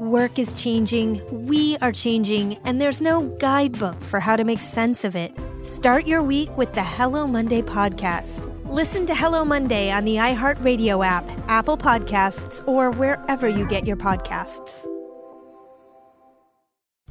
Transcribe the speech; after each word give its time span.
Work 0.00 0.38
is 0.38 0.54
changing, 0.54 1.20
we 1.48 1.76
are 1.78 1.90
changing, 1.90 2.56
and 2.64 2.80
there's 2.80 3.00
no 3.00 3.22
guidebook 3.40 4.00
for 4.00 4.20
how 4.20 4.36
to 4.36 4.44
make 4.44 4.60
sense 4.60 5.02
of 5.02 5.16
it. 5.16 5.32
Start 5.62 6.06
your 6.06 6.22
week 6.22 6.56
with 6.56 6.72
the 6.72 6.84
Hello 6.84 7.26
Monday 7.26 7.62
podcast. 7.62 8.46
Listen 8.70 9.06
to 9.06 9.14
Hello 9.16 9.44
Monday 9.44 9.90
on 9.90 10.04
the 10.04 10.14
iHeartRadio 10.14 11.04
app, 11.04 11.28
Apple 11.48 11.76
Podcasts, 11.76 12.62
or 12.68 12.92
wherever 12.92 13.48
you 13.48 13.66
get 13.66 13.88
your 13.88 13.96
podcasts. 13.96 14.86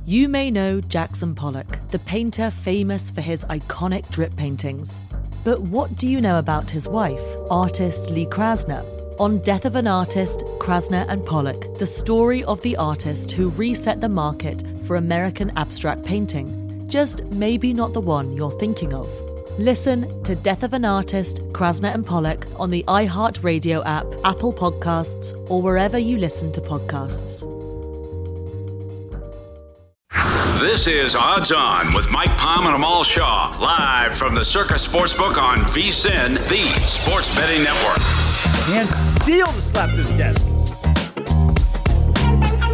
You 0.05 0.30
may 0.30 0.49
know 0.49 0.80
Jackson 0.80 1.35
Pollock, 1.35 1.89
the 1.89 1.99
painter 1.99 2.49
famous 2.49 3.11
for 3.11 3.19
his 3.19 3.43
iconic 3.49 4.09
drip 4.11 4.33
paintings. 4.38 5.02
But 5.43 5.59
what 5.59 5.97
do 5.97 6.08
you 6.08 6.21
know 6.21 6.39
about 6.39 6.71
his 6.71 6.88
wife, 6.88 7.21
artist 7.52 8.09
Lee 8.09 8.27
Krasner? 8.27 9.06
On 9.19 9.39
Death 9.39 9.65
of 9.65 9.75
an 9.75 9.87
Artist, 9.87 10.45
Krasner 10.59 11.03
and 11.09 11.25
Pollock, 11.25 11.73
the 11.79 11.87
story 11.87 12.43
of 12.43 12.61
the 12.61 12.77
artist 12.77 13.31
who 13.31 13.49
reset 13.49 13.99
the 13.99 14.07
market 14.07 14.61
for 14.85 14.95
American 14.95 15.51
abstract 15.57 16.05
painting. 16.05 16.87
Just 16.87 17.25
maybe 17.31 17.73
not 17.73 17.93
the 17.93 17.99
one 17.99 18.31
you're 18.33 18.51
thinking 18.59 18.93
of. 18.93 19.09
Listen 19.57 20.23
to 20.23 20.35
Death 20.35 20.61
of 20.61 20.73
an 20.73 20.85
Artist, 20.85 21.39
Krasner 21.51 21.91
and 21.91 22.05
Pollock 22.05 22.45
on 22.59 22.69
the 22.69 22.83
iHeartRadio 22.87 23.83
app, 23.87 24.05
Apple 24.23 24.53
Podcasts, 24.53 25.33
or 25.49 25.63
wherever 25.63 25.97
you 25.97 26.19
listen 26.19 26.52
to 26.52 26.61
podcasts. 26.61 27.41
This 30.59 30.85
is 30.85 31.15
Odds 31.15 31.52
On 31.52 31.91
with 31.95 32.07
Mike 32.11 32.37
Palm 32.37 32.67
and 32.67 32.75
Amal 32.75 33.03
Shaw, 33.03 33.57
live 33.59 34.15
from 34.15 34.36
the 34.36 34.45
Circus 34.45 34.87
Sportsbook 34.87 35.42
on 35.42 35.59
VSIN, 35.61 36.36
the 36.49 36.80
sports 36.87 37.36
betting 37.36 37.63
network. 37.63 38.27
Hands 38.67 38.89
steel 38.89 39.48
to 39.48 39.61
slap 39.61 39.89
this 39.95 40.10
desk. 40.17 40.45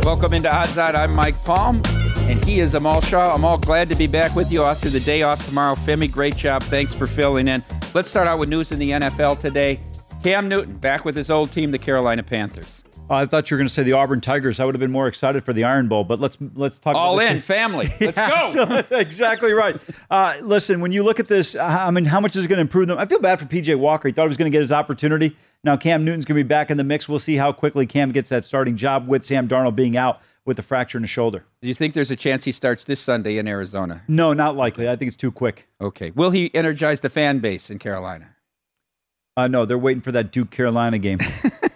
Welcome 0.04 0.34
into 0.34 0.52
Odds 0.52 0.76
On. 0.76 0.96
I'm 0.96 1.14
Mike 1.14 1.40
Palm, 1.44 1.84
and 1.86 2.44
he 2.44 2.60
is 2.62 2.74
Amal 2.74 3.00
Shaw. 3.02 3.32
I'm 3.32 3.46
all 3.46 3.60
glad 3.60 3.90
to 3.90 3.96
be 3.96 4.08
back 4.08 4.36
with 4.36 4.52
you 4.52 4.64
after 4.64 4.90
the 4.90 5.00
day 5.02 5.22
off 5.22 5.46
tomorrow. 5.46 5.76
Femi, 5.76 6.12
great 6.12 6.36
job. 6.36 6.64
Thanks 6.64 6.96
for 6.96 7.06
filling 7.06 7.48
in. 7.48 7.64
Let's 7.94 8.10
start 8.10 8.28
out 8.28 8.40
with 8.40 8.50
news 8.50 8.72
in 8.72 8.80
the 8.80 8.90
NFL 8.90 9.38
today. 9.38 9.80
Cam 10.24 10.50
Newton 10.50 10.78
back 10.78 11.06
with 11.06 11.16
his 11.16 11.30
old 11.30 11.52
team, 11.52 11.70
the 11.70 11.78
Carolina 11.78 12.24
Panthers. 12.24 12.82
I 13.16 13.26
thought 13.26 13.50
you 13.50 13.56
were 13.56 13.60
going 13.60 13.68
to 13.68 13.74
say 13.74 13.84
the 13.84 13.94
Auburn 13.94 14.22
Tigers. 14.22 14.60
I 14.60 14.66
would 14.66 14.76
have 14.76 14.80
been 14.80 14.92
more 14.92 15.08
excited 15.08 15.44
for 15.44 15.54
the 15.54 15.64
Iron 15.64 15.88
Bowl, 15.88 16.04
but 16.04 16.20
let's 16.20 16.38
let's 16.56 16.80
talk 16.80 16.96
all 16.96 17.20
about 17.20 17.32
in 17.32 17.38
this. 17.38 17.46
family. 17.46 17.94
Let's 18.00 18.54
go. 18.54 18.84
exactly 18.98 19.54
right. 19.54 19.78
Uh, 20.10 20.36
listen, 20.42 20.82
when 20.82 20.92
you 20.92 21.04
look 21.04 21.20
at 21.20 21.28
this, 21.28 21.56
uh, 21.56 21.64
I 21.64 21.92
mean, 21.92 22.06
how 22.06 22.20
much 22.20 22.36
is 22.36 22.46
it 22.46 22.48
going 22.48 22.58
to 22.58 22.62
improve 22.62 22.88
them? 22.88 22.98
I 22.98 23.06
feel 23.06 23.20
bad 23.20 23.40
for 23.40 23.46
PJ 23.46 23.78
Walker. 23.78 24.08
He 24.08 24.14
thought 24.14 24.24
he 24.24 24.28
was 24.30 24.38
going 24.38 24.52
to 24.52 24.56
get 24.56 24.62
his 24.62 24.72
opportunity. 24.72 25.36
Now 25.64 25.78
Cam 25.78 26.04
Newton's 26.04 26.26
going 26.26 26.38
to 26.38 26.44
be 26.44 26.48
back 26.48 26.70
in 26.70 26.78
the 26.78 26.84
mix. 26.84 27.08
We'll 27.08 27.20
see 27.20 27.38
how 27.38 27.52
quickly 27.52 27.86
Cam 27.86 28.12
gets 28.12 28.30
that 28.30 28.44
starting 28.44 28.76
job 28.76 29.08
with 29.08 29.26
Sam 29.26 29.48
Darnold 29.48 29.76
being 29.76 29.96
out 29.96 30.22
with 30.46 30.58
the 30.58 30.64
fracture 30.64 30.98
in 30.98 31.02
the 31.04 31.08
shoulder. 31.08 31.46
Do 31.62 31.68
you 31.70 31.74
think 31.74 31.94
there's 31.94 32.12
a 32.12 32.16
chance 32.16 32.44
he 32.44 32.52
starts 32.52 32.84
this 32.84 33.00
Sunday 33.00 33.38
in 33.38 33.48
Arizona? 33.48 34.04
No, 34.08 34.34
not 34.34 34.56
likely. 34.58 34.90
I 34.90 34.96
think 34.96 35.08
it's 35.08 35.18
too 35.18 35.32
quick. 35.32 35.68
Okay. 35.80 36.12
Will 36.12 36.32
he 36.32 36.54
energize 36.54 37.00
the 37.00 37.10
fan 37.10 37.40
base 37.40 37.70
in 37.70 37.80
Carolina? 37.80 38.36
Uh, 39.36 39.48
no, 39.48 39.66
they're 39.66 39.78
waiting 39.78 40.02
for 40.02 40.12
that 40.12 40.32
Duke 40.32 40.52
Carolina 40.52 40.98
game. 41.00 41.20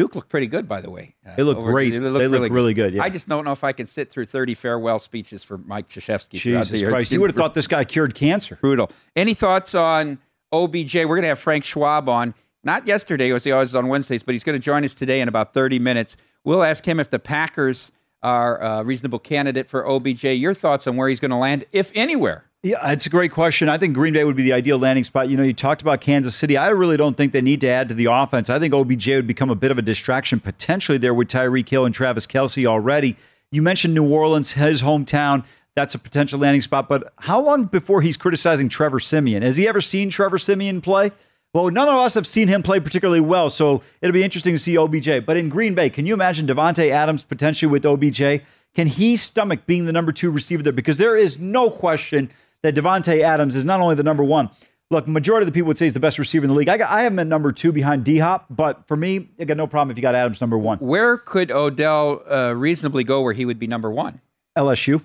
Duke 0.00 0.14
looked 0.14 0.30
pretty 0.30 0.46
good, 0.46 0.66
by 0.66 0.80
the 0.80 0.88
way. 0.90 1.14
Uh, 1.26 1.36
They 1.36 1.42
look 1.42 1.58
great. 1.58 1.90
They 1.90 1.98
look 1.98 2.50
really 2.50 2.72
good, 2.72 2.94
yeah. 2.94 3.02
I 3.02 3.10
just 3.10 3.28
don't 3.28 3.44
know 3.44 3.52
if 3.52 3.62
I 3.62 3.72
can 3.72 3.86
sit 3.86 4.10
through 4.10 4.24
30 4.24 4.54
farewell 4.54 4.98
speeches 4.98 5.44
for 5.44 5.58
Mike 5.58 5.90
Krzyzewski. 5.90 6.38
Jesus. 6.38 6.82
Christ! 6.82 7.12
You 7.12 7.20
would 7.20 7.28
have 7.28 7.36
thought 7.36 7.52
this 7.52 7.66
guy 7.66 7.84
cured 7.84 8.14
cancer. 8.14 8.56
brutal. 8.62 8.90
Any 9.14 9.34
thoughts 9.34 9.74
on 9.74 10.18
OBJ? 10.52 10.94
We're 10.94 11.04
going 11.04 11.22
to 11.22 11.28
have 11.28 11.38
Frank 11.38 11.64
Schwab 11.64 12.08
on. 12.08 12.32
Not 12.64 12.86
yesterday, 12.86 13.30
as 13.30 13.44
he 13.44 13.52
always 13.52 13.68
is 13.68 13.74
on 13.76 13.88
Wednesdays, 13.88 14.22
but 14.22 14.34
he's 14.34 14.42
going 14.42 14.58
to 14.58 14.64
join 14.64 14.84
us 14.84 14.94
today 14.94 15.20
in 15.20 15.28
about 15.28 15.52
30 15.52 15.78
minutes. 15.78 16.16
We'll 16.44 16.62
ask 16.62 16.88
him 16.88 16.98
if 16.98 17.10
the 17.10 17.18
Packers 17.18 17.92
are 18.22 18.56
a 18.58 18.82
reasonable 18.82 19.18
candidate 19.18 19.68
for 19.68 19.86
OBJ. 19.86 20.24
Your 20.24 20.54
thoughts 20.54 20.86
on 20.86 20.96
where 20.96 21.10
he's 21.10 21.20
going 21.20 21.30
to 21.30 21.36
land, 21.36 21.66
if 21.72 21.92
anywhere? 21.94 22.46
Yeah, 22.62 22.90
it's 22.90 23.06
a 23.06 23.10
great 23.10 23.32
question. 23.32 23.70
I 23.70 23.78
think 23.78 23.94
Green 23.94 24.12
Bay 24.12 24.22
would 24.22 24.36
be 24.36 24.42
the 24.42 24.52
ideal 24.52 24.78
landing 24.78 25.04
spot. 25.04 25.30
You 25.30 25.38
know, 25.38 25.42
you 25.42 25.54
talked 25.54 25.80
about 25.80 26.02
Kansas 26.02 26.36
City. 26.36 26.58
I 26.58 26.68
really 26.68 26.98
don't 26.98 27.16
think 27.16 27.32
they 27.32 27.40
need 27.40 27.62
to 27.62 27.68
add 27.68 27.88
to 27.88 27.94
the 27.94 28.04
offense. 28.04 28.50
I 28.50 28.58
think 28.58 28.74
OBJ 28.74 29.08
would 29.08 29.26
become 29.26 29.48
a 29.48 29.54
bit 29.54 29.70
of 29.70 29.78
a 29.78 29.82
distraction 29.82 30.40
potentially 30.40 30.98
there 30.98 31.14
with 31.14 31.28
Tyreek 31.28 31.66
Hill 31.66 31.86
and 31.86 31.94
Travis 31.94 32.26
Kelce 32.26 32.66
already. 32.66 33.16
You 33.50 33.62
mentioned 33.62 33.94
New 33.94 34.06
Orleans, 34.06 34.52
his 34.52 34.82
hometown. 34.82 35.46
That's 35.74 35.94
a 35.94 35.98
potential 35.98 36.38
landing 36.38 36.60
spot. 36.60 36.86
But 36.86 37.14
how 37.20 37.40
long 37.40 37.64
before 37.64 38.02
he's 38.02 38.18
criticizing 38.18 38.68
Trevor 38.68 39.00
Siemian? 39.00 39.40
Has 39.42 39.56
he 39.56 39.66
ever 39.66 39.80
seen 39.80 40.10
Trevor 40.10 40.36
Siemian 40.36 40.82
play? 40.82 41.12
Well, 41.54 41.70
none 41.70 41.88
of 41.88 41.94
us 41.94 42.12
have 42.12 42.26
seen 42.26 42.48
him 42.48 42.62
play 42.62 42.78
particularly 42.78 43.22
well, 43.22 43.48
so 43.48 43.80
it'll 44.02 44.12
be 44.12 44.22
interesting 44.22 44.54
to 44.54 44.58
see 44.58 44.76
OBJ. 44.76 45.24
But 45.24 45.38
in 45.38 45.48
Green 45.48 45.74
Bay, 45.74 45.88
can 45.88 46.04
you 46.04 46.12
imagine 46.12 46.46
Davante 46.46 46.90
Adams 46.90 47.24
potentially 47.24 47.72
with 47.72 47.86
OBJ? 47.86 48.42
Can 48.74 48.86
he 48.86 49.16
stomach 49.16 49.64
being 49.64 49.86
the 49.86 49.92
number 49.92 50.12
two 50.12 50.30
receiver 50.30 50.62
there? 50.62 50.74
Because 50.74 50.98
there 50.98 51.16
is 51.16 51.38
no 51.38 51.70
question 51.70 52.30
that 52.62 52.74
Davante 52.74 53.22
Adams 53.22 53.54
is 53.54 53.64
not 53.64 53.80
only 53.80 53.94
the 53.94 54.02
number 54.02 54.24
one. 54.24 54.50
Look, 54.92 55.06
majority 55.06 55.44
of 55.44 55.46
the 55.46 55.52
people 55.52 55.68
would 55.68 55.78
say 55.78 55.84
he's 55.84 55.92
the 55.92 56.00
best 56.00 56.18
receiver 56.18 56.44
in 56.44 56.48
the 56.48 56.54
league. 56.54 56.68
I, 56.68 56.76
got, 56.76 56.90
I 56.90 57.02
have 57.02 57.12
him 57.12 57.20
at 57.20 57.28
number 57.28 57.52
two 57.52 57.70
behind 57.70 58.04
D 58.04 58.18
Hop, 58.18 58.46
but 58.50 58.88
for 58.88 58.96
me, 58.96 59.28
I 59.38 59.44
got 59.44 59.56
no 59.56 59.68
problem 59.68 59.92
if 59.92 59.96
you 59.96 60.02
got 60.02 60.16
Adams 60.16 60.40
number 60.40 60.58
one. 60.58 60.78
Where 60.78 61.16
could 61.16 61.52
Odell 61.52 62.22
uh, 62.28 62.52
reasonably 62.56 63.04
go 63.04 63.22
where 63.22 63.32
he 63.32 63.44
would 63.44 63.58
be 63.58 63.68
number 63.68 63.90
one? 63.90 64.20
LSU. 64.58 65.02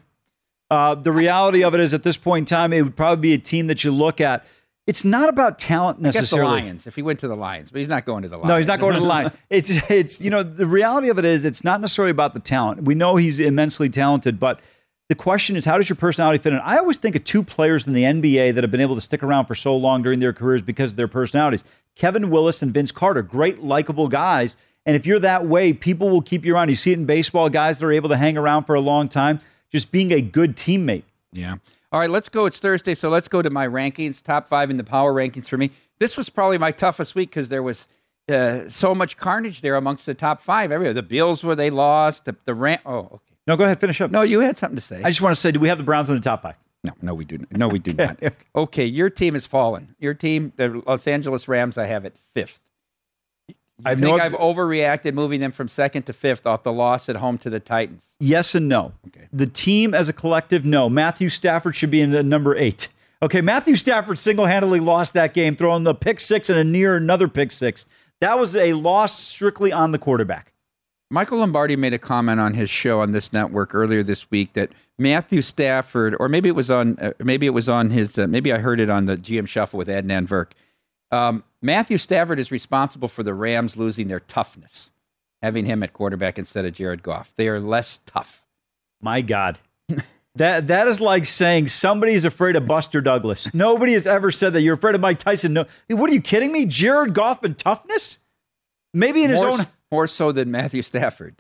Uh, 0.72 0.96
the 0.96 1.12
reality 1.12 1.64
of 1.64 1.76
it 1.76 1.80
is, 1.80 1.94
at 1.94 2.02
this 2.02 2.18
point 2.18 2.44
in 2.44 2.46
time, 2.46 2.74
it 2.74 2.82
would 2.82 2.96
probably 2.96 3.22
be 3.22 3.34
a 3.34 3.38
team 3.38 3.68
that 3.68 3.84
you 3.84 3.92
look 3.92 4.20
at. 4.20 4.44
It's 4.88 5.06
not 5.06 5.30
about 5.30 5.60
talent 5.60 6.00
I 6.00 6.04
guess 6.04 6.14
the 6.14 6.20
necessarily. 6.22 6.62
Lions, 6.62 6.88
if 6.88 6.96
he 6.96 7.04
went 7.04 7.20
to 7.20 7.28
the 7.28 7.36
Lions, 7.36 7.72
but 7.72 7.80
he's 7.80 7.88
not 7.88 8.06
going 8.06 8.24
to 8.24 8.30
the 8.30 8.38
Lions. 8.38 8.50
No, 8.50 8.58
he's 8.58 8.68
not 8.68 8.80
going 8.80 8.94
to 8.96 9.00
the 9.00 9.06
Lions. 9.06 9.32
It's 9.50 9.70
it's 9.90 10.22
you 10.22 10.30
know 10.30 10.44
the 10.44 10.66
reality 10.68 11.10
of 11.10 11.20
it 11.20 11.26
is 11.26 11.46
it's 11.46 11.64
not 11.64 11.82
necessarily 11.82 12.12
about 12.12 12.34
the 12.34 12.40
talent. 12.40 12.84
We 12.84 12.96
know 12.96 13.16
he's 13.16 13.40
immensely 13.40 13.90
talented, 13.90 14.40
but 14.40 14.60
the 15.10 15.16
question 15.16 15.56
is 15.56 15.66
how 15.66 15.78
does 15.78 15.88
your 15.90 15.96
personality 15.96 16.40
fit 16.42 16.54
in? 16.54 16.60
I 16.60 16.78
always 16.78 16.98
think 16.98 17.16
of 17.16 17.24
two 17.24 17.44
players 17.44 17.86
in 17.88 17.94
the 17.94 18.04
NBA 18.04 18.56
that 18.56 18.64
have 18.64 18.72
been 18.72 18.82
able 18.82 18.96
to 18.96 19.02
stick 19.02 19.22
around 19.24 19.46
for 19.46 19.56
so 19.56 19.76
long 19.76 20.02
during 20.02 20.20
their 20.20 20.34
careers 20.34 20.62
because 20.62 20.92
of 20.92 20.98
their 20.98 21.08
personalities. 21.08 21.64
Kevin 21.96 22.30
Willis 22.30 22.62
and 22.62 22.74
Vince 22.74 22.92
Carter, 22.92 23.22
great 23.22 23.64
likable 23.64 24.08
guys. 24.08 24.58
And 24.86 24.96
if 24.96 25.06
you're 25.06 25.20
that 25.20 25.46
way, 25.48 25.74
people 25.74 26.10
will 26.10 26.22
keep 26.22 26.46
you 26.46 26.54
around. 26.56 26.70
You 26.70 26.76
see 26.76 26.92
it 26.92 27.00
in 27.00 27.06
baseball, 27.06 27.50
guys 27.50 27.80
that 27.80 27.86
are 27.86 27.92
able 27.92 28.10
to 28.10 28.18
hang 28.18 28.38
around 28.38 28.66
for 28.66 28.76
a 28.76 28.80
long 28.82 29.10
time, 29.10 29.40
just 29.72 29.92
being 29.92 30.12
a 30.12 30.22
good 30.22 30.56
teammate. 30.56 31.04
Yeah. 31.32 31.56
All 31.92 32.00
right, 32.00 32.10
let's 32.10 32.30
go. 32.30 32.46
It's 32.46 32.60
Thursday, 32.60 32.94
so 32.94 33.10
let's 33.10 33.28
go 33.28 33.42
to 33.42 33.50
my 33.50 33.68
rankings. 33.68 34.22
Top 34.22 34.48
five 34.48 34.70
in 34.70 34.78
the 34.78 34.84
power 34.84 35.14
rankings 35.14 35.48
for 35.48 35.58
me. 35.58 35.72
This 36.00 36.18
was 36.18 36.30
probably 36.30 36.58
my 36.58 36.72
toughest 36.72 37.16
week 37.16 37.30
because 37.30 37.50
there 37.50 37.64
was 37.64 37.88
uh, 38.28 38.68
so 38.68 38.94
much 38.94 39.18
carnage 39.18 39.62
there 39.62 39.76
amongst 39.76 40.06
the 40.06 40.14
top 40.14 40.42
five. 40.42 40.72
Everywhere, 40.72 40.94
the 40.94 41.02
Bills 41.04 41.44
where 41.44 41.56
they 41.56 41.70
lost, 41.70 42.26
the 42.26 42.36
the 42.46 42.54
Ram- 42.54 42.80
Oh, 42.86 42.98
okay. 42.98 43.35
No, 43.48 43.56
go 43.56 43.64
ahead, 43.64 43.80
finish 43.80 44.02
up. 44.02 44.12
No, 44.12 44.22
you 44.22 44.40
had 44.40 44.58
something 44.58 44.76
to 44.76 44.82
say. 44.82 45.02
I 45.04 45.10
just 45.10 45.22
want 45.22 45.36
to 45.36 45.40
say, 45.40 45.52
do 45.52 45.60
we 45.60 45.68
have 45.68 45.78
the 45.78 45.84
Browns 45.84 46.10
in 46.10 46.16
the 46.16 46.22
top 46.22 46.42
five? 46.42 46.56
No, 46.84 46.94
no, 47.02 47.14
we 47.14 47.26
do. 47.26 47.38
Not. 47.40 47.52
No, 47.58 47.68
we 47.68 47.80
do 47.80 47.94
not. 47.94 48.20
Okay, 48.56 48.86
your 48.86 49.10
team 49.10 49.34
has 49.34 49.46
fallen. 49.46 49.96
Your 50.00 50.14
team, 50.14 50.54
the 50.56 50.82
Los 50.86 51.08
Angeles 51.08 51.48
Rams, 51.48 51.78
I 51.78 51.86
have 51.86 52.06
at 52.06 52.14
fifth. 52.34 52.60
I 53.84 53.92
I've 53.92 54.00
think 54.00 54.18
no- 54.18 54.24
I've 54.24 54.34
overreacted 54.34 55.14
moving 55.14 55.42
them 55.42 55.52
from 55.52 55.68
second 55.68 56.04
to 56.04 56.14
fifth 56.14 56.48
off 56.48 56.64
the 56.64 56.72
loss 56.72 57.10
at 57.10 57.18
home 57.18 57.38
to 57.40 57.50
the 57.50 57.60
Titans. 57.60 58.16
Yes 58.20 58.56
and 58.56 58.70
no. 58.70 58.94
Okay. 59.08 59.28
The 59.34 59.48
team 59.48 59.94
as 59.94 60.08
a 60.08 60.14
collective, 60.14 60.64
no. 60.64 60.88
Matthew 60.90 61.30
Stafford 61.30 61.76
should 61.76 61.92
be 61.92 62.00
in 62.02 62.12
the 62.12 62.24
number 62.24 62.56
eight. 62.56 62.88
Okay, 63.22 63.42
Matthew 63.42 63.76
Stafford 63.76 64.18
single 64.20 64.46
handedly 64.46 64.80
lost 64.80 65.14
that 65.14 65.34
game, 65.34 65.56
throwing 65.56 65.84
the 65.84 65.96
pick 65.96 66.20
six 66.20 66.50
and 66.50 66.58
a 66.60 66.64
near 66.64 66.96
another 66.96 67.28
pick 67.28 67.52
six. 67.52 67.86
That 68.22 68.40
was 68.40 68.56
a 68.56 68.74
loss 68.74 69.20
strictly 69.20 69.72
on 69.74 69.92
the 69.92 70.00
quarterback. 70.00 70.54
Michael 71.12 71.40
Lombardi 71.40 71.76
made 71.76 71.94
a 71.94 72.00
comment 72.00 72.40
on 72.40 72.56
his 72.56 72.70
show 72.70 73.02
on 73.02 73.12
this 73.12 73.32
network 73.32 73.76
earlier 73.76 74.02
this 74.02 74.30
week 74.32 74.54
that 74.54 74.72
Matthew 74.98 75.42
Stafford, 75.42 76.16
or 76.20 76.28
maybe 76.28 76.50
it 76.50 76.56
was 76.56 76.72
on, 76.72 76.98
uh, 77.00 77.12
maybe 77.20 77.46
it 77.46 77.52
was 77.52 77.70
on 77.70 77.92
his, 77.92 78.18
uh, 78.18 78.28
maybe 78.28 78.52
I 78.52 78.58
heard 78.58 78.80
it 78.80 78.90
on 78.90 79.06
the 79.06 79.16
GM 79.16 79.48
Shuffle 79.48 79.78
with 79.78 79.88
Adnan 79.88 80.28
Virk. 80.28 80.52
Um, 81.16 81.44
Matthew 81.62 81.98
Stafford 81.98 82.40
is 82.40 82.52
responsible 82.52 83.08
for 83.08 83.22
the 83.22 83.34
Rams 83.34 83.78
losing 83.78 84.08
their 84.08 84.20
toughness, 84.20 84.92
having 85.42 85.66
him 85.66 85.84
at 85.84 85.94
quarterback 85.94 86.40
instead 86.40 86.66
of 86.66 86.74
Jared 86.74 87.04
Goff. 87.04 87.34
They 87.36 87.48
are 87.48 87.60
less 87.60 88.02
tough. 88.06 88.44
My 89.00 89.22
God. 89.22 89.60
that 90.36 90.68
that 90.68 90.88
is 90.88 91.00
like 91.00 91.26
saying 91.26 91.68
somebody's 91.68 92.26
afraid 92.26 92.56
of 92.56 92.66
Buster 92.66 93.02
Douglas. 93.02 93.54
Nobody 93.54 93.94
has 93.94 94.08
ever 94.08 94.32
said 94.32 94.54
that. 94.54 94.62
You're 94.62 94.74
afraid 94.74 94.96
of 94.96 95.02
Mike 95.02 95.20
Tyson. 95.20 95.54
No, 95.54 95.66
what 95.88 96.10
are 96.10 96.14
you 96.14 96.22
kidding 96.22 96.52
me? 96.52 96.66
Jared 96.66 97.14
Goff 97.14 97.44
and 97.44 97.58
toughness? 97.58 98.20
Maybe 98.94 99.24
in 99.24 99.30
his 99.30 99.42
more, 99.42 99.52
own. 99.52 99.68
More 99.96 100.08
so 100.08 100.34
than 100.34 100.52
Matthew 100.52 100.82
Stafford. 100.82 101.36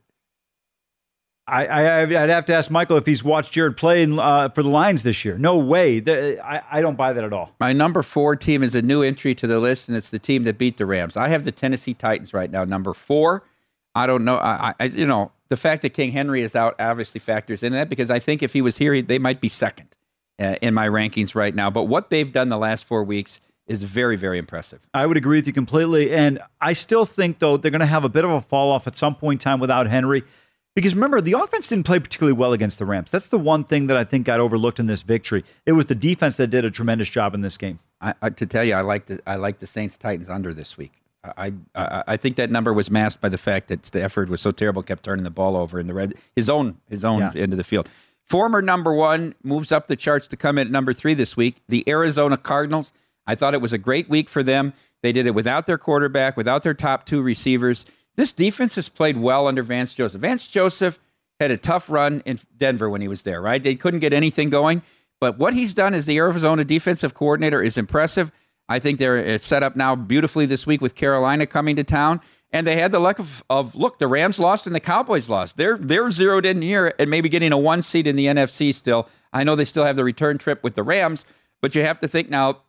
I, 1.47 1.65
I 1.67 2.01
I'd 2.03 2.29
have 2.29 2.45
to 2.45 2.55
ask 2.55 2.71
Michael 2.71 2.95
if 2.97 3.05
he's 3.05 3.23
watched 3.23 3.51
Jared 3.51 3.75
play 3.77 4.01
in, 4.01 4.17
uh, 4.17 4.49
for 4.49 4.63
the 4.63 4.69
Lions 4.69 5.03
this 5.03 5.23
year. 5.25 5.37
No 5.37 5.57
way. 5.57 5.99
The- 5.99 6.43
I, 6.43 6.61
I 6.71 6.81
don't 6.81 6.95
buy 6.95 7.11
that 7.13 7.23
at 7.23 7.33
all. 7.33 7.51
My 7.59 7.71
number 7.73 8.01
four 8.01 8.35
team 8.35 8.63
is 8.63 8.73
a 8.75 8.81
new 8.81 9.03
entry 9.03 9.35
to 9.35 9.45
the 9.45 9.59
list, 9.59 9.87
and 9.89 9.95
it's 9.95 10.09
the 10.09 10.17
team 10.17 10.43
that 10.45 10.57
beat 10.57 10.77
the 10.77 10.85
Rams. 10.87 11.15
I 11.17 11.27
have 11.27 11.43
the 11.43 11.51
Tennessee 11.51 11.93
Titans 11.93 12.33
right 12.33 12.49
now, 12.49 12.63
number 12.63 12.93
four. 12.95 13.43
I 13.93 14.07
don't 14.07 14.23
know. 14.25 14.37
I, 14.37 14.73
I 14.79 14.85
you 14.85 15.05
know, 15.05 15.33
the 15.49 15.57
fact 15.57 15.81
that 15.83 15.91
King 15.91 16.13
Henry 16.13 16.41
is 16.41 16.55
out 16.55 16.75
obviously 16.79 17.19
factors 17.19 17.61
in 17.61 17.73
that 17.73 17.89
because 17.89 18.09
I 18.09 18.17
think 18.19 18.41
if 18.41 18.53
he 18.53 18.61
was 18.61 18.77
here, 18.77 18.93
he- 18.93 19.01
they 19.01 19.19
might 19.19 19.39
be 19.41 19.49
second 19.49 19.89
uh, 20.39 20.55
in 20.63 20.73
my 20.73 20.87
rankings 20.87 21.35
right 21.35 21.53
now. 21.53 21.69
But 21.69 21.83
what 21.83 22.09
they've 22.09 22.31
done 22.31 22.49
the 22.49 22.57
last 22.57 22.85
four 22.85 23.03
weeks 23.03 23.39
is 23.67 23.83
very, 23.83 24.15
very 24.15 24.37
impressive. 24.37 24.79
I 24.93 25.05
would 25.05 25.17
agree 25.17 25.37
with 25.37 25.47
you 25.47 25.53
completely. 25.53 26.13
And 26.13 26.39
I 26.61 26.73
still 26.73 27.05
think, 27.05 27.39
though, 27.39 27.57
they're 27.57 27.71
going 27.71 27.79
to 27.79 27.85
have 27.85 28.03
a 28.03 28.09
bit 28.09 28.23
of 28.23 28.31
a 28.31 28.41
fall 28.41 28.71
off 28.71 28.85
at 28.87 28.95
some 28.95 29.15
point 29.15 29.41
in 29.41 29.43
time 29.43 29.59
without 29.59 29.87
Henry. 29.87 30.23
Because 30.75 30.93
remember, 30.93 31.21
the 31.21 31.33
offense 31.33 31.67
didn't 31.69 31.85
play 31.85 31.99
particularly 31.99 32.33
well 32.37 32.51
against 32.53 32.79
the 32.79 32.85
Rams. 32.85 33.09
That's 33.09 33.27
the 33.27 33.39
one 33.39 33.63
thing 33.63 33.87
that 33.87 33.95
I 33.95 34.03
think 34.03 34.25
got 34.25 34.39
overlooked 34.41 34.77
in 34.79 34.87
this 34.87 35.03
victory. 35.03 35.43
It 35.65 35.71
was 35.71 35.85
the 35.85 35.95
defense 35.95 36.35
that 36.37 36.47
did 36.47 36.65
a 36.65 36.69
tremendous 36.69 37.09
job 37.09 37.33
in 37.33 37.41
this 37.41 37.57
game. 37.57 37.79
I, 38.01 38.13
I, 38.21 38.29
to 38.31 38.45
tell 38.45 38.63
you, 38.63 38.73
I 38.73 38.81
like 38.81 39.05
the 39.05 39.21
I 39.25 39.37
like 39.37 39.59
the 39.59 39.67
Saints 39.67 39.97
Titans 39.97 40.29
under 40.29 40.53
this 40.53 40.77
week. 40.77 40.91
I, 41.23 41.53
I 41.73 42.03
I 42.07 42.17
think 42.17 42.35
that 42.35 42.51
number 42.51 42.73
was 42.73 42.91
masked 42.91 43.21
by 43.21 43.29
the 43.29 43.37
fact 43.37 43.69
that 43.69 43.85
Stafford 43.85 44.29
was 44.29 44.41
so 44.41 44.51
terrible, 44.51 44.83
kept 44.83 45.03
turning 45.03 45.23
the 45.23 45.31
ball 45.31 45.55
over 45.55 45.79
in 45.79 45.87
the 45.87 45.93
red 45.93 46.13
his 46.35 46.49
own 46.49 46.77
his 46.89 47.05
own 47.05 47.19
Yeah. 47.19 47.31
end 47.35 47.53
of 47.53 47.57
the 47.57 47.63
field. 47.63 47.87
Former 48.25 48.61
number 48.61 48.93
one 48.93 49.33
moves 49.43 49.71
up 49.71 49.87
the 49.87 49.95
charts 49.95 50.27
to 50.27 50.35
come 50.37 50.57
in 50.57 50.67
at 50.67 50.71
number 50.71 50.91
three 50.91 51.13
this 51.13 51.37
week. 51.37 51.61
The 51.69 51.83
Arizona 51.87 52.35
Cardinals. 52.37 52.91
I 53.27 53.35
thought 53.35 53.53
it 53.53 53.61
was 53.61 53.73
a 53.73 53.77
great 53.77 54.09
week 54.09 54.29
for 54.29 54.43
them. 54.43 54.73
They 55.01 55.11
did 55.11 55.27
it 55.27 55.35
without 55.35 55.67
their 55.67 55.77
quarterback, 55.77 56.37
without 56.37 56.63
their 56.63 56.73
top 56.73 57.05
two 57.05 57.21
receivers. 57.21 57.85
This 58.15 58.31
defense 58.31 58.75
has 58.75 58.89
played 58.89 59.17
well 59.17 59.47
under 59.47 59.63
Vance 59.63 59.93
Joseph. 59.93 60.21
Vance 60.21 60.47
Joseph 60.47 60.99
had 61.39 61.51
a 61.51 61.57
tough 61.57 61.89
run 61.89 62.21
in 62.25 62.39
Denver 62.57 62.89
when 62.89 63.01
he 63.01 63.07
was 63.07 63.23
there, 63.23 63.41
right? 63.41 63.61
They 63.61 63.75
couldn't 63.75 63.99
get 63.99 64.13
anything 64.13 64.49
going. 64.49 64.81
But 65.19 65.37
what 65.37 65.53
he's 65.53 65.73
done 65.73 65.93
as 65.93 66.05
the 66.05 66.17
Arizona 66.17 66.63
defensive 66.63 67.13
coordinator 67.13 67.61
is 67.61 67.77
impressive. 67.77 68.31
I 68.67 68.79
think 68.79 68.99
they're 68.99 69.35
uh, 69.35 69.37
set 69.37 69.63
up 69.63 69.75
now 69.75 69.95
beautifully 69.95 70.45
this 70.45 70.65
week 70.65 70.81
with 70.81 70.95
Carolina 70.95 71.45
coming 71.45 71.75
to 71.75 71.83
town. 71.83 72.21
And 72.51 72.65
they 72.65 72.77
had 72.77 72.91
the 72.91 72.99
luck 72.99 73.19
of, 73.19 73.43
of 73.49 73.75
look, 73.75 73.99
the 73.99 74.07
Rams 74.07 74.39
lost 74.39 74.65
and 74.65 74.75
the 74.75 74.79
Cowboys 74.79 75.29
lost. 75.29 75.57
They're 75.57 75.77
they're 75.77 76.09
zeroed 76.09 76.45
in 76.45 76.61
here 76.61 76.93
and 76.97 77.09
maybe 77.09 77.27
getting 77.27 77.51
a 77.51 77.57
one 77.57 77.81
seed 77.81 78.07
in 78.07 78.15
the 78.15 78.27
NFC 78.27 78.73
still. 78.73 79.09
I 79.33 79.43
know 79.43 79.55
they 79.55 79.65
still 79.65 79.83
have 79.83 79.97
the 79.97 80.03
return 80.03 80.37
trip 80.37 80.63
with 80.63 80.75
the 80.75 80.83
Rams, 80.83 81.25
but 81.61 81.75
you 81.75 81.81
have 81.81 81.99
to 81.99 82.07
think 82.07 82.29
now, 82.29 82.61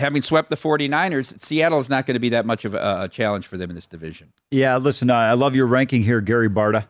having 0.00 0.22
swept 0.22 0.50
the 0.50 0.56
49ers, 0.56 1.40
Seattle 1.40 1.78
is 1.78 1.88
not 1.88 2.06
going 2.06 2.14
to 2.14 2.20
be 2.20 2.30
that 2.30 2.44
much 2.46 2.64
of 2.64 2.74
a, 2.74 3.02
a 3.02 3.08
challenge 3.08 3.46
for 3.46 3.56
them 3.56 3.70
in 3.70 3.76
this 3.76 3.86
division. 3.86 4.32
Yeah, 4.50 4.76
listen, 4.78 5.10
I 5.10 5.30
I 5.30 5.32
love 5.34 5.54
your 5.54 5.66
ranking 5.66 6.02
here, 6.02 6.20
Gary 6.20 6.48
Barta. 6.48 6.86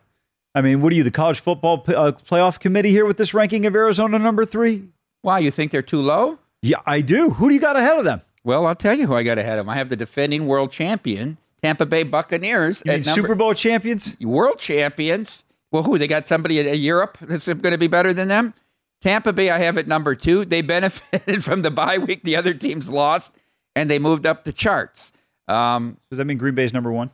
I 0.55 0.61
mean, 0.61 0.81
what 0.81 0.91
are 0.91 0.95
you, 0.95 1.03
the 1.03 1.11
college 1.11 1.39
football 1.39 1.77
p- 1.77 1.93
uh, 1.95 2.11
playoff 2.11 2.59
committee 2.59 2.89
here 2.89 3.05
with 3.05 3.17
this 3.17 3.33
ranking 3.33 3.65
of 3.65 3.75
Arizona 3.75 4.19
number 4.19 4.43
three? 4.43 4.83
Why, 5.21 5.39
you 5.39 5.49
think 5.51 5.71
they're 5.71 5.81
too 5.81 6.01
low? 6.01 6.39
Yeah, 6.61 6.77
I 6.85 7.01
do. 7.01 7.29
Who 7.31 7.47
do 7.47 7.53
you 7.55 7.61
got 7.61 7.77
ahead 7.77 7.97
of 7.97 8.03
them? 8.03 8.21
Well, 8.43 8.65
I'll 8.65 8.75
tell 8.75 8.97
you 8.97 9.07
who 9.07 9.15
I 9.15 9.23
got 9.23 9.37
ahead 9.37 9.59
of 9.59 9.65
them. 9.65 9.69
I 9.69 9.75
have 9.77 9.89
the 9.89 9.95
defending 9.95 10.47
world 10.47 10.71
champion, 10.71 11.37
Tampa 11.63 11.85
Bay 11.85 12.03
Buccaneers. 12.03 12.81
You 12.85 12.91
mean 12.91 13.01
number- 13.03 13.21
Super 13.21 13.35
Bowl 13.35 13.53
champions? 13.53 14.17
world 14.19 14.59
champions. 14.59 15.43
Well, 15.71 15.83
who? 15.83 15.97
They 15.97 16.07
got 16.07 16.27
somebody 16.27 16.59
in 16.59 16.81
Europe 16.81 17.17
that's 17.21 17.47
going 17.47 17.71
to 17.71 17.77
be 17.77 17.87
better 17.87 18.13
than 18.13 18.27
them? 18.27 18.53
Tampa 19.01 19.33
Bay, 19.33 19.49
I 19.49 19.57
have 19.59 19.77
at 19.77 19.87
number 19.87 20.15
two. 20.15 20.45
They 20.45 20.61
benefited 20.61 21.43
from 21.43 21.61
the 21.63 21.71
bye 21.71 21.97
week. 21.97 22.23
The 22.23 22.35
other 22.35 22.53
teams 22.53 22.89
lost, 22.89 23.33
and 23.75 23.89
they 23.89 23.99
moved 23.99 24.25
up 24.25 24.43
the 24.43 24.53
charts. 24.53 25.11
Um, 25.47 25.97
Does 26.09 26.17
that 26.17 26.25
mean 26.25 26.37
Green 26.37 26.55
Bay's 26.55 26.73
number 26.73 26.91
one? 26.91 27.09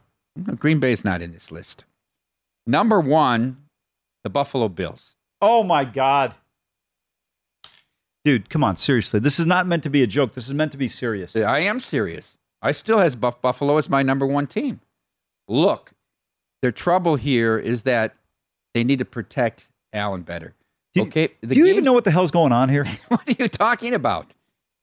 Green 0.58 0.80
Bay's 0.80 1.04
not 1.04 1.22
in 1.22 1.32
this 1.32 1.52
list. 1.52 1.86
Number 2.68 3.00
one, 3.00 3.58
the 4.24 4.30
Buffalo 4.30 4.68
Bills. 4.70 5.16
Oh 5.42 5.64
my 5.64 5.86
God. 5.86 6.36
Dude, 8.26 8.50
come 8.50 8.64
on, 8.64 8.76
seriously. 8.76 9.20
This 9.22 9.40
is 9.40 9.46
not 9.46 9.66
meant 9.68 9.84
to 9.84 9.90
be 9.90 10.04
a 10.04 10.08
joke. 10.08 10.34
This 10.34 10.48
is 10.48 10.54
meant 10.54 10.74
to 10.74 10.78
be 10.78 10.90
serious. 10.90 11.36
I 11.36 11.60
am 11.60 11.80
serious. 11.80 12.38
I 12.62 12.72
still 12.72 13.00
has 13.00 13.16
Buff- 13.16 13.42
Buffalo 13.42 13.78
as 13.78 13.90
my 13.90 14.04
number 14.04 14.26
one 14.26 14.48
team. 14.48 14.82
Look, 15.48 15.94
their 16.62 16.74
trouble 16.74 17.16
here 17.16 17.58
is 17.58 17.84
that 17.84 18.16
they 18.74 18.84
need 18.84 19.00
to 19.00 19.06
protect 19.06 19.70
Allen 19.94 20.24
better. 20.24 20.54
Do, 20.98 21.08
okay, 21.08 21.30
the 21.42 21.56
do 21.56 21.60
you 21.60 21.68
even 21.68 21.84
know 21.84 21.94
what 21.94 22.04
the 22.04 22.12
hell's 22.12 22.32
going 22.32 22.52
on 22.52 22.70
here? 22.70 22.86
what 23.10 23.28
are 23.28 23.36
you 23.44 23.48
talking 23.48 23.94
about? 23.94 24.34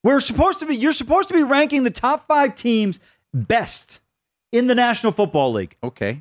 We're 0.02 0.20
supposed 0.20 0.58
to 0.60 0.66
be 0.66 0.76
you're 0.76 0.92
supposed 0.92 1.28
to 1.28 1.34
be 1.34 1.42
ranking 1.42 1.82
the 1.84 1.90
top 1.90 2.26
5 2.26 2.54
teams 2.54 3.00
best 3.32 4.00
in 4.52 4.66
the 4.66 4.74
National 4.74 5.12
Football 5.12 5.52
League. 5.52 5.76
Okay, 5.82 6.20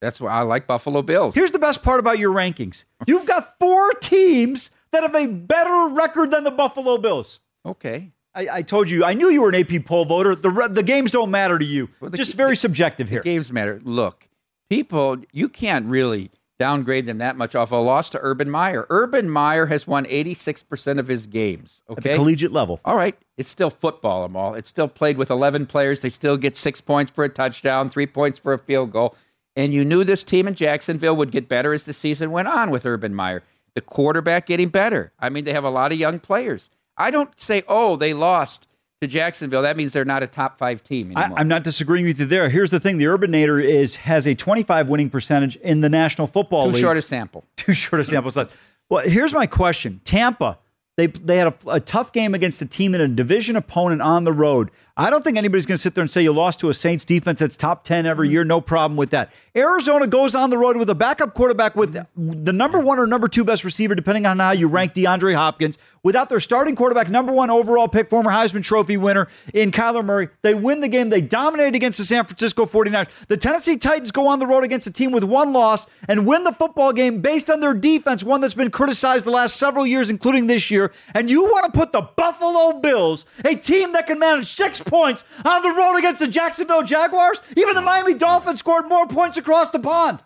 that's 0.00 0.20
why 0.20 0.30
I 0.30 0.42
like 0.42 0.66
Buffalo 0.66 1.02
Bills. 1.02 1.34
Here's 1.34 1.50
the 1.52 1.58
best 1.58 1.82
part 1.82 2.00
about 2.00 2.18
your 2.18 2.32
rankings. 2.34 2.84
You've 3.06 3.26
got 3.26 3.58
four 3.60 3.90
teams 3.94 4.70
that 4.92 5.02
have 5.02 5.14
a 5.14 5.26
better 5.26 5.88
record 5.94 6.30
than 6.30 6.44
the 6.44 6.50
Buffalo 6.50 6.98
Bills. 6.98 7.40
okay, 7.64 8.12
I, 8.34 8.48
I 8.50 8.62
told 8.62 8.88
you, 8.90 9.04
I 9.04 9.12
knew 9.14 9.28
you 9.28 9.42
were 9.42 9.50
an 9.50 9.54
AP 9.56 9.84
poll 9.84 10.04
voter. 10.06 10.34
The 10.34 10.68
the 10.72 10.82
games 10.82 11.10
don't 11.10 11.30
matter 11.30 11.58
to 11.58 11.64
you. 11.64 11.90
Well, 12.00 12.10
the- 12.10 12.16
Just 12.16 12.34
very 12.34 12.56
subjective 12.56 13.08
here. 13.10 13.20
games 13.20 13.52
matter. 13.52 13.78
Look, 13.84 14.28
people, 14.70 15.18
you 15.32 15.48
can't 15.50 15.86
really 15.86 16.30
downgrade 16.62 17.06
them 17.06 17.18
that 17.18 17.36
much 17.36 17.56
off 17.56 17.72
a 17.72 17.76
loss 17.76 18.08
to 18.10 18.20
Urban 18.22 18.48
Meyer. 18.48 18.86
Urban 18.88 19.28
Meyer 19.28 19.66
has 19.66 19.84
won 19.84 20.04
86% 20.06 21.00
of 21.00 21.08
his 21.08 21.26
games. 21.26 21.82
At 21.90 21.96
the 21.96 22.10
Okay. 22.10 22.14
collegiate 22.16 22.52
level. 22.52 22.78
All 22.84 22.94
right, 22.94 23.16
it's 23.36 23.48
still 23.48 23.68
football, 23.70 24.24
I'm 24.24 24.36
all. 24.36 24.54
It's 24.54 24.68
still 24.68 24.86
played 24.86 25.16
with 25.18 25.28
11 25.28 25.66
players. 25.66 26.02
They 26.02 26.08
still 26.08 26.36
get 26.36 26.56
six 26.56 26.80
points 26.80 27.10
for 27.10 27.24
a 27.24 27.28
touchdown, 27.28 27.90
three 27.90 28.06
points 28.06 28.38
for 28.38 28.52
a 28.52 28.58
field 28.58 28.92
goal. 28.92 29.16
And 29.56 29.72
you 29.74 29.84
knew 29.84 30.04
this 30.04 30.22
team 30.22 30.46
in 30.46 30.54
Jacksonville 30.54 31.16
would 31.16 31.32
get 31.32 31.48
better 31.48 31.72
as 31.72 31.82
the 31.82 31.92
season 31.92 32.30
went 32.30 32.46
on 32.46 32.70
with 32.70 32.86
Urban 32.86 33.12
Meyer. 33.12 33.42
The 33.74 33.80
quarterback 33.80 34.46
getting 34.46 34.68
better. 34.68 35.10
I 35.18 35.30
mean, 35.30 35.44
they 35.44 35.52
have 35.52 35.64
a 35.64 35.70
lot 35.70 35.90
of 35.90 35.98
young 35.98 36.20
players. 36.20 36.70
I 36.96 37.10
don't 37.10 37.30
say, 37.40 37.64
oh, 37.66 37.96
they 37.96 38.14
lost 38.14 38.68
to 39.02 39.08
Jacksonville. 39.08 39.62
That 39.62 39.76
means 39.76 39.92
they're 39.92 40.04
not 40.04 40.22
a 40.22 40.26
top 40.26 40.56
five 40.56 40.82
team 40.82 41.12
I, 41.16 41.22
anymore. 41.22 41.38
I'm 41.38 41.48
not 41.48 41.64
disagreeing 41.64 42.06
with 42.06 42.18
you 42.20 42.26
there. 42.26 42.48
Here's 42.48 42.70
the 42.70 42.80
thing: 42.80 42.98
the 42.98 43.04
Urbanator 43.04 43.62
is 43.62 43.96
has 43.96 44.26
a 44.26 44.34
25 44.34 44.88
winning 44.88 45.10
percentage 45.10 45.56
in 45.56 45.80
the 45.80 45.88
National 45.88 46.26
Football 46.26 46.66
Too 46.66 46.72
League. 46.72 46.80
short 46.80 46.96
a 46.96 47.02
sample. 47.02 47.44
too 47.56 47.74
short 47.74 48.00
a 48.00 48.04
sample 48.04 48.30
size. 48.30 48.48
Well, 48.88 49.06
here's 49.06 49.34
my 49.34 49.46
question: 49.46 50.00
Tampa, 50.04 50.58
they 50.96 51.08
they 51.08 51.36
had 51.36 51.48
a, 51.48 51.54
a 51.68 51.80
tough 51.80 52.12
game 52.12 52.34
against 52.34 52.62
a 52.62 52.66
team 52.66 52.94
and 52.94 53.02
a 53.02 53.08
division 53.08 53.56
opponent 53.56 54.00
on 54.02 54.24
the 54.24 54.32
road. 54.32 54.70
I 54.94 55.08
don't 55.08 55.24
think 55.24 55.38
anybody's 55.38 55.64
going 55.64 55.76
to 55.76 55.80
sit 55.80 55.94
there 55.94 56.02
and 56.02 56.10
say 56.10 56.22
you 56.22 56.32
lost 56.32 56.60
to 56.60 56.68
a 56.68 56.74
Saints 56.74 57.04
defense 57.06 57.40
that's 57.40 57.56
top 57.56 57.82
10 57.82 58.04
every 58.04 58.28
year. 58.28 58.44
No 58.44 58.60
problem 58.60 58.96
with 58.98 59.10
that. 59.10 59.32
Arizona 59.56 60.06
goes 60.06 60.34
on 60.34 60.50
the 60.50 60.58
road 60.58 60.76
with 60.76 60.90
a 60.90 60.94
backup 60.94 61.34
quarterback 61.34 61.76
with 61.76 61.92
the 62.16 62.52
number 62.52 62.78
one 62.78 62.98
or 62.98 63.06
number 63.06 63.28
two 63.28 63.44
best 63.44 63.64
receiver, 63.64 63.94
depending 63.94 64.26
on 64.26 64.38
how 64.38 64.50
you 64.50 64.68
rank 64.68 64.92
DeAndre 64.92 65.34
Hopkins, 65.34 65.78
without 66.02 66.28
their 66.28 66.40
starting 66.40 66.76
quarterback, 66.76 67.08
number 67.08 67.32
one 67.32 67.48
overall 67.48 67.88
pick, 67.88 68.10
former 68.10 68.30
Heisman 68.30 68.62
Trophy 68.62 68.96
winner 68.96 69.28
in 69.54 69.70
Kyler 69.70 70.04
Murray. 70.04 70.28
They 70.42 70.54
win 70.54 70.80
the 70.80 70.88
game. 70.88 71.08
They 71.08 71.20
dominate 71.20 71.74
against 71.74 71.98
the 71.98 72.04
San 72.04 72.24
Francisco 72.24 72.66
49ers. 72.66 73.08
The 73.28 73.36
Tennessee 73.36 73.76
Titans 73.78 74.10
go 74.10 74.26
on 74.28 74.40
the 74.40 74.46
road 74.46 74.64
against 74.64 74.86
a 74.86 74.90
team 74.90 75.12
with 75.12 75.24
one 75.24 75.52
loss 75.52 75.86
and 76.08 76.26
win 76.26 76.44
the 76.44 76.52
football 76.52 76.92
game 76.92 77.20
based 77.20 77.50
on 77.50 77.60
their 77.60 77.74
defense, 77.74 78.22
one 78.22 78.40
that's 78.40 78.54
been 78.54 78.70
criticized 78.70 79.24
the 79.24 79.30
last 79.30 79.56
several 79.56 79.86
years, 79.86 80.10
including 80.10 80.48
this 80.48 80.70
year. 80.70 80.92
And 81.14 81.30
you 81.30 81.44
want 81.44 81.66
to 81.66 81.72
put 81.72 81.92
the 81.92 82.02
Buffalo 82.02 82.78
Bills, 82.80 83.24
a 83.44 83.54
team 83.54 83.92
that 83.92 84.06
can 84.06 84.18
manage 84.18 84.52
six 84.52 84.81
points 84.82 85.24
on 85.44 85.62
the 85.62 85.70
road 85.70 85.96
against 85.96 86.20
the 86.20 86.28
Jacksonville 86.28 86.82
Jaguars? 86.82 87.40
Even 87.56 87.74
the 87.74 87.82
Miami 87.82 88.14
Dolphins 88.14 88.60
scored 88.60 88.88
more 88.88 89.06
points 89.06 89.36
across 89.36 89.70
the 89.70 89.78
pond. 89.78 90.20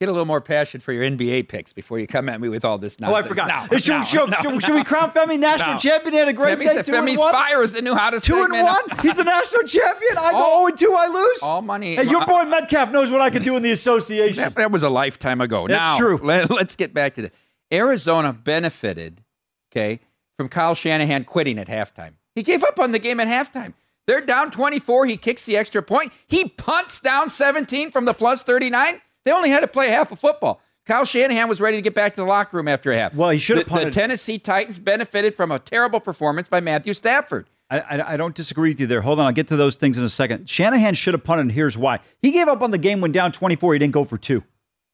Get 0.00 0.08
a 0.08 0.12
little 0.12 0.26
more 0.26 0.40
passion 0.40 0.80
for 0.80 0.92
your 0.92 1.02
NBA 1.02 1.48
picks 1.48 1.72
before 1.72 1.98
you 1.98 2.06
come 2.06 2.28
at 2.28 2.40
me 2.40 2.48
with 2.48 2.64
all 2.64 2.78
this 2.78 3.00
nonsense. 3.00 3.24
Oh, 3.24 3.26
I 3.26 3.28
forgot. 3.28 3.48
No, 3.48 3.76
Hey, 3.76 3.82
should, 3.82 3.94
no, 3.94 4.02
should- 4.02 4.30
no, 4.30 4.36
should- 4.42 4.62
should 4.62 4.74
we 4.76 4.84
crown 4.84 5.10
Femi 5.10 5.36
national 5.40 5.72
No. 5.72 5.78
champion? 5.78 6.12
He 6.12 6.18
had 6.20 6.28
a 6.28 6.32
great 6.32 6.56
Femi's, 6.56 6.68
day. 6.72 6.82
Two 6.84 6.94
and 6.94 7.04
Femi's 7.08 7.18
one. 7.18 7.32
Fire 7.32 7.62
is 7.64 7.72
the 7.72 7.82
new 7.82 7.96
hottest 7.96 8.24
Two 8.24 8.40
and 8.44 8.52
one. 8.52 8.84
He's 9.02 9.16
the 9.16 9.24
national 9.24 9.64
champion. 9.64 10.16
I 10.16 10.30
go 10.30 10.36
All- 10.36 10.58
0 10.60 10.66
and 10.68 10.78
2. 10.78 10.94
I 10.96 11.06
lose. 11.08 11.42
All 11.42 11.62
money. 11.62 11.96
Hey, 11.96 12.04
your 12.04 12.22
uh, 12.22 12.26
boy 12.26 12.44
Metcalf 12.44 12.92
knows 12.92 13.10
what 13.10 13.20
I 13.20 13.30
can 13.30 13.42
do 13.42 13.56
in 13.56 13.62
the 13.64 13.72
association. 13.72 14.36
That, 14.40 14.54
that 14.54 14.70
was 14.70 14.84
a 14.84 14.88
lifetime 14.88 15.40
ago. 15.40 15.66
That's 15.66 15.80
now, 15.80 15.98
true. 15.98 16.18
Let, 16.22 16.48
us 16.48 16.76
get 16.76 16.94
back 16.94 17.14
to 17.14 17.22
this. 17.22 17.30
Arizona 17.72 18.32
benefited, 18.32 19.24
okay, 19.72 19.98
from 20.36 20.48
Kyle 20.48 20.74
Shanahan 20.76 21.24
quitting 21.24 21.58
at 21.58 21.66
halftime. 21.66 22.12
He 22.36 22.44
gave 22.44 22.62
up 22.62 22.78
on 22.78 22.92
the 22.92 23.00
game 23.00 23.18
at 23.18 23.26
halftime. 23.26 23.74
They're 24.08 24.22
down 24.22 24.50
24. 24.50 25.04
He 25.04 25.18
kicks 25.18 25.44
the 25.44 25.58
extra 25.58 25.82
point. 25.82 26.14
He 26.26 26.46
punts 26.48 26.98
down 26.98 27.28
17 27.28 27.90
from 27.90 28.06
the 28.06 28.14
plus 28.14 28.42
39. 28.42 29.02
They 29.26 29.30
only 29.30 29.50
had 29.50 29.60
to 29.60 29.68
play 29.68 29.90
half 29.90 30.10
of 30.10 30.18
football. 30.18 30.62
Kyle 30.86 31.04
Shanahan 31.04 31.46
was 31.46 31.60
ready 31.60 31.76
to 31.76 31.82
get 31.82 31.94
back 31.94 32.14
to 32.14 32.22
the 32.22 32.26
locker 32.26 32.56
room 32.56 32.68
after 32.68 32.90
half. 32.90 33.14
Well, 33.14 33.28
he 33.28 33.38
should 33.38 33.58
have 33.58 33.68
The, 33.68 33.84
the. 33.84 33.90
Tennessee 33.90 34.38
Titans 34.38 34.78
benefited 34.78 35.36
from 35.36 35.52
a 35.52 35.58
terrible 35.58 36.00
performance 36.00 36.48
by 36.48 36.60
Matthew 36.60 36.94
Stafford. 36.94 37.50
I, 37.68 37.80
I, 37.80 38.14
I 38.14 38.16
don't 38.16 38.34
disagree 38.34 38.70
with 38.70 38.80
you 38.80 38.86
there. 38.86 39.02
Hold 39.02 39.20
on, 39.20 39.26
I'll 39.26 39.32
get 39.32 39.48
to 39.48 39.56
those 39.56 39.76
things 39.76 39.98
in 39.98 40.04
a 40.04 40.08
second. 40.08 40.48
Shanahan 40.48 40.94
should 40.94 41.12
have 41.12 41.22
punted, 41.22 41.42
and 41.42 41.52
here's 41.52 41.76
why. 41.76 42.00
He 42.22 42.30
gave 42.30 42.48
up 42.48 42.62
on 42.62 42.70
the 42.70 42.78
game 42.78 43.02
when 43.02 43.12
down 43.12 43.30
24. 43.30 43.74
He 43.74 43.78
didn't 43.78 43.92
go 43.92 44.04
for 44.04 44.16
two 44.16 44.42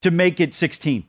to 0.02 0.10
make 0.10 0.40
it 0.40 0.54
16. 0.54 1.06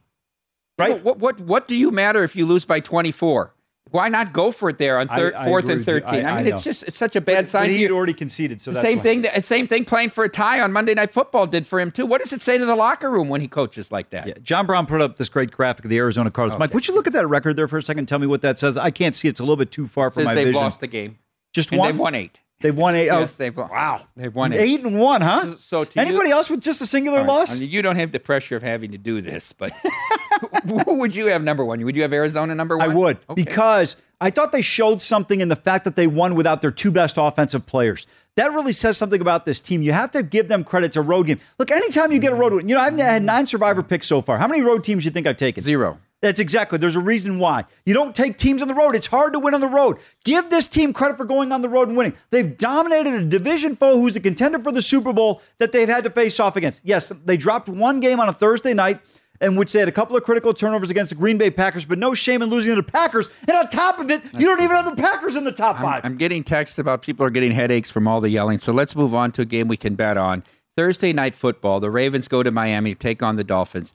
Right? 0.77 1.03
What, 1.03 1.17
what, 1.17 1.39
what 1.39 1.67
do 1.67 1.75
you 1.75 1.89
matter 1.89 2.23
if 2.23 2.35
you 2.35 2.45
lose 2.45 2.65
by 2.65 2.81
24? 2.81 3.54
Why 3.91 4.09
not 4.09 4.33
go 4.33 4.51
for 4.51 4.69
it 4.69 4.77
there 4.79 4.97
on 4.99 5.07
I- 5.09 5.31
I 5.35 5.45
fourth 5.45 5.69
and 5.69 5.85
13? 5.85 6.25
I- 6.25 6.29
I, 6.31 6.43
mean, 6.43 6.51
it's 6.53 6.63
just 6.63 6.83
it's 6.83 6.97
such 6.97 7.15
a 7.15 7.21
bad 7.21 7.47
sign. 7.47 7.63
But 7.63 7.69
he 7.71 7.83
had 7.83 7.91
already 7.91 8.13
conceded, 8.13 8.61
so 8.61 8.71
the 8.71 8.81
same 8.81 8.97
why. 8.97 9.03
thing. 9.03 9.21
The 9.21 9.41
same 9.41 9.67
thing. 9.67 9.85
Playing 9.85 10.09
for 10.09 10.23
a 10.23 10.29
tie 10.29 10.59
on 10.59 10.73
Monday 10.73 10.93
Night 10.95 11.11
Football 11.11 11.45
did 11.47 11.67
for 11.67 11.79
him 11.79 11.91
too. 11.91 12.05
What 12.05 12.19
does 12.21 12.33
it 12.33 12.41
say 12.41 12.57
to 12.57 12.65
the 12.65 12.75
locker 12.75 13.09
room 13.11 13.29
when 13.29 13.41
he 13.41 13.47
coaches 13.47 13.91
like 13.91 14.09
that? 14.09 14.27
Yeah, 14.27 14.33
John 14.41 14.65
Brown 14.65 14.85
put 14.87 15.01
up 15.01 15.17
this 15.17 15.29
great 15.29 15.51
graphic 15.51 15.85
of 15.85 15.91
the 15.91 15.97
Arizona 15.97 16.31
Cardinals. 16.31 16.59
Mike, 16.59 16.73
would 16.73 16.87
you 16.87 16.95
look 16.95 17.07
at 17.07 17.13
that 17.13 17.27
record 17.27 17.55
there 17.55 17.67
for 17.67 17.77
a 17.77 17.81
second? 17.83 18.07
Tell 18.07 18.19
me 18.19 18.27
what 18.27 18.41
that 18.41 18.57
says. 18.59 18.75
I 18.77 18.89
can't 18.91 19.13
see. 19.15 19.27
It's 19.27 19.39
a 19.39 19.43
little 19.43 19.55
bit 19.55 19.71
too 19.71 19.87
far 19.87 20.09
from 20.09 20.21
Says 20.21 20.25
my 20.31 20.35
they've 20.35 20.47
vision. 20.47 20.61
lost 20.61 20.79
the 20.79 20.87
game. 20.87 21.19
Just 21.53 21.71
And 21.71 21.79
one. 21.79 21.91
they've 21.91 21.99
won 21.99 22.15
eight. 22.15 22.41
They've 22.61 22.75
won 22.75 22.95
eight. 22.95 23.09
Oh, 23.09 23.19
yes, 23.19 23.35
oh, 23.35 23.37
they've 23.37 23.55
won. 23.55 23.69
wow. 23.69 24.01
They've 24.15 24.33
won 24.33 24.53
eight. 24.53 24.59
eight 24.59 24.83
and 24.85 24.97
one, 24.99 25.21
huh? 25.21 25.55
So- 25.57 25.83
so 25.83 25.89
anybody 25.97 26.29
you- 26.29 26.35
else 26.35 26.49
with 26.49 26.61
just 26.61 26.81
a 26.81 26.85
singular 26.85 27.19
right. 27.19 27.27
loss? 27.27 27.55
I 27.55 27.59
mean, 27.59 27.69
you 27.69 27.81
don't 27.81 27.97
have 27.97 28.11
the 28.11 28.19
pressure 28.19 28.55
of 28.55 28.63
having 28.63 28.91
to 28.91 28.97
do 28.97 29.21
this, 29.21 29.51
but 29.53 29.71
who 30.85 30.95
would 30.99 31.15
you 31.15 31.27
have 31.27 31.43
number 31.43 31.63
one? 31.65 31.83
Would 31.83 31.95
you 31.95 32.01
have 32.01 32.13
Arizona 32.13 32.55
number 32.55 32.77
one? 32.77 32.89
I 32.91 32.93
would 32.93 33.17
Okay. 33.29 33.43
because 33.43 33.95
I 34.21 34.29
thought 34.31 34.51
they 34.51 34.61
showed 34.61 35.01
something 35.01 35.41
in 35.41 35.49
the 35.49 35.55
fact 35.55 35.83
that 35.85 35.95
they 35.95 36.07
won 36.07 36.35
without 36.35 36.61
their 36.61 36.71
two 36.71 36.91
best 36.91 37.17
offensive 37.19 37.65
players. 37.65 38.07
That 38.35 38.51
really 38.53 38.73
says 38.73 38.97
something 38.97 39.21
about 39.21 39.45
this 39.45 39.59
team. 39.59 39.81
You 39.81 39.91
have 39.93 40.11
to 40.11 40.23
give 40.23 40.47
them 40.47 40.63
credit. 40.63 40.87
It's 40.87 40.95
a 40.97 41.01
road 41.01 41.27
game. 41.27 41.39
Look, 41.59 41.71
anytime 41.71 42.11
you 42.11 42.19
get 42.19 42.31
a 42.33 42.35
road 42.35 42.53
win, 42.53 42.67
you 42.67 42.75
know, 42.75 42.81
I've 42.81 42.97
had 42.97 43.23
nine 43.23 43.45
survivor 43.45 43.81
picks 43.83 44.07
so 44.07 44.21
far. 44.21 44.37
How 44.37 44.47
many 44.47 44.61
road 44.61 44.83
teams 44.83 45.03
do 45.03 45.07
you 45.07 45.11
think 45.11 45.27
I've 45.27 45.37
taken? 45.37 45.63
Zero. 45.63 45.99
That's 46.25 46.39
exactly. 46.39 46.79
There's 46.79 46.95
a 46.95 46.99
reason 46.99 47.37
why. 47.37 47.65
You 47.85 47.93
don't 47.93 48.15
take 48.15 48.39
teams 48.39 48.63
on 48.63 48.67
the 48.67 48.73
road. 48.73 48.95
It's 48.95 49.05
hard 49.05 49.33
to 49.33 49.39
win 49.39 49.53
on 49.53 49.61
the 49.61 49.67
road. 49.67 49.99
Give 50.23 50.49
this 50.49 50.67
team 50.67 50.91
credit 50.91 51.17
for 51.17 51.25
going 51.25 51.51
on 51.51 51.61
the 51.61 51.69
road 51.69 51.87
and 51.87 51.95
winning. 51.95 52.15
They've 52.31 52.57
dominated 52.57 53.13
a 53.13 53.25
division 53.25 53.75
foe 53.75 53.99
who's 53.99 54.15
a 54.15 54.19
contender 54.19 54.57
for 54.57 54.71
the 54.71 54.81
Super 54.81 55.13
Bowl 55.13 55.43
that 55.59 55.71
they've 55.71 55.87
had 55.87 56.03
to 56.03 56.09
face 56.09 56.39
off 56.39 56.55
against. 56.55 56.81
Yes, 56.83 57.11
they 57.25 57.37
dropped 57.37 57.69
one 57.69 57.99
game 57.99 58.19
on 58.19 58.27
a 58.27 58.33
Thursday 58.33 58.73
night 58.73 59.01
in 59.39 59.55
which 59.55 59.71
they 59.71 59.77
had 59.77 59.87
a 59.87 59.91
couple 59.91 60.17
of 60.17 60.23
critical 60.23 60.51
turnovers 60.51 60.89
against 60.89 61.11
the 61.11 61.15
Green 61.15 61.37
Bay 61.37 61.51
Packers, 61.51 61.85
but 61.85 61.99
no 61.99 62.15
shame 62.15 62.41
in 62.41 62.49
losing 62.49 62.71
to 62.71 62.81
the 62.81 62.91
Packers. 62.91 63.29
And 63.47 63.55
on 63.55 63.67
top 63.67 63.99
of 63.99 64.09
it, 64.09 64.23
you 64.33 64.47
don't 64.47 64.61
even 64.61 64.75
have 64.75 64.85
the 64.85 64.99
Packers 64.99 65.35
in 65.35 65.43
the 65.43 65.51
top 65.51 65.75
I'm, 65.75 65.83
five. 65.83 66.01
I'm 66.03 66.17
getting 66.17 66.43
texts 66.43 66.79
about 66.79 67.03
people 67.03 67.23
are 67.23 67.29
getting 67.29 67.51
headaches 67.51 67.91
from 67.91 68.07
all 68.07 68.19
the 68.19 68.31
yelling. 68.31 68.57
So 68.57 68.73
let's 68.73 68.95
move 68.95 69.13
on 69.13 69.31
to 69.33 69.43
a 69.43 69.45
game 69.45 69.67
we 69.67 69.77
can 69.77 69.93
bet 69.93 70.17
on. 70.17 70.43
Thursday 70.75 71.13
night 71.13 71.35
football. 71.35 71.79
The 71.79 71.91
Ravens 71.91 72.27
go 72.27 72.41
to 72.41 72.49
Miami 72.49 72.93
to 72.93 72.99
take 72.99 73.21
on 73.21 73.35
the 73.35 73.43
Dolphins. 73.43 73.93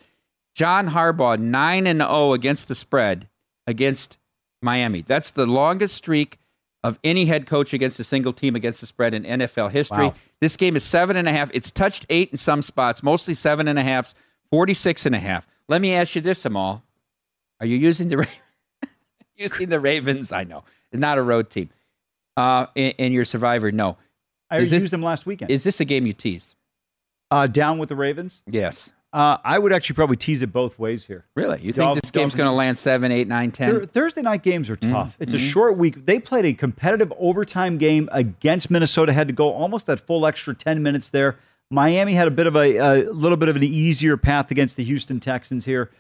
John 0.61 0.88
Harbaugh 0.90 1.38
nine 1.40 1.87
and 1.87 2.00
zero 2.00 2.35
against 2.35 2.69
the 2.69 2.75
spread 2.75 3.31
against 3.67 4.19
Miami. 4.61 5.00
That's 5.00 5.31
the 5.31 5.47
longest 5.47 5.95
streak 5.95 6.38
of 6.85 6.99
any 7.02 7.25
head 7.25 7.47
coach 7.47 7.73
against 7.73 7.99
a 7.99 8.05
single 8.05 8.35
team 8.35 8.55
against 8.55 8.83
the 8.83 8.87
spread 8.87 9.14
in 9.14 9.23
NFL 9.23 9.71
history. 9.71 10.09
Wow. 10.09 10.14
This 10.43 10.59
game 10.59 10.76
is 10.76 10.85
seven 10.85 11.17
and 11.17 11.26
a 11.26 11.33
half. 11.33 11.50
It's 11.55 11.71
touched 11.71 12.05
eight 12.11 12.31
in 12.31 12.37
some 12.37 12.61
spots, 12.61 13.02
mostly 13.02 13.33
seven 13.33 13.69
and 13.69 13.79
a 13.79 13.83
halfs, 13.83 14.14
46 14.50 15.07
and 15.07 15.14
a 15.14 15.19
half. 15.19 15.47
Let 15.67 15.81
me 15.81 15.95
ask 15.95 16.14
you 16.14 16.21
this, 16.21 16.45
Amal. 16.45 16.83
Are 17.59 17.67
you 17.67 17.79
using 17.79 18.09
the 18.09 18.29
using 19.37 19.71
the 19.71 19.81
Ravens? 19.81 20.31
I 20.31 20.45
know. 20.45 20.64
It's 20.93 21.00
not 21.00 21.17
a 21.17 21.23
road 21.23 21.49
team. 21.49 21.71
Uh, 22.37 22.67
in, 22.75 22.90
in 22.99 23.12
your 23.14 23.25
survivor, 23.25 23.73
no. 23.73 23.97
I 24.50 24.59
is 24.59 24.71
this- 24.71 24.83
used 24.83 24.93
them 24.93 25.02
last 25.02 25.25
weekend. 25.25 25.50
Is 25.50 25.64
this 25.64 25.81
a 25.81 25.87
game 25.87 26.05
you 26.05 26.12
tease? 26.12 26.55
uh, 27.31 27.47
down 27.47 27.79
with 27.79 27.88
the 27.88 27.97
Ravens. 27.97 28.43
Yes. 28.47 28.93
Uh, 29.12 29.38
I 29.43 29.59
would 29.59 29.73
actually 29.73 29.95
probably 29.95 30.17
tease 30.17 30.40
it 30.43 30.52
both 30.52 30.79
ways 30.79 31.05
here. 31.05 31.25
Really? 31.35 31.61
You 31.61 31.73
Dolph- 31.73 31.95
think 31.97 32.02
this 32.05 32.11
game's 32.12 32.37
going 32.37 32.47
to 32.49 32.52
land 32.52 32.79
seven, 32.79 33.11
eight, 33.11 33.26
nine, 33.26 33.50
ten? 33.50 33.71
Thur- 33.81 33.87
Thursday 33.87 34.23
night 34.23 34.43
games 34.45 34.71
are 34.71 34.76
Mm-hmm. 34.76 34.93
tough. 34.93 35.17
It's 35.19 35.35
a 35.35 35.38
short 35.38 35.76
week. 35.76 36.07
They 36.07 36.21
played 36.21 36.45
a 36.45 36.52
competitive 36.52 37.12
overtime 37.19 37.76
game 37.76 38.09
against 38.12 38.71
Minnesota. 38.71 39.12
Had 39.12 39.26
to 39.26 39.35
go 39.35 39.52
almost 39.52 39.87
that 39.87 39.99
full 39.99 40.26
extra 40.26 40.55
ten 40.55 40.83
minutes 40.83 41.11
there. 41.11 41.37
Miami 41.73 42.14
had 42.14 42.29
a 42.29 42.31
bit 42.31 42.47
of 42.47 42.55
a, 42.57 42.76
a 42.76 43.11
little 43.12 43.37
bit 43.37 43.49
of 43.49 43.57
an 43.57 43.62
easier 43.64 44.17
path 44.17 44.50
against 44.52 44.76
the 44.76 44.85
Houston 44.85 45.19
Texans 45.21 45.64
here. 45.64 45.90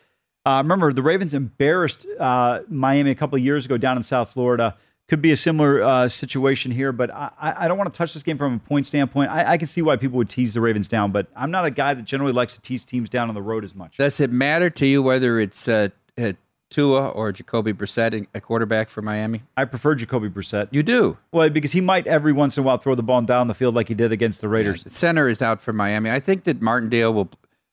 Uh, 0.46 0.58
remember, 0.62 0.92
the 0.92 1.02
Ravens 1.02 1.34
embarrassed 1.34 2.06
uh, 2.18 2.60
Miami 2.68 3.10
a 3.10 3.14
couple 3.16 3.36
of 3.36 3.44
years 3.44 3.64
ago 3.66 3.76
down 3.76 3.96
in 3.96 4.02
South 4.04 4.30
Florida. 4.30 4.76
Could 5.10 5.20
be 5.20 5.32
a 5.32 5.36
similar 5.36 5.82
uh, 5.82 6.08
situation 6.08 6.70
here, 6.70 6.92
but 6.92 7.10
I, 7.12 7.32
I 7.40 7.68
don't 7.68 7.76
want 7.76 7.92
to 7.92 7.98
touch 7.98 8.14
this 8.14 8.22
game 8.22 8.38
from 8.38 8.54
a 8.54 8.58
point 8.60 8.86
standpoint. 8.86 9.32
I, 9.32 9.52
I 9.52 9.58
can 9.58 9.66
see 9.66 9.82
why 9.82 9.96
people 9.96 10.16
would 10.18 10.28
tease 10.30 10.54
the 10.54 10.60
Ravens 10.60 10.86
down, 10.86 11.10
but 11.10 11.26
I'm 11.34 11.50
not 11.50 11.64
a 11.64 11.72
guy 11.72 11.94
that 11.94 12.04
generally 12.04 12.32
likes 12.32 12.54
to 12.54 12.60
tease 12.60 12.84
teams 12.84 13.08
down 13.08 13.28
on 13.28 13.34
the 13.34 13.42
road 13.42 13.64
as 13.64 13.74
much. 13.74 13.96
Does 13.96 14.20
it 14.20 14.30
matter 14.30 14.70
to 14.70 14.86
you 14.86 15.02
whether 15.02 15.40
it's 15.40 15.66
uh, 15.66 15.88
uh, 16.16 16.34
Tua 16.70 17.08
or 17.08 17.32
Jacoby 17.32 17.72
Brissett, 17.72 18.24
a 18.32 18.40
quarterback 18.40 18.88
for 18.88 19.02
Miami? 19.02 19.42
I 19.56 19.64
prefer 19.64 19.96
Jacoby 19.96 20.28
Brissett. 20.28 20.68
You 20.70 20.84
do. 20.84 21.18
Well, 21.32 21.50
because 21.50 21.72
he 21.72 21.80
might 21.80 22.06
every 22.06 22.32
once 22.32 22.56
in 22.56 22.62
a 22.62 22.64
while 22.64 22.78
throw 22.78 22.94
the 22.94 23.02
ball 23.02 23.20
down 23.22 23.48
the 23.48 23.54
field 23.54 23.74
like 23.74 23.88
he 23.88 23.94
did 23.94 24.12
against 24.12 24.40
the 24.40 24.48
Raiders. 24.48 24.84
Center 24.86 25.28
is 25.28 25.42
out 25.42 25.60
for 25.60 25.72
Miami. 25.72 26.08
I 26.08 26.20
think 26.20 26.44
that 26.44 26.62
Martindale 26.62 27.12
will 27.12 27.30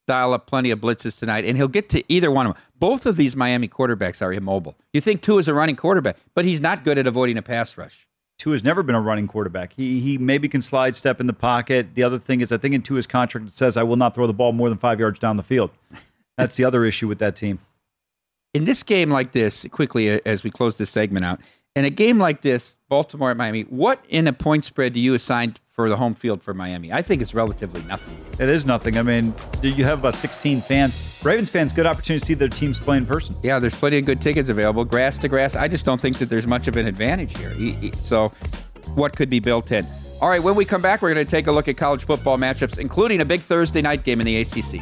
dial 0.07 0.33
up 0.33 0.47
plenty 0.47 0.71
of 0.71 0.79
blitzes 0.79 1.19
tonight, 1.19 1.45
and 1.45 1.57
he'll 1.57 1.67
get 1.67 1.89
to 1.89 2.03
either 2.11 2.31
one 2.31 2.47
of 2.47 2.53
them. 2.53 2.63
Both 2.79 3.05
of 3.05 3.17
these 3.17 3.35
Miami 3.35 3.67
quarterbacks 3.67 4.21
are 4.21 4.33
immobile. 4.33 4.75
You 4.93 5.01
think 5.01 5.21
Tua 5.21 5.37
is 5.37 5.47
a 5.47 5.53
running 5.53 5.75
quarterback, 5.75 6.17
but 6.33 6.45
he's 6.45 6.61
not 6.61 6.83
good 6.83 6.97
at 6.97 7.05
avoiding 7.05 7.37
a 7.37 7.41
pass 7.41 7.77
rush. 7.77 8.07
Tua 8.39 8.53
has 8.53 8.63
never 8.63 8.83
been 8.83 8.95
a 8.95 9.01
running 9.01 9.27
quarterback. 9.27 9.73
He 9.73 9.99
he 9.99 10.17
maybe 10.17 10.47
can 10.47 10.61
slide 10.61 10.95
step 10.95 11.19
in 11.19 11.27
the 11.27 11.33
pocket. 11.33 11.95
The 11.95 12.03
other 12.03 12.19
thing 12.19 12.41
is, 12.41 12.51
I 12.51 12.57
think 12.57 12.75
in 12.75 12.81
Tua's 12.83 13.07
contract 13.07 13.47
it 13.47 13.53
says 13.53 13.77
I 13.77 13.83
will 13.83 13.95
not 13.95 14.13
throw 14.15 14.27
the 14.27 14.33
ball 14.33 14.51
more 14.53 14.69
than 14.69 14.77
five 14.77 14.99
yards 14.99 15.19
down 15.19 15.37
the 15.37 15.43
field. 15.43 15.71
That's 16.37 16.55
the 16.55 16.63
other 16.63 16.85
issue 16.85 17.07
with 17.07 17.17
that 17.19 17.35
team. 17.35 17.59
in 18.53 18.65
this 18.65 18.83
game 18.83 19.09
like 19.11 19.31
this, 19.31 19.65
quickly 19.71 20.11
uh, 20.11 20.19
as 20.25 20.43
we 20.43 20.51
close 20.51 20.77
this 20.77 20.89
segment 20.89 21.25
out, 21.25 21.39
in 21.77 21.85
a 21.85 21.91
game 21.91 22.17
like 22.17 22.41
this, 22.41 22.75
Baltimore 22.89 23.29
at 23.29 23.37
Miami, 23.37 23.61
what 23.61 24.03
in 24.09 24.25
a 24.25 24.33
point 24.33 24.65
spread 24.65 24.93
do 24.93 24.99
you 24.99 25.13
assign 25.13 25.53
for 25.67 25.89
the 25.89 25.95
home 25.95 26.15
field 26.15 26.41
for 26.41 26.55
Miami? 26.55 26.91
I 26.91 27.03
think 27.03 27.21
it's 27.21 27.35
relatively 27.35 27.83
nothing. 27.83 28.17
It 28.39 28.49
is 28.49 28.65
nothing. 28.65 28.97
I 28.97 29.03
mean, 29.03 29.31
you 29.61 29.83
have 29.83 29.99
about 29.99 30.15
16 30.15 30.61
fans. 30.61 31.21
Ravens 31.23 31.51
fans, 31.51 31.73
good 31.73 31.85
opportunity 31.85 32.21
to 32.21 32.25
see 32.25 32.33
their 32.33 32.47
teams 32.47 32.79
play 32.79 32.97
in 32.97 33.05
person. 33.05 33.35
Yeah, 33.43 33.59
there's 33.59 33.75
plenty 33.75 33.99
of 33.99 34.05
good 34.05 34.19
tickets 34.19 34.49
available, 34.49 34.85
grass 34.85 35.19
to 35.19 35.27
grass. 35.27 35.55
I 35.55 35.67
just 35.67 35.85
don't 35.85 36.01
think 36.01 36.17
that 36.17 36.29
there's 36.29 36.47
much 36.47 36.67
of 36.67 36.77
an 36.77 36.87
advantage 36.87 37.37
here. 37.37 37.53
So, 37.93 38.29
what 38.95 39.15
could 39.15 39.29
be 39.29 39.39
built 39.39 39.71
in? 39.71 39.85
All 40.19 40.29
right, 40.29 40.41
when 40.41 40.55
we 40.55 40.65
come 40.65 40.81
back, 40.81 41.03
we're 41.03 41.13
going 41.13 41.23
to 41.23 41.29
take 41.29 41.45
a 41.45 41.51
look 41.51 41.67
at 41.67 41.77
college 41.77 42.05
football 42.05 42.39
matchups, 42.39 42.79
including 42.79 43.21
a 43.21 43.25
big 43.25 43.41
Thursday 43.41 43.83
night 43.83 44.03
game 44.03 44.19
in 44.19 44.25
the 44.25 44.41
ACC. 44.41 44.81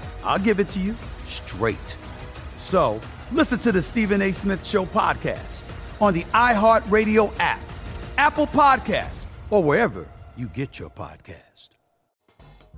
I'll 0.23 0.39
give 0.39 0.59
it 0.59 0.69
to 0.69 0.79
you 0.79 0.95
straight. 1.25 1.97
So 2.57 2.99
listen 3.31 3.59
to 3.59 3.71
the 3.71 3.81
Stephen 3.81 4.21
A. 4.21 4.31
Smith 4.31 4.65
Show 4.65 4.85
podcast 4.85 5.61
on 5.99 6.13
the 6.13 6.23
iHeartRadio 6.33 7.31
app, 7.39 7.61
Apple 8.17 8.47
Podcasts, 8.47 9.25
or 9.49 9.63
wherever 9.63 10.07
you 10.35 10.47
get 10.47 10.79
your 10.79 10.89
podcast. 10.89 11.69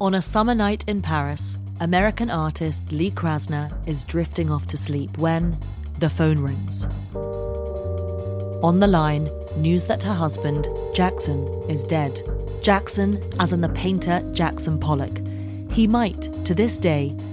On 0.02 0.16
a 0.16 0.22
summer 0.22 0.56
night 0.56 0.84
in 0.88 1.02
Paris, 1.02 1.58
American 1.80 2.30
artist 2.30 2.92
Lee 2.92 3.12
Krasner 3.12 3.72
is 3.88 4.04
drifting 4.04 4.50
off 4.50 4.66
to 4.68 4.78
sleep 4.78 5.18
when 5.18 5.58
the 6.00 6.10
phone 6.10 6.40
rings. 6.40 6.86
On 8.64 8.80
the 8.80 8.88
line, 8.88 9.30
news 9.58 9.86
that 9.86 10.02
her 10.04 10.14
husband, 10.14 10.68
Jackson, 10.94 11.48
is 11.70 11.84
dead. 11.84 12.22
Jackson, 12.62 13.22
as 13.40 13.54
in 13.54 13.62
the 13.62 13.70
painter 13.70 14.22
Jackson 14.34 14.80
Pollock. 14.80 15.20
He 15.72 15.86
might, 15.86 16.22
to 16.46 16.56
this 16.56 16.78
day, 16.78 17.16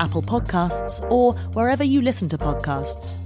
Apple 0.00 0.22
Podcasts, 0.22 1.00
or 1.10 1.34
wherever 1.54 1.84
you 1.84 2.00
listen 2.00 2.28
to 2.30 2.38
podcasts. 2.38 3.18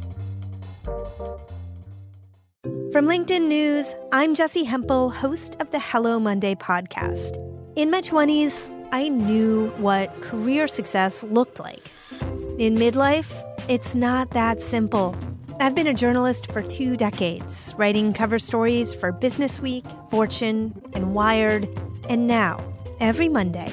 From 2.93 3.07
LinkedIn 3.07 3.47
News, 3.47 3.95
I'm 4.13 4.35
Jessi 4.35 4.65
Hempel, 4.65 5.11
host 5.11 5.57
of 5.61 5.71
the 5.71 5.79
Hello 5.79 6.19
Monday 6.19 6.55
podcast. 6.55 7.37
In 7.77 7.91
my 7.91 8.01
20s, 8.01 8.75
I 8.93 9.09
knew 9.09 9.69
what 9.77 10.21
career 10.23 10.67
success 10.67 11.23
looked 11.23 11.61
like. 11.61 11.91
In 12.59 12.77
midlife, 12.77 13.31
it's 13.69 13.95
not 13.95 14.31
that 14.31 14.63
simple. 14.63 15.15
I've 15.61 15.75
been 15.75 15.87
a 15.87 15.95
journalist 15.95 16.51
for 16.51 16.63
two 16.63 16.97
decades, 16.97 17.75
writing 17.77 18.13
cover 18.13 18.39
stories 18.39 18.95
for 18.95 19.13
Business 19.13 19.61
Week, 19.61 19.85
Fortune, 20.11 20.81
and 20.95 21.15
Wired. 21.15 21.69
And 22.09 22.27
now, 22.27 22.63
every 23.01 23.29
Monday, 23.29 23.73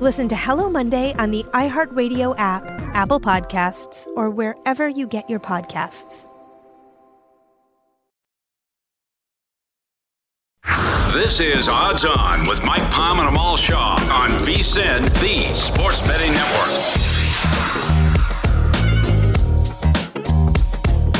Listen 0.00 0.28
to 0.28 0.34
Hello 0.36 0.68
Monday 0.68 1.14
on 1.18 1.30
the 1.30 1.44
iHeartRadio 1.52 2.34
app, 2.36 2.68
Apple 2.94 3.20
Podcasts, 3.20 4.08
or 4.16 4.28
wherever 4.28 4.88
you 4.88 5.06
get 5.06 5.30
your 5.30 5.38
podcasts. 5.38 6.26
This 11.12 11.38
is 11.38 11.68
Odds 11.68 12.04
On 12.04 12.44
with 12.44 12.64
Mike 12.64 12.90
Palm 12.90 13.20
and 13.20 13.28
Amal 13.28 13.56
Shaw 13.56 13.94
on 14.10 14.30
VSIN, 14.30 15.04
the 15.20 15.46
Sports 15.60 16.00
Betting 16.00 16.32
Network. 16.32 16.70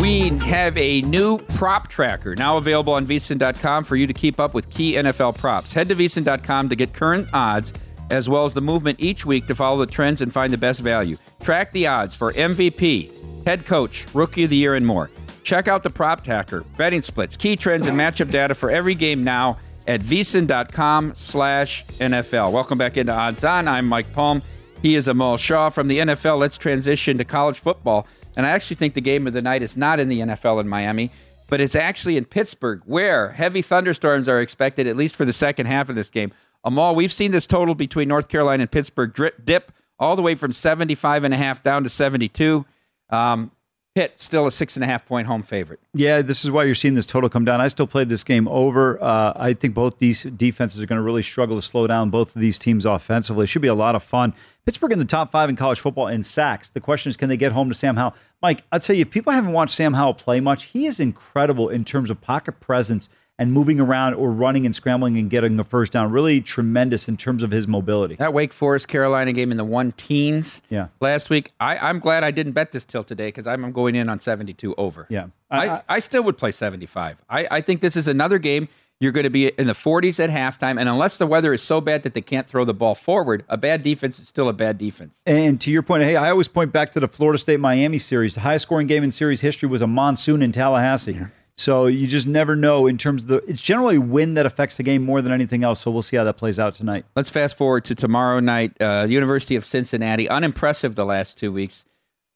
We 0.03 0.31
have 0.49 0.77
a 0.77 1.03
new 1.03 1.39
prop 1.39 1.87
tracker 1.87 2.35
now 2.35 2.57
available 2.57 2.95
on 2.95 3.07
VSIN.com 3.07 3.85
for 3.85 3.95
you 3.95 4.09
to 4.09 4.13
keep 4.13 4.41
up 4.41 4.53
with 4.53 4.69
key 4.69 4.95
NFL 4.95 5.39
props. 5.39 5.73
Head 5.73 5.89
to 5.91 5.95
VSIN.com 5.95 6.71
to 6.71 6.77
get 6.77 6.93
current 6.93 7.29
odds 7.33 7.73
as 8.11 8.29
well 8.29 8.45
as 8.45 8.55
the 8.55 8.61
movement 8.61 9.01
each 9.01 9.25
week 9.27 9.47
to 9.47 9.55
follow 9.55 9.85
the 9.85 9.91
trends 9.91 10.21
and 10.21 10.33
find 10.33 10.53
the 10.53 10.59
best 10.59 10.81
value. 10.81 11.17
Track 11.43 11.73
the 11.73 11.87
odds 11.87 12.15
for 12.15 12.33
MVP, 12.33 13.47
head 13.47 13.67
coach, 13.67 14.07
rookie 14.15 14.45
of 14.45 14.51
the 14.51 14.57
year, 14.57 14.75
and 14.75 14.87
more. 14.87 15.11
Check 15.43 15.69
out 15.69 15.83
the 15.83 15.91
prop 15.91 16.25
tracker, 16.25 16.65
betting 16.77 17.03
splits, 17.03 17.37
key 17.37 17.57
trends, 17.57 17.87
and 17.87 17.99
matchup 17.99 18.31
data 18.31 18.55
for 18.55 18.71
every 18.71 18.95
game 18.95 19.23
now 19.23 19.59
at 19.87 20.01
vsin.com 20.01 21.15
slash 21.15 21.85
NFL. 21.87 22.53
Welcome 22.53 22.79
back 22.79 22.97
into 22.97 23.13
Odds 23.13 23.45
On. 23.45 23.69
I'm 23.69 23.87
Mike 23.87 24.11
Palm. 24.13 24.43
He 24.81 24.95
is 24.95 25.09
Amal 25.09 25.37
Shaw 25.37 25.71
from 25.71 25.89
the 25.89 25.99
NFL. 25.99 26.39
Let's 26.39 26.59
transition 26.59 27.19
to 27.19 27.25
college 27.25 27.59
football. 27.59 28.07
And 28.37 28.47
I 28.47 28.51
actually 28.51 28.77
think 28.77 28.95
the 28.95 29.01
game 29.01 29.27
of 29.27 29.33
the 29.33 29.43
night 29.43 29.63
is 29.63 29.77
not 29.77 30.01
in 30.01 30.09
the 30.09 30.21
NFL 30.21 30.61
in 30.61 30.69
Miami, 30.69 31.11
but 31.49 31.61
it's 31.61 31.77
actually 31.77 32.17
in 32.17 32.25
Pittsburgh, 32.25 32.83
where 32.85 33.31
heavy 33.31 33.63
thunderstorms 33.63 34.29
are 34.29 34.41
expected, 34.41 34.87
at 34.87 34.97
least 34.97 35.17
for 35.17 35.25
the 35.25 35.33
second 35.33 35.67
half 35.67 35.89
of 35.89 35.95
this 35.95 36.11
game. 36.11 36.33
Amal, 36.65 36.95
we've 36.95 37.13
seen 37.13 37.31
this 37.31 37.47
total 37.47 37.75
between 37.75 38.09
North 38.09 38.29
Carolina 38.29 38.63
and 38.63 38.71
Pittsburgh 38.71 39.13
drip, 39.13 39.45
dip 39.45 39.73
all 39.99 40.17
the 40.17 40.23
way 40.23 40.35
from 40.35 40.53
75 40.53 41.25
and 41.25 41.35
a 41.35 41.37
half 41.37 41.63
down 41.63 41.85
to 41.85 41.91
72. 41.91 42.65
Um, 43.11 43.51
Pitt 43.95 44.19
still 44.19 44.45
a 44.45 44.51
six 44.51 44.75
and 44.75 44.83
a 44.83 44.89
half 44.89 45.07
point 45.07 45.29
home 45.29 45.45
favorite. 45.45 45.79
Yeah, 45.93 46.21
this 46.21 46.45
is 46.45 46.51
why 46.51 46.65
you're 46.65 46.75
seeing 46.75 46.95
this 46.95 47.07
total 47.07 47.31
come 47.31 47.45
down. 47.45 47.61
I 47.61 47.69
still 47.69 47.87
played 47.87 48.09
this 48.09 48.25
game 48.25 48.49
over. 48.49 49.01
Uh, 49.01 49.33
I 49.37 49.53
think 49.53 49.73
both 49.73 49.99
these 49.99 50.25
defenses 50.25 50.83
are 50.83 50.87
going 50.87 50.97
to 50.97 51.03
really 51.03 51.23
struggle 51.23 51.55
to 51.57 51.63
slow 51.63 51.87
down 51.87 52.11
both 52.11 52.35
of 52.35 52.41
these 52.41 52.59
teams 52.59 52.87
offensively. 52.87 53.45
It 53.45 53.47
should 53.47 53.63
be 53.63 53.69
a 53.69 53.75
lot 53.75 53.95
of 53.95 54.03
fun. 54.03 54.35
Pittsburgh 54.67 54.91
in 54.91 54.99
the 54.99 55.05
top 55.05 55.31
five 55.31 55.49
in 55.49 55.55
college 55.55 55.79
football 55.79 56.09
in 56.09 56.25
sacks. 56.25 56.71
The 56.71 56.81
question 56.81 57.11
is, 57.11 57.17
can 57.17 57.29
they 57.29 57.37
get 57.37 57.53
home 57.53 57.69
to 57.69 57.75
Sam 57.75 57.95
Howell? 57.95 58.17
Mike, 58.43 58.65
I'll 58.73 58.81
tell 58.81 58.97
you, 58.97 59.03
if 59.03 59.11
people 59.13 59.33
haven't 59.33 59.53
watched 59.53 59.77
Sam 59.77 59.95
Howell 59.95 60.15
play 60.15 60.41
much, 60.41 60.65
he 60.65 60.87
is 60.87 60.99
incredible 60.99 61.69
in 61.69 61.85
terms 61.85 62.11
of 62.11 62.21
pocket 62.21 62.59
presence 62.59 63.09
and 63.39 63.53
moving 63.53 63.81
around 63.81 64.15
or 64.15 64.31
running 64.31 64.65
and 64.65 64.75
scrambling 64.75 65.19
and 65.19 65.29
getting 65.29 65.59
a 65.59 65.65
first 65.65 65.93
down. 65.93 66.11
Really 66.11 66.41
tremendous 66.41 67.09
in 67.09 67.17
terms 67.17 67.43
of 67.43 67.51
his 67.51 67.67
mobility. 67.67 68.17
That 68.17 68.33
Wake 68.33 68.53
Forest 68.53 68.89
Carolina 68.89 69.33
game 69.33 69.51
in 69.51 69.57
the 69.57 69.65
one 69.65 69.93
teens 69.93 70.63
yeah. 70.71 70.89
last 71.01 71.31
week. 71.31 71.53
I, 71.59 71.91
am 71.91 71.99
glad 71.99 72.23
I 72.23 72.31
didn't 72.31 72.53
bet 72.53 72.73
this 72.73 72.85
till 72.85 73.05
today 73.05 73.29
because 73.29 73.47
I'm 73.47 73.73
going 73.73 73.95
in 73.97 74.09
on 74.09 74.21
72 74.21 74.75
over. 74.77 75.07
Yeah. 75.09 75.27
I, 75.51 75.69
I, 75.69 75.83
I 75.89 75.99
still 75.99 76.23
would 76.25 76.37
play 76.37 76.53
75. 76.53 77.19
I, 77.29 77.47
I 77.51 77.61
think 77.61 77.81
this 77.81 77.97
is 77.97 78.09
another 78.09 78.39
game. 78.39 78.69
You're 79.01 79.13
going 79.13 79.25
to 79.25 79.31
be 79.31 79.49
in 79.49 79.67
the 79.67 79.73
40s 79.73 80.23
at 80.23 80.31
halftime. 80.31 80.79
And 80.79 80.89
unless 80.89 81.17
the 81.17 81.27
weather 81.27 81.53
is 81.53 81.63
so 81.63 81.81
bad 81.81 82.05
that 82.05 82.15
they 82.15 82.21
can't 82.21 82.47
throw 82.47 82.65
the 82.65 82.73
ball 82.73 82.95
forward, 82.95 83.45
a 83.49 83.57
bad 83.57 83.83
defense 83.83 84.21
is 84.21 84.29
still 84.29 84.49
a 84.49 84.53
bad 84.53 84.79
defense. 84.79 85.21
And 85.27 85.61
to 85.63 85.71
your 85.71 85.83
point, 85.83 86.05
hey, 86.05 86.15
I 86.15 86.31
always 86.31 86.47
point 86.47 86.73
back 86.73 86.93
to 86.93 87.01
the 87.01 87.09
Florida 87.09 87.39
State 87.39 87.59
Miami 87.59 87.99
series. 87.99 88.37
The 88.37 88.43
highest 88.43 88.63
scoring 88.63 88.87
game 88.87 89.03
in 89.03 89.11
series 89.11 89.41
history 89.41 89.69
was 89.69 89.83
a 89.83 89.89
monsoon 89.89 90.43
in 90.43 90.53
Tallahassee. 90.53 91.15
Yeah. 91.15 91.27
So 91.57 91.87
you 91.87 92.07
just 92.07 92.27
never 92.27 92.57
know 92.57 92.87
in 92.87 92.99
terms 92.99 93.23
of 93.23 93.29
the. 93.29 93.37
It's 93.49 93.63
generally 93.63 93.99
wind 93.99 94.37
that 94.37 94.45
affects 94.45 94.77
the 94.77 94.83
game 94.83 95.05
more 95.05 95.23
than 95.23 95.33
anything 95.33 95.63
else. 95.63 95.81
So 95.81 95.91
we'll 95.91 96.03
see 96.03 96.17
how 96.17 96.25
that 96.25 96.37
plays 96.37 96.59
out 96.59 96.75
tonight. 96.75 97.05
Let's 97.15 97.31
fast 97.31 97.57
forward 97.57 97.85
to 97.87 97.95
tomorrow 97.95 98.41
night. 98.41 98.73
Uh, 98.81 99.07
University 99.09 99.55
of 99.55 99.65
Cincinnati, 99.65 100.29
unimpressive 100.29 100.97
the 100.97 101.05
last 101.05 101.39
two 101.39 101.53
weeks. 101.53 101.85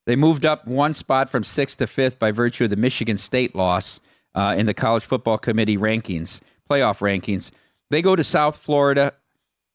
They 0.07 0.17
moved 0.17 0.47
up 0.47 0.67
one 0.67 0.95
spot 0.95 1.29
from 1.29 1.43
sixth 1.43 1.79
to 1.79 1.87
fifth 1.87 2.19
by 2.19 2.31
virtue 2.31 2.65
of 2.65 2.71
the 2.71 2.77
Michigan 2.77 3.17
State 3.17 3.55
loss 3.55 4.01
uh, 4.35 4.55
in 4.57 4.67
the 4.67 4.75
College 4.75 5.05
Football 5.05 5.37
Committee 5.37 5.77
rankings, 5.77 6.41
playoff 6.71 7.01
rankings. 7.01 7.51
They 7.91 8.01
go 8.03 8.15
to 8.15 8.25
South 8.25 8.57
Florida, 8.57 9.15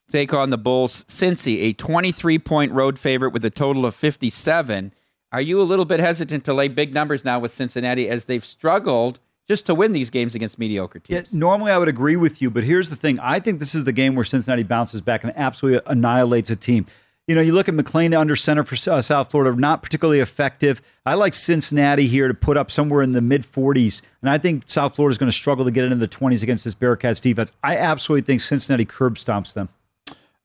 take 0.09 0.33
on 0.33 0.51
the 0.51 0.57
Bulls. 0.57 1.03
Cincy, 1.03 1.63
a 1.63 1.73
23 1.73 2.39
point 2.39 2.71
road 2.71 2.97
favorite 2.97 3.33
with 3.33 3.43
a 3.43 3.49
total 3.49 3.85
of 3.85 3.93
57. 3.93 4.93
Are 5.31 5.41
you 5.41 5.59
a 5.59 5.63
little 5.63 5.85
bit 5.85 5.99
hesitant 5.99 6.45
to 6.45 6.53
lay 6.53 6.67
big 6.67 6.93
numbers 6.93 7.25
now 7.25 7.39
with 7.39 7.51
Cincinnati 7.51 8.07
as 8.07 8.25
they've 8.25 8.45
struggled? 8.45 9.19
Just 9.47 9.65
to 9.65 9.75
win 9.75 9.91
these 9.91 10.09
games 10.09 10.35
against 10.35 10.57
mediocre 10.57 10.99
teams. 10.99 11.33
Yeah, 11.33 11.39
normally, 11.39 11.71
I 11.71 11.77
would 11.77 11.89
agree 11.89 12.15
with 12.15 12.41
you, 12.41 12.49
but 12.49 12.63
here's 12.63 12.89
the 12.89 12.95
thing: 12.95 13.19
I 13.19 13.39
think 13.39 13.59
this 13.59 13.75
is 13.75 13.83
the 13.83 13.91
game 13.91 14.15
where 14.15 14.23
Cincinnati 14.23 14.63
bounces 14.63 15.01
back 15.01 15.23
and 15.23 15.33
absolutely 15.35 15.81
annihilates 15.85 16.49
a 16.49 16.55
team. 16.55 16.85
You 17.27 17.35
know, 17.35 17.41
you 17.41 17.53
look 17.53 17.69
at 17.69 17.75
McClain 17.75 18.17
under 18.17 18.35
center 18.35 18.65
for 18.65 18.75
uh, 18.91 19.01
South 19.01 19.31
Florida, 19.31 19.57
not 19.57 19.81
particularly 19.81 20.19
effective. 20.19 20.81
I 21.05 21.13
like 21.13 21.33
Cincinnati 21.33 22.07
here 22.07 22.27
to 22.27 22.33
put 22.33 22.57
up 22.57 22.69
somewhere 22.69 23.01
in 23.01 23.13
the 23.13 23.21
mid 23.21 23.43
40s, 23.43 24.01
and 24.21 24.29
I 24.29 24.37
think 24.37 24.63
South 24.67 24.95
Florida 24.95 25.13
is 25.13 25.17
going 25.17 25.31
to 25.31 25.37
struggle 25.37 25.63
to 25.65 25.71
get 25.71 25.85
into 25.85 25.95
the 25.95 26.07
20s 26.07 26.43
against 26.43 26.65
this 26.65 26.75
Bearcats 26.75 27.21
defense. 27.21 27.51
I 27.63 27.77
absolutely 27.77 28.23
think 28.23 28.41
Cincinnati 28.41 28.85
curb 28.85 29.15
stomps 29.15 29.53
them. 29.53 29.69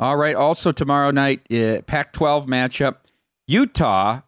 All 0.00 0.16
right. 0.16 0.36
Also 0.36 0.70
tomorrow 0.70 1.10
night, 1.10 1.40
uh, 1.50 1.82
Pac-12 1.82 2.46
matchup, 2.46 2.96
Utah 3.48 4.20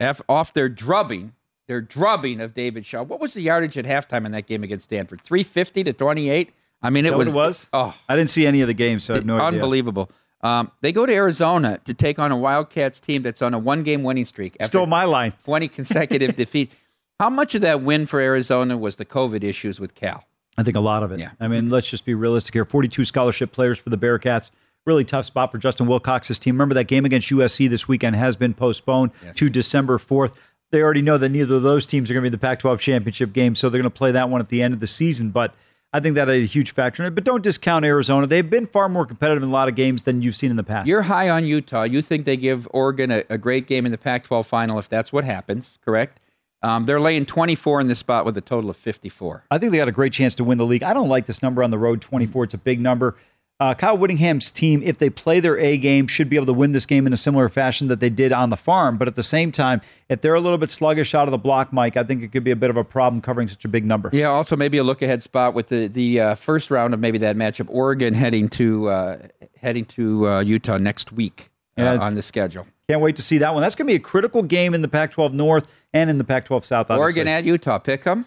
F- 0.00 0.22
off 0.28 0.54
their 0.54 0.68
drubbing, 0.68 1.32
their 1.68 1.80
drubbing 1.80 2.40
of 2.40 2.54
David 2.54 2.84
Shaw. 2.84 3.02
What 3.04 3.20
was 3.20 3.34
the 3.34 3.42
yardage 3.42 3.78
at 3.78 3.84
halftime 3.84 4.26
in 4.26 4.32
that 4.32 4.46
game 4.46 4.64
against 4.64 4.84
Stanford? 4.86 5.20
350 5.20 5.84
to 5.84 5.92
28. 5.92 6.52
I 6.82 6.90
mean, 6.90 7.06
it 7.06 7.14
was. 7.16 7.28
it 7.28 7.34
was. 7.34 7.66
Oh, 7.72 7.94
I 8.08 8.16
didn't 8.16 8.30
see 8.30 8.46
any 8.46 8.60
of 8.62 8.68
the 8.68 8.74
games, 8.74 9.04
so 9.04 9.14
I 9.14 9.18
have 9.18 9.26
no 9.26 9.36
idea. 9.36 9.46
unbelievable. 9.46 10.10
Um, 10.40 10.70
they 10.80 10.92
go 10.92 11.04
to 11.04 11.12
Arizona 11.12 11.78
to 11.84 11.94
take 11.94 12.18
on 12.18 12.30
a 12.32 12.36
Wildcats 12.36 13.00
team 13.00 13.22
that's 13.22 13.42
on 13.42 13.54
a 13.54 13.58
one-game 13.58 14.02
winning 14.04 14.24
streak. 14.24 14.56
Stole 14.62 14.86
my 14.86 15.04
line. 15.04 15.32
20 15.44 15.68
consecutive 15.78 16.36
defeats. 16.36 16.74
How 17.18 17.30
much 17.30 17.54
of 17.56 17.62
that 17.62 17.82
win 17.82 18.06
for 18.06 18.20
Arizona 18.20 18.78
was 18.78 18.96
the 18.96 19.04
COVID 19.04 19.42
issues 19.42 19.80
with 19.80 19.94
Cal? 19.96 20.24
I 20.56 20.62
think 20.62 20.76
a 20.76 20.80
lot 20.80 21.02
of 21.02 21.10
it. 21.12 21.18
Yeah. 21.18 21.30
I 21.40 21.48
mean, 21.48 21.68
let's 21.68 21.88
just 21.88 22.04
be 22.04 22.14
realistic 22.14 22.54
here. 22.54 22.64
42 22.64 23.04
scholarship 23.04 23.50
players 23.52 23.78
for 23.78 23.90
the 23.90 23.98
Bearcats. 23.98 24.50
Really 24.86 25.04
tough 25.04 25.24
spot 25.26 25.50
for 25.50 25.58
Justin 25.58 25.86
Wilcox's 25.88 26.38
team. 26.38 26.54
Remember 26.54 26.74
that 26.74 26.84
game 26.84 27.04
against 27.04 27.28
USC 27.30 27.68
this 27.68 27.88
weekend 27.88 28.14
has 28.16 28.36
been 28.36 28.54
postponed 28.54 29.10
to 29.34 29.48
December 29.48 29.98
4th. 29.98 30.34
They 30.70 30.82
already 30.82 31.02
know 31.02 31.18
that 31.18 31.30
neither 31.30 31.56
of 31.56 31.62
those 31.62 31.86
teams 31.86 32.10
are 32.10 32.14
going 32.14 32.24
to 32.24 32.30
be 32.30 32.34
the 32.34 32.40
Pac 32.40 32.58
12 32.58 32.80
championship 32.80 33.32
game, 33.32 33.54
so 33.54 33.68
they're 33.68 33.80
going 33.80 33.90
to 33.90 33.96
play 33.96 34.12
that 34.12 34.28
one 34.28 34.40
at 34.40 34.48
the 34.48 34.62
end 34.62 34.74
of 34.74 34.80
the 34.80 34.86
season. 34.86 35.30
But 35.30 35.54
I 35.92 36.00
think 36.00 36.16
that 36.16 36.28
had 36.28 36.36
a 36.36 36.46
huge 36.46 36.72
factor 36.72 37.02
in 37.02 37.06
it. 37.06 37.14
But 37.14 37.24
don't 37.24 37.42
discount 37.42 37.84
Arizona. 37.84 38.26
They've 38.26 38.48
been 38.48 38.66
far 38.66 38.88
more 38.88 39.06
competitive 39.06 39.42
in 39.42 39.48
a 39.48 39.52
lot 39.52 39.68
of 39.68 39.74
games 39.74 40.02
than 40.02 40.20
you've 40.20 40.36
seen 40.36 40.50
in 40.50 40.56
the 40.56 40.64
past. 40.64 40.86
You're 40.86 41.02
high 41.02 41.30
on 41.30 41.46
Utah. 41.46 41.84
You 41.84 42.02
think 42.02 42.26
they 42.26 42.36
give 42.36 42.68
Oregon 42.72 43.10
a, 43.10 43.24
a 43.30 43.38
great 43.38 43.66
game 43.66 43.86
in 43.86 43.92
the 43.92 43.98
Pac 43.98 44.24
12 44.24 44.46
final 44.46 44.78
if 44.78 44.88
that's 44.88 45.12
what 45.12 45.24
happens, 45.24 45.78
correct? 45.84 46.20
Um, 46.62 46.86
they're 46.86 47.00
laying 47.00 47.24
24 47.24 47.80
in 47.80 47.86
this 47.86 48.00
spot 48.00 48.24
with 48.24 48.36
a 48.36 48.40
total 48.40 48.68
of 48.68 48.76
54. 48.76 49.44
I 49.50 49.58
think 49.58 49.70
they 49.72 49.78
got 49.78 49.88
a 49.88 49.92
great 49.92 50.12
chance 50.12 50.34
to 50.36 50.44
win 50.44 50.58
the 50.58 50.66
league. 50.66 50.82
I 50.82 50.92
don't 50.92 51.08
like 51.08 51.26
this 51.26 51.40
number 51.40 51.62
on 51.62 51.70
the 51.70 51.78
road, 51.78 52.02
24. 52.02 52.44
It's 52.44 52.54
a 52.54 52.58
big 52.58 52.80
number. 52.80 53.16
Uh, 53.60 53.74
Kyle 53.74 53.98
Whittingham's 53.98 54.52
team, 54.52 54.82
if 54.84 54.98
they 54.98 55.10
play 55.10 55.40
their 55.40 55.58
A 55.58 55.76
game, 55.78 56.06
should 56.06 56.30
be 56.30 56.36
able 56.36 56.46
to 56.46 56.52
win 56.52 56.70
this 56.70 56.86
game 56.86 57.08
in 57.08 57.12
a 57.12 57.16
similar 57.16 57.48
fashion 57.48 57.88
that 57.88 57.98
they 57.98 58.08
did 58.08 58.32
on 58.32 58.50
the 58.50 58.56
farm. 58.56 58.98
But 58.98 59.08
at 59.08 59.16
the 59.16 59.22
same 59.24 59.50
time, 59.50 59.80
if 60.08 60.20
they're 60.20 60.36
a 60.36 60.40
little 60.40 60.58
bit 60.58 60.70
sluggish 60.70 61.12
out 61.12 61.26
of 61.26 61.32
the 61.32 61.38
block, 61.38 61.72
Mike, 61.72 61.96
I 61.96 62.04
think 62.04 62.22
it 62.22 62.28
could 62.28 62.44
be 62.44 62.52
a 62.52 62.56
bit 62.56 62.70
of 62.70 62.76
a 62.76 62.84
problem 62.84 63.20
covering 63.20 63.48
such 63.48 63.64
a 63.64 63.68
big 63.68 63.84
number. 63.84 64.10
Yeah, 64.12 64.28
also 64.28 64.54
maybe 64.54 64.78
a 64.78 64.84
look 64.84 65.02
ahead 65.02 65.24
spot 65.24 65.54
with 65.54 65.68
the 65.68 65.88
the 65.88 66.20
uh, 66.20 66.34
first 66.36 66.70
round 66.70 66.94
of 66.94 67.00
maybe 67.00 67.18
that 67.18 67.34
matchup. 67.34 67.66
Oregon 67.68 68.14
heading 68.14 68.48
to 68.50 68.88
uh, 68.90 69.18
heading 69.60 69.86
to 69.86 70.28
uh, 70.28 70.40
Utah 70.40 70.78
next 70.78 71.10
week 71.10 71.50
uh, 71.76 71.82
Yeah, 71.82 71.98
on 71.98 72.14
the 72.14 72.22
schedule. 72.22 72.64
Can't 72.88 73.02
wait 73.02 73.16
to 73.16 73.22
see 73.22 73.38
that 73.38 73.54
one. 73.54 73.62
That's 73.62 73.74
going 73.74 73.88
to 73.88 73.90
be 73.92 73.96
a 73.96 74.00
critical 74.00 74.44
game 74.44 74.72
in 74.72 74.82
the 74.82 74.88
Pac 74.88 75.10
12 75.10 75.34
North 75.34 75.66
and 75.92 76.08
in 76.08 76.18
the 76.18 76.24
Pac 76.24 76.44
12 76.44 76.64
South. 76.64 76.86
Obviously. 76.90 77.02
Oregon 77.02 77.26
at 77.28 77.42
Utah, 77.44 77.78
pick 77.78 78.06
'em. 78.06 78.24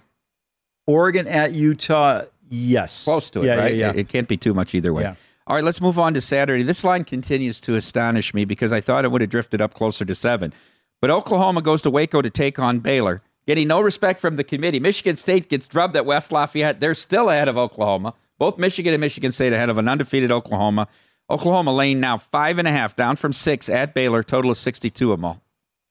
Oregon 0.87 1.25
at 1.27 1.53
Utah, 1.53 2.23
yes. 2.51 3.03
Close 3.05 3.29
to 3.31 3.41
it, 3.41 3.45
yeah, 3.45 3.55
right? 3.55 3.75
Yeah, 3.75 3.91
yeah. 3.93 3.99
It, 3.99 4.09
can't 4.09 4.27
be 4.27 4.37
too 4.37 4.53
much 4.53 4.75
either 4.75 4.93
way. 4.93 5.03
Yeah. 5.03 5.15
All 5.47 5.55
right, 5.55 5.63
let's 5.63 5.81
move 5.81 5.97
on 5.97 6.13
to 6.13 6.21
Saturday. 6.21 6.63
This 6.63 6.83
line 6.83 7.03
continues 7.03 7.59
to 7.61 7.75
astonish 7.75 8.33
me 8.33 8.45
because 8.45 8.71
I 8.71 8.79
thought 8.79 9.05
it 9.05 9.11
would 9.11 9.21
have 9.21 9.29
drifted 9.29 9.59
up 9.59 9.73
closer 9.73 10.05
to 10.05 10.13
seven. 10.13 10.53
But 11.01 11.09
Oklahoma 11.09 11.63
goes 11.63 11.81
to 11.81 11.89
Waco 11.89 12.21
to 12.21 12.29
take 12.29 12.59
on 12.59 12.79
Baylor, 12.79 13.21
getting 13.47 13.67
no 13.67 13.81
respect 13.81 14.19
from 14.19 14.35
the 14.35 14.43
committee. 14.43 14.79
Michigan 14.79 15.15
State 15.15 15.49
gets 15.49 15.67
drubbed 15.67 15.95
at 15.95 16.05
West 16.05 16.31
Lafayette. 16.31 16.79
They're 16.79 16.93
still 16.93 17.29
ahead 17.29 17.47
of 17.47 17.57
Oklahoma. 17.57 18.13
Both 18.37 18.59
Michigan 18.59 18.93
and 18.93 19.01
Michigan 19.01 19.31
State 19.31 19.53
ahead 19.53 19.69
of 19.69 19.79
an 19.79 19.87
undefeated 19.87 20.31
Oklahoma. 20.31 20.87
Oklahoma 21.29 21.73
laying 21.73 21.99
now 21.99 22.17
five 22.17 22.59
and 22.59 22.67
a 22.67 22.71
half, 22.71 22.95
down 22.95 23.15
from 23.15 23.33
six 23.33 23.69
at 23.69 23.93
Baylor, 23.93 24.21
total 24.21 24.51
of 24.51 24.57
62 24.57 25.11
of 25.11 25.19
them 25.19 25.25
all. 25.25 25.41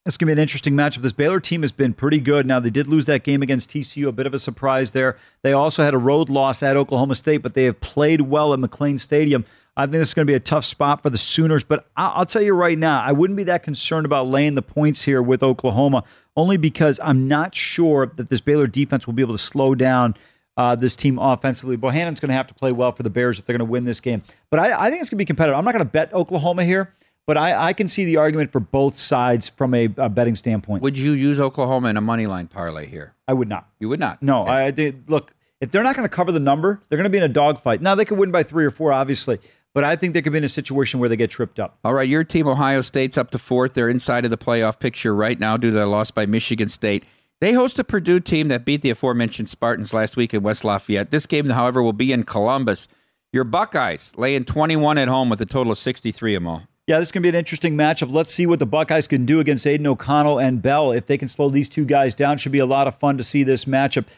It's 0.07 0.17
going 0.17 0.29
to 0.29 0.31
be 0.31 0.33
an 0.33 0.39
interesting 0.39 0.73
matchup. 0.73 1.03
This 1.03 1.13
Baylor 1.13 1.41
team 1.41 1.61
has 1.61 1.73
been 1.73 1.93
pretty 1.93 2.21
good. 2.21 2.47
Now, 2.47 2.59
they 2.59 2.71
did 2.71 2.87
lose 2.87 3.05
that 3.05 3.23
game 3.23 3.43
against 3.43 3.71
TCU, 3.71 4.09
a 4.09 4.13
bit 4.13 4.27
of 4.27 4.33
a 4.33 4.39
surprise 4.39 4.93
there. 4.93 5.19
They 5.43 5.53
also 5.53 5.85
had 5.85 5.93
a 5.93 5.99
road 5.99 6.31
loss 6.31 6.63
at 6.63 6.75
Oklahoma 6.75 7.15
State, 7.15 7.39
but 7.39 7.53
they 7.53 7.65
have 7.65 7.81
played 7.81 8.23
well 8.23 8.55
at 8.55 8.61
McLane 8.61 8.99
Stadium. 8.99 9.45
I 9.77 9.85
think 9.85 9.93
this 9.93 10.09
is 10.09 10.15
going 10.15 10.27
to 10.27 10.31
be 10.31 10.35
a 10.35 10.41
tough 10.41 10.65
spot 10.65 11.03
for 11.03 11.11
the 11.11 11.19
Sooners, 11.19 11.65
but 11.65 11.87
I'll 11.97 12.27
tell 12.27 12.41
you 12.43 12.55
right 12.55 12.79
now, 12.79 13.03
I 13.03 13.13
wouldn't 13.13 13.37
be 13.37 13.45
that 13.45 13.63
concerned 13.63 14.07
about 14.07 14.27
laying 14.27 14.55
the 14.55 14.63
points 14.63 15.03
here 15.03 15.23
with 15.23 15.43
Oklahoma, 15.43 16.05
only 16.35 16.57
because 16.57 16.99
I'm 17.03 17.29
not 17.29 17.55
sure 17.55 18.07
that 18.17 18.31
this 18.31 18.41
Baylor 18.41 18.67
defense 18.67 19.07
will 19.07 19.15
be 19.15 19.23
able 19.23 19.35
to 19.35 19.39
slow 19.39 19.75
down 19.75 20.17
uh, 20.57 20.75
this 20.75 20.97
team 20.97 21.19
offensively. 21.19 21.77
Bohanon's 21.77 22.21
going 22.21 22.29
to 22.29 22.35
have 22.35 22.47
to 22.49 22.55
play 22.55 22.73
well 22.73 22.93
for 22.93 23.03
the 23.03 23.11
Bears 23.11 23.39
if 23.39 23.47
they're 23.47 23.57
going 23.57 23.67
to 23.67 23.71
win 23.71 23.85
this 23.85 24.01
game. 24.01 24.23
But 24.51 24.61
I, 24.61 24.87
I 24.87 24.91
think 24.91 25.01
it's 25.01 25.11
going 25.11 25.17
to 25.19 25.23
be 25.23 25.25
competitive. 25.25 25.59
I'm 25.59 25.65
not 25.65 25.73
going 25.73 25.85
to 25.85 25.91
bet 25.91 26.13
Oklahoma 26.13 26.65
here, 26.65 26.93
but 27.27 27.37
I, 27.37 27.69
I 27.69 27.73
can 27.73 27.89
see 27.89 28.05
the 28.05 28.17
argument 28.17 28.53
for 28.53 28.61
both 28.61 28.99
sides 28.99 29.49
from 29.49 29.75
a, 29.75 29.89
a 29.97 30.09
betting 30.09 30.35
standpoint. 30.35 30.83
Would 30.83 30.99
you 30.99 31.13
use 31.13 31.39
Oklahoma 31.39 31.89
in 31.89 31.97
a 31.97 32.01
money 32.01 32.27
line 32.27 32.49
parlay 32.49 32.87
here? 32.87 33.15
I 33.29 33.33
would 33.33 33.49
not. 33.49 33.69
You 33.79 33.89
would 33.89 34.01
not. 34.01 34.23
No, 34.23 34.45
I 34.45 34.71
did. 34.71 35.09
Look, 35.09 35.33
if 35.61 35.71
they're 35.71 35.83
not 35.83 35.95
going 35.95 36.09
to 36.09 36.15
cover 36.15 36.33
the 36.33 36.41
number, 36.41 36.81
they're 36.89 36.97
going 36.97 37.05
to 37.05 37.11
be 37.11 37.19
in 37.19 37.25
a 37.25 37.29
dogfight. 37.29 37.83
Now 37.83 37.95
they 37.95 38.05
could 38.05 38.19
win 38.19 38.31
by 38.31 38.43
three 38.43 38.65
or 38.65 38.71
four, 38.71 38.93
obviously, 38.93 39.39
but 39.75 39.85
I 39.85 39.95
think 39.95 40.15
they 40.15 40.23
could 40.23 40.33
be 40.33 40.39
in 40.39 40.45
a 40.45 40.49
situation 40.49 40.99
where 40.99 41.09
they 41.09 41.17
get 41.17 41.31
tripped 41.31 41.61
up. 41.61 41.79
All 41.85 41.95
right, 41.95 42.09
your 42.09 42.25
team, 42.25 42.49
Ohio 42.49 42.81
State's 42.81 43.19
up 43.19 43.31
to 43.31 43.39
fourth. 43.39 43.75
They're 43.75 43.89
inside 43.89 44.25
of 44.25 44.31
the 44.31 44.39
playoff 44.39 44.79
picture 44.79 45.15
right 45.15 45.39
now 45.39 45.57
due 45.57 45.71
to 45.71 45.77
their 45.77 45.87
loss 45.87 46.11
by 46.11 46.27
Michigan 46.27 46.69
State. 46.69 47.05
They 47.41 47.53
host 47.53 47.79
a 47.79 47.85
Purdue 47.85 48.21
team 48.21 48.49
that 48.49 48.65
beat 48.65 48.83
the 48.83 48.91
aforementioned 48.91 49.49
Spartans 49.49 49.95
last 49.95 50.17
week 50.17 50.35
in 50.35 50.43
West 50.43 50.65
Lafayette. 50.65 51.11
This 51.11 51.27
game, 51.27 51.49
however, 51.49 51.83
will 51.83 51.95
be 51.95 52.13
in 52.13 52.25
Columbus. 52.25 52.87
Your 53.33 53.45
Buckeyes 53.45 54.13
laying 54.17 54.45
21 54.45 54.99
at 54.99 55.09
home 55.09 55.31
with 55.31 55.41
a 55.41 55.47
total 55.47 55.73
of 55.73 55.79
63 55.79 56.35
of 56.35 56.47
all. 56.47 56.63
Yeah, 56.90 56.98
this 56.98 57.07
is 57.07 57.12
going 57.12 57.22
to 57.22 57.26
be 57.26 57.29
an 57.29 57.37
interesting 57.37 57.76
matchup. 57.76 58.12
Let's 58.12 58.35
see 58.35 58.46
what 58.46 58.59
the 58.59 58.66
Buckeyes 58.66 59.07
can 59.07 59.24
do 59.24 59.38
against 59.38 59.64
Aidan 59.64 59.87
O'Connell 59.87 60.40
and 60.40 60.61
Bell. 60.61 60.90
If 60.90 61.07
they 61.07 61.16
can 61.16 61.29
slow 61.29 61.48
these 61.48 61.68
two 61.68 61.85
guys 61.85 62.16
down, 62.16 62.37
should 62.37 62.50
be 62.50 62.59
a 62.59 62.66
lot 62.66 62.88
of 62.88 62.96
fun 62.96 63.16
to 63.18 63.22
see 63.22 63.44
this 63.44 63.64
matchup. 63.64 64.09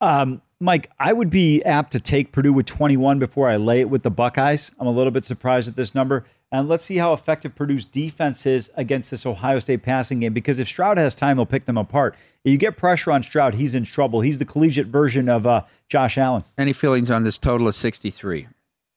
Um, 0.00 0.42
Mike, 0.58 0.90
I 0.98 1.12
would 1.12 1.30
be 1.30 1.62
apt 1.62 1.92
to 1.92 2.00
take 2.00 2.32
Purdue 2.32 2.52
with 2.52 2.66
21 2.66 3.20
before 3.20 3.48
I 3.48 3.54
lay 3.54 3.78
it 3.78 3.88
with 3.88 4.02
the 4.02 4.10
Buckeyes. 4.10 4.72
I'm 4.80 4.88
a 4.88 4.90
little 4.90 5.12
bit 5.12 5.26
surprised 5.26 5.68
at 5.68 5.76
this 5.76 5.94
number. 5.94 6.24
And 6.50 6.68
let's 6.68 6.84
see 6.84 6.96
how 6.96 7.12
effective 7.12 7.54
Purdue's 7.54 7.86
defense 7.86 8.46
is 8.46 8.68
against 8.74 9.12
this 9.12 9.24
Ohio 9.24 9.60
State 9.60 9.84
passing 9.84 10.18
game. 10.18 10.32
Because 10.32 10.58
if 10.58 10.66
Stroud 10.66 10.98
has 10.98 11.14
time, 11.14 11.36
he'll 11.36 11.46
pick 11.46 11.66
them 11.66 11.78
apart. 11.78 12.16
If 12.42 12.50
you 12.50 12.58
get 12.58 12.76
pressure 12.76 13.12
on 13.12 13.22
Stroud, 13.22 13.54
he's 13.54 13.76
in 13.76 13.84
trouble. 13.84 14.22
He's 14.22 14.40
the 14.40 14.44
collegiate 14.44 14.88
version 14.88 15.28
of 15.28 15.46
uh, 15.46 15.62
Josh 15.88 16.18
Allen. 16.18 16.42
Any 16.58 16.72
feelings 16.72 17.12
on 17.12 17.22
this 17.22 17.38
total 17.38 17.68
of 17.68 17.76
63? 17.76 18.48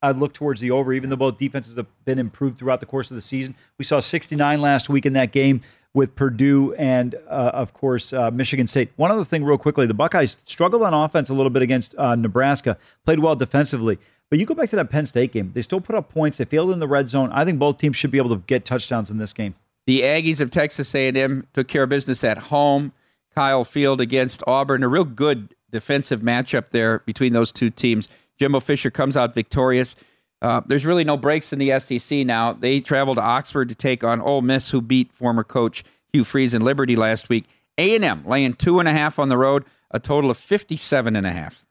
I'd 0.02 0.16
look 0.16 0.34
towards 0.34 0.62
the 0.62 0.72
over, 0.72 0.94
even 0.94 1.10
though 1.10 1.16
both 1.16 1.38
defenses 1.38 1.76
have 1.78 1.88
been 2.06 2.20
improved 2.20 2.58
throughout 2.58 2.80
the 2.80 2.86
course 2.86 3.12
of 3.12 3.16
the 3.16 3.22
season. 3.22 3.56
We 3.78 3.86
saw 3.86 4.00
69 4.00 4.62
last 4.62 4.90
week 4.90 5.06
in 5.06 5.14
that 5.14 5.32
game 5.32 5.62
with 5.94 6.16
Purdue 6.16 6.74
and, 6.76 7.16
uh, 7.28 7.52
of 7.54 7.74
course, 7.74 8.14
uh, 8.14 8.32
Michigan 8.32 8.66
State. 8.68 8.92
One 8.96 9.12
other 9.12 9.26
thing, 9.26 9.44
real 9.44 9.58
quickly 9.58 9.86
the 9.86 9.94
Buckeyes 9.94 10.38
struggled 10.46 10.84
on 10.84 10.94
offense 10.94 11.30
a 11.30 11.34
little 11.34 11.50
bit 11.50 11.62
against 11.62 11.94
uh, 11.98 12.16
Nebraska, 12.16 12.78
played 13.06 13.20
well 13.20 13.36
defensively. 13.36 14.00
But 14.30 14.40
you 14.40 14.46
go 14.46 14.56
back 14.56 14.70
to 14.70 14.78
that 14.78 14.90
Penn 14.90 15.06
State 15.06 15.34
game, 15.34 15.52
they 15.54 15.62
still 15.62 15.82
put 15.82 15.96
up 15.96 16.10
points. 16.10 16.38
They 16.38 16.46
failed 16.46 16.72
in 16.72 16.80
the 16.80 16.88
red 16.88 17.10
zone. 17.10 17.30
I 17.34 17.44
think 17.44 17.60
both 17.60 17.78
teams 17.78 17.98
should 17.98 18.12
be 18.12 18.18
able 18.18 18.30
to 18.30 18.42
get 18.48 18.64
touchdowns 18.64 19.12
in 19.12 19.18
this 19.18 19.34
game. 19.34 19.56
The 19.86 20.02
Aggies 20.02 20.40
of 20.40 20.52
Texas 20.52 20.96
A&M 20.96 21.48
took 21.54 21.68
care 21.68 21.84
of 21.84 21.90
business 21.90 22.24
at 22.24 22.38
home. 22.38 22.94
Kyle 23.36 23.64
Field 23.66 24.00
against 24.00 24.44
Auburn, 24.48 24.84
a 24.84 24.88
real 24.88 25.04
good 25.04 25.54
defensive 25.72 26.22
matchup 26.22 26.70
there 26.70 27.00
between 27.00 27.34
those 27.34 27.52
two 27.52 27.70
teams. 27.70 28.08
Jimbo 28.42 28.60
Fisher 28.60 28.90
comes 28.90 29.16
out 29.16 29.36
victorious. 29.36 29.96
Uh, 30.42 30.62
there's 30.66 30.84
really 30.84 31.04
no 31.04 31.16
breaks 31.16 31.54
in 31.54 31.60
the 31.60 31.78
SEC 31.78 32.26
now. 32.26 32.54
They 32.54 32.80
travel 32.80 33.14
to 33.14 33.22
Oxford 33.22 33.70
to 33.70 33.76
take 33.76 34.04
on 34.04 34.20
Ole 34.20 34.42
Miss, 34.42 34.72
who 34.72 34.82
beat 34.82 35.14
former 35.14 35.44
coach 35.44 35.84
Hugh 36.12 36.24
Freeze 36.24 36.56
in 36.56 36.64
Liberty 36.64 36.96
last 36.96 37.30
week. 37.30 37.46
A&M 37.78 38.26
laying 38.26 38.54
two 38.54 38.80
and 38.80 38.88
a 38.88 38.94
half 38.94 39.20
on 39.20 39.30
the 39.30 39.38
road, 39.38 39.64
a 39.92 40.00
total 40.00 40.32
of 40.32 40.38
57 40.38 41.16
and 41.16 41.28
a 41.28 41.32
half. 41.32 41.64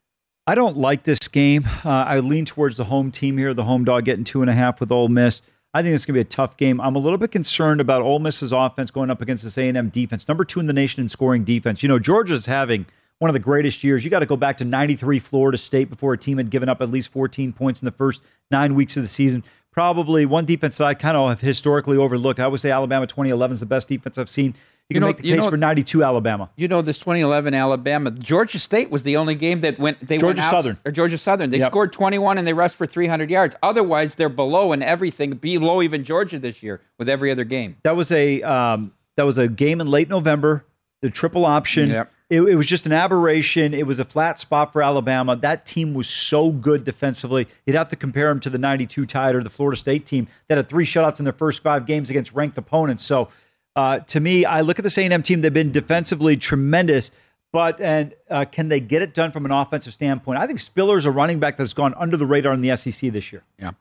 I 0.46 0.54
don't 0.54 0.76
like 0.76 1.02
this 1.02 1.26
game. 1.26 1.66
Uh, 1.84 1.88
I 1.88 2.20
lean 2.20 2.44
towards 2.44 2.76
the 2.76 2.84
home 2.84 3.10
team 3.10 3.36
here, 3.36 3.52
the 3.52 3.64
home 3.64 3.84
dog 3.84 4.04
getting 4.04 4.22
two 4.22 4.40
and 4.40 4.48
a 4.48 4.54
half 4.54 4.78
with 4.78 4.92
Ole 4.92 5.08
Miss. 5.08 5.42
I 5.74 5.82
think 5.82 5.96
it's 5.96 6.04
going 6.04 6.14
to 6.14 6.18
be 6.18 6.20
a 6.20 6.24
tough 6.24 6.56
game. 6.56 6.80
I'm 6.80 6.94
a 6.94 7.00
little 7.00 7.18
bit 7.18 7.32
concerned 7.32 7.80
about 7.80 8.02
Ole 8.02 8.20
Miss's 8.20 8.52
offense 8.52 8.92
going 8.92 9.10
up 9.10 9.20
against 9.20 9.42
this 9.42 9.58
A&M 9.58 9.88
defense, 9.88 10.28
number 10.28 10.44
two 10.44 10.60
in 10.60 10.68
the 10.68 10.72
nation 10.72 11.02
in 11.02 11.08
scoring 11.08 11.42
defense. 11.42 11.82
You 11.82 11.88
know, 11.88 11.98
Georgia's 11.98 12.46
having 12.46 12.86
one 13.20 13.28
of 13.28 13.34
the 13.34 13.38
greatest 13.38 13.84
years. 13.84 14.02
You 14.02 14.10
got 14.10 14.20
to 14.20 14.26
go 14.26 14.36
back 14.36 14.56
to 14.56 14.64
93 14.64 15.18
Florida 15.20 15.58
State 15.58 15.88
before 15.90 16.14
a 16.14 16.18
team 16.18 16.38
had 16.38 16.50
given 16.50 16.68
up 16.68 16.80
at 16.80 16.90
least 16.90 17.12
14 17.12 17.52
points 17.52 17.80
in 17.80 17.84
the 17.84 17.92
first 17.92 18.22
nine 18.50 18.74
weeks 18.74 18.96
of 18.96 19.02
the 19.02 19.08
season. 19.08 19.44
Probably 19.72 20.26
one 20.26 20.46
defense 20.46 20.78
that 20.78 20.86
I 20.86 20.94
kind 20.94 21.16
of 21.16 21.28
have 21.28 21.40
historically 21.40 21.96
overlooked. 21.98 22.40
I 22.40 22.48
would 22.48 22.60
say 22.60 22.70
Alabama 22.70 23.06
2011 23.06 23.54
is 23.54 23.60
the 23.60 23.66
best 23.66 23.88
defense 23.88 24.16
I've 24.18 24.30
seen. 24.30 24.46
You, 24.46 24.54
You 24.88 24.94
can 24.94 25.00
know- 25.02 25.06
make 25.08 25.16
the 25.18 25.22
case 25.24 25.36
know- 25.38 25.50
for 25.50 25.56
92 25.58 26.02
Alabama. 26.02 26.48
You 26.56 26.66
know, 26.66 26.80
this 26.82 26.98
2011 26.98 27.52
Alabama, 27.52 28.10
Georgia 28.10 28.58
State 28.58 28.90
was 28.90 29.02
the 29.02 29.18
only 29.18 29.34
game 29.34 29.60
that 29.60 29.78
went. 29.78 30.04
They 30.04 30.16
Georgia 30.16 30.38
went 30.40 30.46
out, 30.46 30.50
Southern. 30.50 30.78
or 30.86 30.90
Georgia 30.90 31.18
Southern. 31.18 31.50
They 31.50 31.58
Yep. 31.58 31.70
scored 31.70 31.92
21 31.92 32.38
and 32.38 32.46
they 32.46 32.54
rushed 32.54 32.74
for 32.76 32.86
300 32.86 33.30
yards. 33.30 33.54
Otherwise, 33.62 34.14
they're 34.14 34.30
below 34.30 34.72
in 34.72 34.82
everything, 34.82 35.34
below 35.34 35.82
even 35.82 36.02
Georgia 36.04 36.38
this 36.38 36.62
year 36.62 36.80
with 36.98 37.08
every 37.08 37.30
other 37.30 37.44
game. 37.44 37.76
That 37.84 37.94
was 37.96 38.10
a 38.10 38.40
um, 38.42 38.92
that 39.16 39.26
was 39.26 39.36
a 39.36 39.46
game 39.46 39.80
in 39.82 39.86
late 39.88 40.08
November. 40.08 40.64
The 41.02 41.10
triple 41.10 41.44
option. 41.46 41.88
Yep. 41.90 42.10
It, 42.30 42.42
it 42.42 42.54
was 42.54 42.66
just 42.66 42.86
an 42.86 42.92
aberration. 42.92 43.74
It 43.74 43.86
was 43.86 43.98
a 43.98 44.04
flat 44.04 44.38
spot 44.38 44.72
for 44.72 44.82
Alabama. 44.82 45.34
That 45.34 45.66
team 45.66 45.94
was 45.94 46.08
so 46.08 46.52
good 46.52 46.84
defensively. 46.84 47.48
You'd 47.66 47.76
have 47.76 47.88
to 47.88 47.96
compare 47.96 48.28
them 48.28 48.38
to 48.40 48.50
the 48.50 48.58
92 48.58 49.04
Tide 49.04 49.34
or 49.34 49.42
the 49.42 49.50
Florida 49.50 49.76
State 49.76 50.06
team 50.06 50.28
that 50.48 50.56
had 50.56 50.68
three 50.68 50.86
shutouts 50.86 51.18
in 51.18 51.24
their 51.24 51.34
first 51.34 51.60
five 51.62 51.86
games 51.86 52.08
against 52.08 52.32
ranked 52.32 52.56
opponents. 52.56 53.04
So 53.04 53.28
uh, 53.74 53.98
to 53.98 54.20
me, 54.20 54.44
I 54.44 54.60
look 54.60 54.78
at 54.78 54.84
the 54.84 55.00
A&M 55.00 55.22
team. 55.22 55.40
They've 55.40 55.52
been 55.52 55.72
defensively 55.72 56.36
tremendous. 56.36 57.10
But 57.52 57.80
and 57.80 58.14
uh, 58.30 58.44
can 58.44 58.68
they 58.68 58.78
get 58.78 59.02
it 59.02 59.12
done 59.12 59.32
from 59.32 59.44
an 59.44 59.50
offensive 59.50 59.92
standpoint? 59.92 60.38
I 60.38 60.46
think 60.46 60.60
Spiller's 60.60 61.04
a 61.04 61.10
running 61.10 61.40
back 61.40 61.56
that's 61.56 61.74
gone 61.74 61.94
under 61.96 62.16
the 62.16 62.26
radar 62.26 62.52
in 62.52 62.60
the 62.60 62.76
SEC 62.76 63.12
this 63.12 63.32
year. 63.32 63.42
Yeah. 63.58 63.72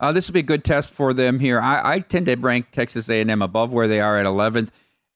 Uh, 0.00 0.12
this 0.12 0.28
will 0.28 0.32
be 0.32 0.40
a 0.40 0.44
good 0.44 0.64
test 0.64 0.94
for 0.94 1.12
them 1.12 1.40
here. 1.40 1.60
I, 1.60 1.94
I 1.94 2.00
tend 2.00 2.26
to 2.26 2.36
rank 2.36 2.70
Texas 2.70 3.10
A&M 3.10 3.42
above 3.42 3.72
where 3.72 3.88
they 3.88 4.00
are 4.00 4.16
at 4.18 4.26
11th. 4.26 4.68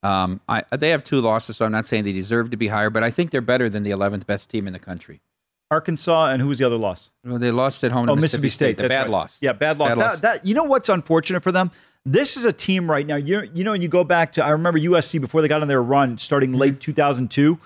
Um, 0.02 0.40
I, 0.48 0.64
they 0.76 0.90
have 0.90 1.04
two 1.04 1.20
losses, 1.20 1.56
so 1.56 1.64
I'm 1.64 1.72
not 1.72 1.86
saying 1.86 2.04
they 2.04 2.12
deserve 2.12 2.50
to 2.50 2.56
be 2.56 2.68
higher, 2.68 2.90
but 2.90 3.02
I 3.04 3.10
think 3.10 3.30
they're 3.30 3.40
better 3.40 3.70
than 3.70 3.82
the 3.84 3.90
11th 3.90 4.26
best 4.26 4.50
team 4.50 4.66
in 4.66 4.72
the 4.72 4.78
country. 4.78 5.20
Arkansas 5.70 6.26
and 6.26 6.42
who 6.42 6.48
was 6.48 6.58
the 6.58 6.66
other 6.66 6.76
loss? 6.76 7.08
Well, 7.24 7.38
they 7.38 7.50
lost 7.50 7.82
at 7.84 7.92
home 7.92 8.06
to 8.06 8.12
oh, 8.12 8.16
Mississippi, 8.16 8.50
State. 8.50 8.76
The 8.76 8.88
bad 8.88 9.02
right. 9.02 9.08
loss. 9.08 9.38
Yeah, 9.40 9.52
bad 9.52 9.78
loss. 9.78 9.90
Bad 9.92 9.98
that, 9.98 10.04
loss. 10.04 10.20
that- 10.20 10.44
you 10.44 10.54
know 10.54 10.64
what's 10.64 10.88
unfortunate 10.88 11.42
for 11.42 11.52
them? 11.52 11.70
This 12.04 12.36
is 12.36 12.44
a 12.44 12.52
team 12.52 12.90
right 12.90 13.06
now. 13.06 13.14
You 13.14 13.48
you 13.54 13.62
know, 13.62 13.70
when 13.70 13.80
you 13.80 13.86
go 13.88 14.02
back 14.02 14.32
to 14.32 14.44
I 14.44 14.50
remember 14.50 14.78
USC 14.80 15.20
before 15.20 15.40
they 15.40 15.46
got 15.46 15.62
on 15.62 15.68
their 15.68 15.82
run 15.82 16.18
starting 16.18 16.50
Mm-hmm. 16.50 16.58
late 16.58 16.80
2002. 16.80 17.58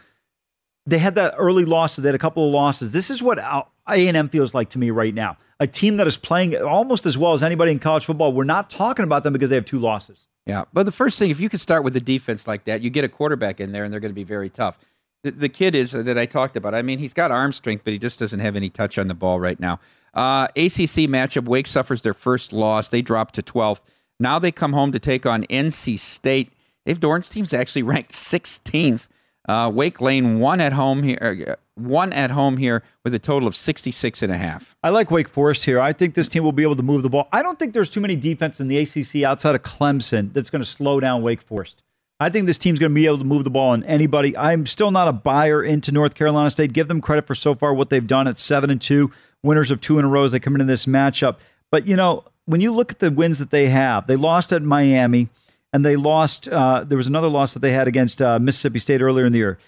They 0.85 0.99
had 0.99 1.15
that 1.17 1.35
early 1.39 1.65
loss. 1.65 1.97
They 1.97 2.07
had 2.07 2.15
a 2.15 2.19
couple 2.19 2.47
of 2.47 2.53
losses. 2.53 2.93
This 2.93 3.11
is 3.11 3.23
what 3.23 3.39
A 3.39 3.65
and 3.89 4.17
M 4.17 4.29
feels 4.29 4.55
like 4.55 4.69
to 4.71 4.79
me 4.79 4.91
right 4.91 5.15
now. 5.15 5.37
A 5.59 5.67
team 5.67 5.97
that 5.97 6.07
is 6.07 6.17
playing 6.19 6.55
almost 6.55 7.07
as 7.07 7.17
well 7.19 7.33
as 7.33 7.43
anybody 7.43 7.73
in 7.73 7.79
college 7.79 8.05
football. 8.05 8.33
We're 8.33 8.45
not 8.45 8.69
talking 8.71 9.05
about 9.05 9.23
them 9.25 9.33
because 9.33 9.49
they 9.49 9.57
have 9.57 9.65
two 9.65 9.81
losses. 9.81 10.29
Yeah, 10.47 10.65
but 10.73 10.85
the 10.85 10.93
first 10.93 11.19
thing, 11.19 11.31
if 11.31 11.41
you 11.41 11.49
could 11.49 11.61
start 11.61 11.83
with 11.83 11.97
a 11.97 12.01
defense 12.01 12.47
like 12.47 12.65
that, 12.65 12.81
you 12.81 12.89
get 12.89 13.05
a 13.05 13.09
quarterback 13.09 13.61
in 13.61 13.73
there, 13.73 13.83
and 13.85 13.93
they're 13.93 14.01
going 14.01 14.13
to 14.13 14.15
be 14.15 14.25
very 14.25 14.49
tough. 14.49 14.79
The, 15.25 15.33
the 15.33 15.49
kid 15.49 15.75
is 15.75 15.93
uh, 15.95 16.03
that 16.03 16.17
I 16.17 16.25
talked 16.25 16.57
about. 16.57 16.73
I 16.73 16.83
mean, 16.83 17.01
he's 17.01 17.15
got 17.15 17.33
arm 17.33 17.53
strength, 17.53 17.83
but 17.85 17.93
he 17.93 17.99
just 17.99 18.21
doesn't 18.21 18.39
have 18.39 18.55
any 18.55 18.71
touch 18.71 18.97
on 18.97 19.09
the 19.09 19.15
ball 19.15 19.41
right 19.41 19.59
now. 19.59 19.81
Uh, 20.15 20.47
ACC 20.55 21.11
matchup: 21.11 21.47
Wake 21.47 21.67
suffers 21.67 22.03
their 22.03 22.15
first 22.15 22.53
loss. 22.53 22.89
They 22.89 23.03
drop 23.03 23.33
to 23.33 23.43
12th. 23.43 23.81
Now 24.21 24.39
they 24.39 24.53
come 24.53 24.73
home 24.73 24.93
to 24.93 25.01
take 25.01 25.27
on 25.27 25.43
NC 25.45 25.99
State. 25.99 26.53
Dave 26.87 27.01
Doeren's 27.01 27.29
team's 27.29 27.53
actually 27.53 27.83
ranked 27.83 28.13
16th. 28.13 29.09
Uh, 29.49 29.71
Wake 29.73 30.01
Lane 30.01 30.39
one 30.39 30.61
at 30.61 30.73
home 30.73 31.03
here, 31.03 31.47
uh, 31.49 31.55
one 31.77 32.13
at 32.13 32.31
home 32.31 32.57
here 32.57 32.83
with 33.05 33.15
a 33.15 33.19
total 33.19 33.47
of 33.47 33.55
66 33.55 34.23
and 34.23 34.33
a 34.33 34.37
half. 34.37 34.77
I 34.83 34.91
like 34.91 35.11
Wake 35.11 35.29
Forest 35.29 35.65
here. 35.65 35.79
I 35.79 35.93
think 35.93 36.15
this 36.15 36.29
team 36.29 36.43
will 36.43 36.53
be 36.53 36.63
able 36.63 36.77
to 36.77 36.83
move 36.83 37.03
the 37.03 37.11
ball. 37.11 37.29
I 37.33 37.43
don't 37.43 37.59
think 37.59 37.75
there's 37.75 37.91
too 37.91 38.01
many 38.01 38.17
defense 38.17 38.61
in 38.61 38.69
the 38.69 38.79
ACC 38.79 39.23
outside 39.23 39.55
of 39.55 39.63
Clemson 39.63 40.33
that's 40.33 40.51
going 40.51 40.63
to 40.63 40.69
slow 40.69 41.01
down 41.01 41.23
Wake 41.23 41.43
Forest. 41.43 41.83
I 42.19 42.31
think 42.31 42.47
this 42.47 42.57
team's 42.57 42.79
going 42.79 42.93
to 42.93 42.95
be 42.95 43.05
able 43.05 43.19
to 43.19 43.25
move 43.25 43.45
the 43.45 43.51
ball 43.51 43.71
on 43.71 43.85
anybody. 43.85 44.37
I'm 44.37 44.65
still 44.65 44.91
not 44.91 45.07
a 45.07 45.13
buyer 45.13 45.63
into 45.63 45.93
North 45.93 46.15
Carolina 46.15 46.49
State. 46.49 46.73
Give 46.73 46.89
them 46.89 47.03
credit 47.03 47.27
for 47.27 47.35
so 47.35 47.55
far 47.55 47.75
what 47.75 47.91
they've 47.91 48.07
done 48.07 48.27
at 48.27 48.39
seven 48.39 48.71
and 48.71 48.81
two, 48.81 49.13
winners 49.43 49.71
of 49.71 49.83
two 49.83 49.99
in 49.99 50.05
a 50.07 50.09
row 50.09 50.25
as 50.25 50.33
they 50.33 50.41
come 50.41 50.55
into 50.55 50.65
this 50.65 50.87
matchup. 50.87 51.37
But 51.71 51.87
you 51.87 51.95
know, 51.95 52.25
when 52.47 52.63
you 52.63 52.73
look 52.73 52.91
at 52.91 53.01
the 53.01 53.11
wins 53.11 53.39
that 53.39 53.51
they 53.51 53.69
have, 53.69 54.07
they 54.07 54.17
lost 54.17 54.53
at 54.53 54.63
Miami, 54.63 55.29
and 55.73 55.85
they 55.85 55.97
lost. 55.97 56.49
Uh, 56.49 56.85
there 56.85 56.97
was 56.97 57.09
another 57.09 57.29
loss 57.29 57.53
that 57.53 57.59
they 57.59 57.73
had 57.73 57.87
against 57.87 58.23
uh, 58.23 58.39
Mississippi 58.39 58.79
State 58.79 59.03
earlier 59.03 59.27
in 59.27 59.33
the 59.33 59.39
year. 59.39 59.59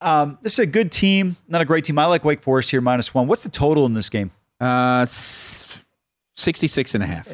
Um, 0.00 0.38
this 0.42 0.54
is 0.54 0.58
a 0.60 0.66
good 0.66 0.90
team, 0.90 1.36
not 1.48 1.60
a 1.60 1.64
great 1.64 1.84
team. 1.84 1.98
I 1.98 2.06
like 2.06 2.24
Wake 2.24 2.42
Forest 2.42 2.70
here 2.70 2.80
minus 2.80 3.12
one. 3.14 3.26
What's 3.26 3.42
the 3.42 3.48
total 3.50 3.84
in 3.86 3.94
this 3.94 4.08
game? 4.08 4.30
Uh, 4.58 5.04
66 5.04 6.94
and 6.94 7.04
a 7.04 7.06
half. 7.06 7.28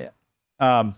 Um, 0.59 0.95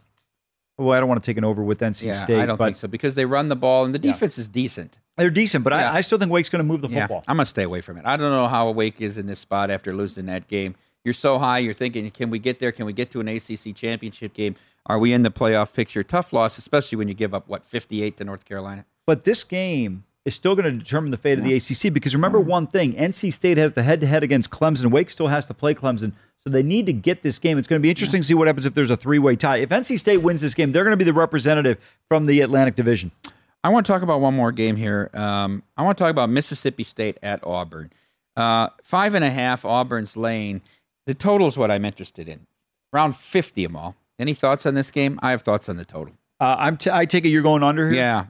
well, 0.79 0.93
I 0.97 1.01
don't 1.01 1.09
want 1.09 1.23
to 1.23 1.29
take 1.31 1.37
an 1.37 1.45
over 1.45 1.63
with 1.63 1.81
NC 1.81 2.05
Yeah, 2.07 2.13
State. 2.13 2.41
I 2.41 2.47
don't 2.47 2.57
but 2.57 2.67
think 2.67 2.77
so 2.77 2.89
because 2.89 3.15
they 3.17 3.25
run 3.25 3.49
the 3.49 3.57
ball 3.57 3.85
and 3.85 3.95
the 3.95 3.99
Yeah. 4.01 4.13
defense 4.13 4.39
is 4.39 4.49
decent. 4.49 5.01
They're 5.17 5.29
decent, 5.31 5.65
but 5.65 5.73
Yeah. 5.73 5.91
I, 5.91 5.97
I 5.97 6.01
still 6.03 6.19
think 6.19 6.31
Wake's 6.31 6.49
going 6.49 6.61
to 6.61 6.65
move 6.65 6.81
the 6.81 6.89
Yeah, 6.89 7.01
football. 7.07 7.25
I'm 7.27 7.37
gonna 7.37 7.47
stay 7.47 7.65
away 7.65 7.81
from 7.81 7.97
it. 7.99 8.05
I 8.07 8.17
don't 8.17 8.31
know 8.31 8.47
how 8.47 8.71
Wake 8.71 9.01
is 9.01 9.19
in 9.19 9.27
this 9.27 9.41
spot 9.41 9.71
after 9.71 9.93
losing 9.95 10.27
that 10.27 10.47
game. 10.47 10.77
You're 11.05 11.15
so 11.15 11.39
high, 11.39 11.59
you're 11.59 11.75
thinking, 11.75 12.09
can 12.11 12.31
we 12.31 12.39
get 12.39 12.61
there? 12.61 12.71
Can 12.71 12.87
we 12.87 12.93
get 12.93 13.11
to 13.13 13.21
an 13.21 13.29
ACC 13.29 13.75
championship 13.75 14.35
game? 14.35 14.55
Are 14.87 14.99
we 14.99 15.13
in 15.13 15.23
the 15.23 15.31
playoff 15.31 15.73
picture? 15.73 16.03
Tough 16.03 16.33
loss, 16.33 16.59
especially 16.59 16.97
when 16.97 17.09
you 17.09 17.15
give 17.15 17.35
up 17.35 17.49
what 17.49 17.65
58 17.67 18.17
to 18.19 18.25
North 18.25 18.45
Carolina. 18.45 18.85
But 19.07 19.25
this 19.25 19.43
game 19.45 20.05
is 20.29 20.35
still 20.35 20.55
going 20.55 20.65
to 20.65 20.79
determine 20.79 21.11
the 21.11 21.17
fate 21.17 21.39
of 21.39 21.45
the 21.45 21.55
ACC 21.55 21.93
because 21.93 22.15
remember 22.15 22.39
one 22.39 22.67
thing: 22.67 22.93
NC 22.93 23.33
State 23.33 23.59
has 23.59 23.73
the 23.73 23.83
head-to-head 23.83 24.23
against 24.23 24.51
Clemson. 24.51 24.91
Wake 24.91 25.11
still 25.11 25.29
has 25.29 25.45
to 25.47 25.55
play 25.55 25.75
Clemson, 25.75 26.13
so 26.45 26.51
they 26.51 26.63
need 26.63 26.87
to 26.87 26.93
get 26.93 27.23
this 27.23 27.39
game. 27.39 27.59
It's 27.59 27.67
going 27.67 27.81
to 27.81 27.83
be 27.83 27.91
interesting 27.91 28.21
to 28.21 28.27
see 28.27 28.35
what 28.35 28.47
happens 28.47 28.67
if 28.67 28.75
there's 28.75 28.91
a 28.91 28.97
three-way 28.97 29.35
tie. 29.37 29.57
If 29.57 29.71
NC 29.71 29.99
State 29.99 30.19
wins 30.19 30.41
this 30.41 30.55
game, 30.55 30.71
they're 30.71 30.85
going 30.85 30.93
to 30.93 30.97
be 30.97 31.05
the 31.05 31.13
representative 31.13 31.79
from 32.09 32.27
the 32.27 32.41
Atlantic 32.41 32.77
Division. 32.77 33.11
I 33.65 33.71
want 33.71 33.87
to 33.87 33.93
talk 33.93 34.03
about 34.03 34.21
one 34.21 34.35
more 34.35 34.53
game 34.53 34.77
here. 34.77 35.11
Um, 35.15 35.65
I 35.77 35.83
want 35.83 35.99
to 35.99 36.05
talk 36.05 36.11
about 36.11 36.31
Mississippi 36.31 36.85
State 36.85 37.19
at 37.23 37.45
Auburn. 37.45 37.91
Uh, 38.37 38.69
five 38.85 39.15
and 39.15 39.25
a 39.25 39.31
half, 39.31 39.65
Auburn's 39.65 40.17
lane. 40.17 40.61
The 41.07 41.15
total 41.15 41.49
is 41.49 41.59
what 41.59 41.71
I'm 41.71 41.85
interested 41.85 42.29
in. 42.29 42.47
Around 42.95 43.17
50 43.17 43.65
of 43.65 43.73
them 43.73 43.77
all. 43.77 43.97
Any 44.19 44.35
thoughts 44.35 44.65
on 44.67 44.75
this 44.75 44.91
game? 44.91 45.19
I 45.23 45.31
have 45.31 45.43
thoughts 45.43 45.69
on 45.69 45.77
the 45.77 45.85
total. 45.85 46.15
Uh, 46.41 46.57
I'm 46.59 46.77
t- 46.77 46.91
I 46.91 47.05
take 47.05 47.25
it 47.25 47.29
you're 47.29 47.43
going 47.43 47.63
under 47.63 47.91
here. 47.91 47.99
Yeah. 47.99 48.27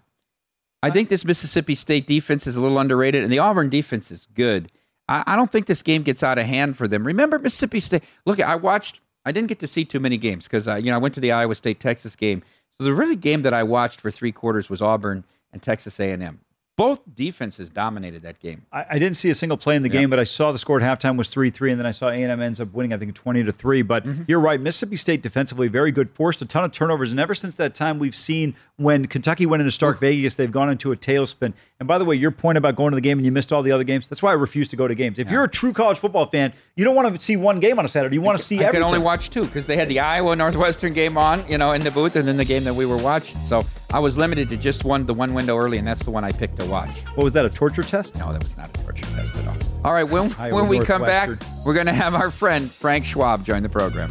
I 0.83 0.91
think 0.91 1.09
this 1.09 1.25
Mississippi 1.25 1.75
State 1.75 2.07
defense 2.07 2.47
is 2.47 2.57
a 2.57 2.61
little 2.61 2.79
underrated, 2.79 3.23
and 3.25 3.33
the 3.33 3.38
Auburn 3.41 3.69
defense 3.69 4.11
is 4.11 4.29
good. 4.35 4.71
I, 5.09 5.25
I 5.27 5.37
don't 5.37 5.51
think 5.51 5.67
this 5.67 5.83
game 5.83 6.03
gets 6.03 6.23
out 6.23 6.38
of 6.38 6.47
hand 6.47 6.77
for 6.77 6.87
them. 6.87 7.05
Remember 7.07 7.38
Mississippi 7.38 7.81
State? 7.81 8.05
Look, 8.27 8.41
I 8.41 8.55
watched. 8.55 9.01
I 9.25 9.33
didn't 9.33 9.49
get 9.49 9.59
to 9.61 9.67
see 9.67 9.85
too 9.85 10.01
many 10.01 10.17
games 10.17 10.45
because 10.47 10.69
uh, 10.69 10.77
you 10.77 10.91
know 10.91 10.95
I 10.95 10.99
went 10.99 11.14
to 11.14 11.21
the 11.21 11.33
Iowa 11.33 11.55
State 11.55 11.81
Texas 11.81 12.14
game. 12.17 12.43
So 12.79 12.85
the 12.85 12.95
really 12.95 13.17
game 13.17 13.43
that 13.43 13.53
I 13.53 13.64
watched 13.64 14.01
for 14.01 14.11
three 14.11 14.31
quarters 14.33 14.71
was 14.71 14.81
Auburn 14.81 15.25
and 15.53 15.61
Texas 15.61 15.99
A&M. 15.99 16.41
Both 16.77 17.01
defenses 17.12 17.71
dominated 17.71 18.23
that 18.23 18.38
game. 18.38 18.64
I, 18.73 18.87
I 18.91 18.99
didn't 19.01 19.17
see 19.17 19.31
a 19.31 19.35
single 19.35 19.59
play 19.59 19.75
in 19.75 19.83
the 19.83 19.88
Yeah. 19.88 20.03
game, 20.03 20.11
but 20.11 20.21
I 20.21 20.25
saw 20.25 20.53
the 20.53 20.59
score 20.59 20.81
at 20.81 20.85
halftime 21.01 21.17
was 21.19 21.29
three 21.29 21.51
three, 21.51 21.73
and 21.73 21.81
then 21.81 21.87
I 21.87 21.91
saw 21.91 22.09
A 22.09 22.12
and 22.12 22.31
M 22.31 22.41
ends 22.41 22.61
up 22.61 22.73
winning. 22.73 22.93
I 22.93 22.99
think 22.99 23.14
twenty 23.17 23.43
to 23.43 23.51
three. 23.51 23.83
But 23.83 24.07
Mm-hmm. 24.07 24.23
you're 24.29 24.38
right, 24.38 24.61
Mississippi 24.61 24.95
State 24.95 25.21
defensively 25.23 25.67
very 25.67 25.91
good, 25.91 26.11
forced 26.12 26.41
a 26.41 26.47
ton 26.47 26.62
of 26.62 26.71
turnovers, 26.71 27.11
and 27.11 27.19
ever 27.19 27.35
since 27.35 27.57
that 27.57 27.75
time, 27.75 27.99
we've 27.99 28.14
seen 28.17 28.55
when 28.79 29.07
Kentucky 29.07 29.45
went 29.45 29.61
into 29.61 29.73
Stark 29.73 29.99
Vegas, 29.99 30.37
they've 30.37 30.53
gone 30.53 30.71
into 30.71 30.93
a 30.93 30.97
tailspin. 30.97 31.53
And 31.81 31.88
by 31.88 31.99
the 31.99 32.05
way, 32.05 32.14
your 32.14 32.31
point 32.31 32.59
about 32.59 32.77
going 32.77 32.93
to 32.93 32.95
the 32.95 33.01
game 33.01 33.19
and 33.19 33.27
you 33.27 33.33
missed 33.33 33.53
all 33.53 33.62
the 33.62 33.73
other 33.73 33.83
games, 33.83 34.07
that's 34.07 34.23
why 34.23 34.31
I 34.31 34.35
refuse 34.35 34.69
to 34.69 34.77
go 34.77 34.87
to 34.87 34.95
games. 34.95 35.19
If 35.19 35.33
you're 35.33 35.43
a 35.43 35.49
true 35.49 35.73
college 35.73 35.99
football 35.99 36.27
fan, 36.27 36.53
you 36.77 36.85
don't 36.85 36.95
want 36.95 37.12
to 37.12 37.21
see 37.21 37.37
one 37.37 37.59
game 37.59 37.81
on 37.81 37.85
a 37.85 37.88
Saturday. 37.88 38.14
You 38.14 38.23
want 38.23 38.38
to 38.38 38.45
see 38.45 38.59
I 38.59 38.69
everything. 38.69 38.81
could 38.83 38.87
only 38.87 39.01
watch 39.01 39.31
two 39.31 39.47
because 39.47 39.67
they 39.67 39.77
had 39.77 39.88
the 39.88 39.99
Iowa 39.99 40.37
Northwestern 40.37 40.93
game 40.93 41.19
on, 41.19 41.47
you 41.49 41.59
know, 41.59 41.73
in 41.73 41.83
the 41.83 41.91
booth, 41.91 42.14
and 42.14 42.27
then 42.27 42.37
the 42.37 42.45
game 42.45 42.62
that 42.64 42.75
we 42.75 42.87
were 42.87 42.97
watching. 42.99 43.41
So 43.43 43.64
I 43.93 43.99
was 43.99 44.17
limited 44.17 44.49
to 44.51 44.57
just 44.57 44.85
one, 44.85 45.07
the 45.07 45.14
one 45.14 45.35
window 45.35 45.57
early, 45.59 45.79
and 45.79 45.87
that's 45.87 46.05
the 46.05 46.12
one 46.12 46.23
I 46.23 46.31
picked 46.31 46.57
to 46.59 46.67
watch. 46.67 46.91
what 47.17 47.25
was 47.25 47.33
that? 47.33 47.45
A 47.45 47.51
torture 47.51 47.83
test? 47.83 48.17
No, 48.17 48.33
that 48.33 48.38
was 48.41 48.57
not 48.57 48.71
a 48.71 48.83
torture 48.85 49.07
test 49.07 49.35
at 49.37 49.49
all. 49.49 49.57
All 49.85 49.93
right, 49.93 50.09
when, 50.09 50.33
Iowa 50.35 50.55
when 50.55 50.69
we 50.69 50.79
come 50.79 51.03
back, 51.03 51.31
we're 51.67 51.75
going 51.75 51.87
to 51.87 51.93
have 51.93 52.14
our 52.14 52.31
friend 52.31 52.71
Frank 52.71 53.05
Schwab 53.05 53.45
join 53.45 53.64
the 53.64 53.69
program. 53.69 54.11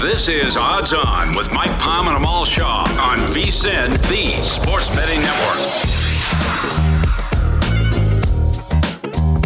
This 0.00 0.28
is 0.28 0.56
Odds 0.56 0.94
On 0.94 1.34
with 1.34 1.52
Mike 1.52 1.78
Palm 1.78 2.08
and 2.08 2.16
Amal 2.16 2.46
Shaw 2.46 2.84
on 2.84 3.18
VSIN, 3.18 3.92
the 4.08 4.32
Sports 4.48 4.88
Betting 4.96 5.20
Network. 5.20 5.58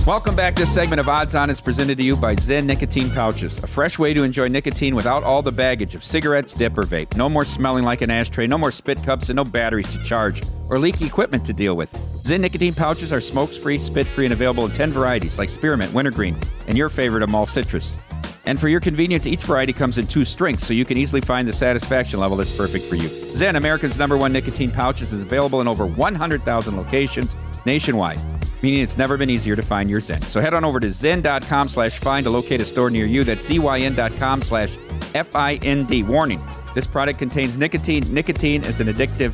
Welcome 0.07 0.37
back. 0.37 0.55
This 0.55 0.73
segment 0.73 1.01
of 1.01 1.09
Odds 1.09 1.35
On 1.35 1.51
is 1.51 1.61
presented 1.61 1.99
to 1.99 2.05
you 2.05 2.15
by 2.15 2.37
ZYN 2.37 2.67
Nicotine 2.67 3.11
Pouches, 3.11 3.65
a 3.65 3.67
fresh 3.67 3.99
way 3.99 4.15
to 4.15 4.23
enjoy 4.23 4.47
nicotine 4.47 4.95
without 4.95 5.25
all 5.25 5.43
the 5.43 5.51
baggage 5.51 5.97
of 5.97 6.05
cigarettes, 6.05 6.53
dip, 6.53 6.79
or 6.79 6.85
vape. 6.85 7.17
No 7.17 7.29
more 7.29 7.45
smelling 7.45 7.83
like 7.83 8.01
an 8.01 8.11
ashtray, 8.11 8.47
no 8.47 8.57
more 8.57 8.71
spit 8.71 9.03
cups, 9.03 9.31
and 9.31 9.37
no 9.37 9.45
batteries 9.45 9.91
to 9.91 10.01
charge 10.05 10.45
or 10.71 10.79
leaky 10.79 11.05
equipment 11.05 11.45
to 11.47 11.53
deal 11.53 11.75
with. 11.75 11.93
ZYN 12.23 12.43
Nicotine 12.43 12.75
Pouches 12.75 13.13
are 13.13 13.21
smoke 13.21 13.53
free, 13.53 13.77
spit 13.77 14.07
free, 14.07 14.27
and 14.27 14.33
available 14.33 14.67
in 14.67 14.71
10 14.71 14.93
varieties 14.93 15.37
like 15.37 15.49
spearmint, 15.49 15.93
wintergreen, 15.93 16.37
and 16.69 16.79
your 16.79 16.89
favorite 16.89 17.29
all 17.35 17.45
citrus. 17.45 18.01
And 18.47 18.61
for 18.61 18.69
your 18.69 18.81
convenience, 18.81 19.27
each 19.27 19.43
variety 19.43 19.73
comes 19.73 19.97
in 19.97 20.07
two 20.07 20.25
strengths, 20.25 20.67
so 20.67 20.75
you 20.75 20.85
can 20.85 20.99
easily 20.99 21.21
find 21.21 21.49
the 21.49 21.53
satisfaction 21.53 22.21
level 22.21 22.37
that's 22.37 22.57
perfect 22.57 22.85
for 22.85 22.97
you. 22.97 23.09
ZYN, 23.09 23.57
America's 23.57 23.99
number 23.99 24.17
one 24.17 24.33
nicotine 24.33 24.71
pouches, 24.71 25.13
is 25.13 25.23
available 25.23 25.61
in 25.61 25.69
over 25.69 25.87
100,000 25.87 26.77
locations 26.77 27.35
nationwide, 27.65 28.21
meaning 28.63 28.83
it's 28.83 28.99
never 28.99 29.17
been 29.17 29.31
easier 29.31 29.57
to 29.57 29.63
find 29.63 29.89
your 29.89 30.01
ZYN. 30.01 30.23
So 30.25 30.41
head 30.41 30.53
on 30.53 30.65
over 30.65 30.79
to 30.79 30.89
zyn.com 30.89 31.69
slash 31.69 31.99
find 31.99 32.25
to 32.25 32.31
locate 32.31 32.61
a 32.61 32.65
store 32.67 32.91
near 32.91 33.07
you. 33.07 33.25
That's 33.25 33.49
zyn.com 33.49 34.43
slash 34.43 34.77
F-I-N-D. 35.15 36.03
Warning, 36.03 36.41
this 36.75 36.87
product 36.87 37.19
contains 37.19 37.57
nicotine. 37.57 38.13
Nicotine 38.13 38.63
is 38.65 38.81
an 38.81 38.89
addictive 38.89 39.33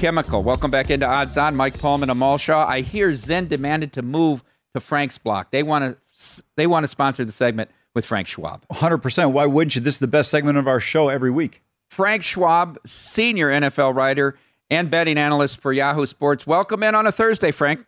chemical. 0.00 0.42
Welcome 0.42 0.70
back 0.70 0.90
into 0.90 1.06
Odds 1.06 1.36
On. 1.36 1.54
Mike 1.54 1.78
Paulman, 1.78 2.08
Amal 2.10 2.38
Shaw. 2.38 2.66
I 2.66 2.80
hear 2.80 3.10
ZYN 3.10 3.48
demanded 3.48 3.92
to 3.94 4.02
move 4.02 4.42
to 4.72 4.80
Frank's 4.80 5.18
block. 5.18 5.50
They 5.50 5.62
want 5.62 5.84
to 5.84 6.42
they 6.56 6.66
want 6.66 6.84
to 6.84 6.88
sponsor 6.88 7.22
the 7.22 7.32
segment 7.32 7.70
with 7.96 8.06
Frank 8.06 8.28
Schwab. 8.28 8.62
100%. 8.68 9.32
Why 9.32 9.46
wouldn't 9.46 9.74
you? 9.74 9.80
This 9.80 9.94
is 9.94 9.98
the 9.98 10.06
best 10.06 10.30
segment 10.30 10.58
of 10.58 10.68
our 10.68 10.78
show 10.78 11.08
every 11.08 11.30
week. 11.30 11.62
Frank 11.88 12.22
Schwab, 12.22 12.78
senior 12.84 13.48
NFL 13.48 13.96
writer 13.96 14.36
and 14.68 14.90
betting 14.90 15.16
analyst 15.16 15.60
for 15.60 15.72
Yahoo 15.72 16.04
Sports. 16.04 16.46
Welcome 16.46 16.82
in 16.82 16.94
on 16.94 17.06
a 17.06 17.12
Thursday, 17.12 17.50
Frank. 17.50 17.86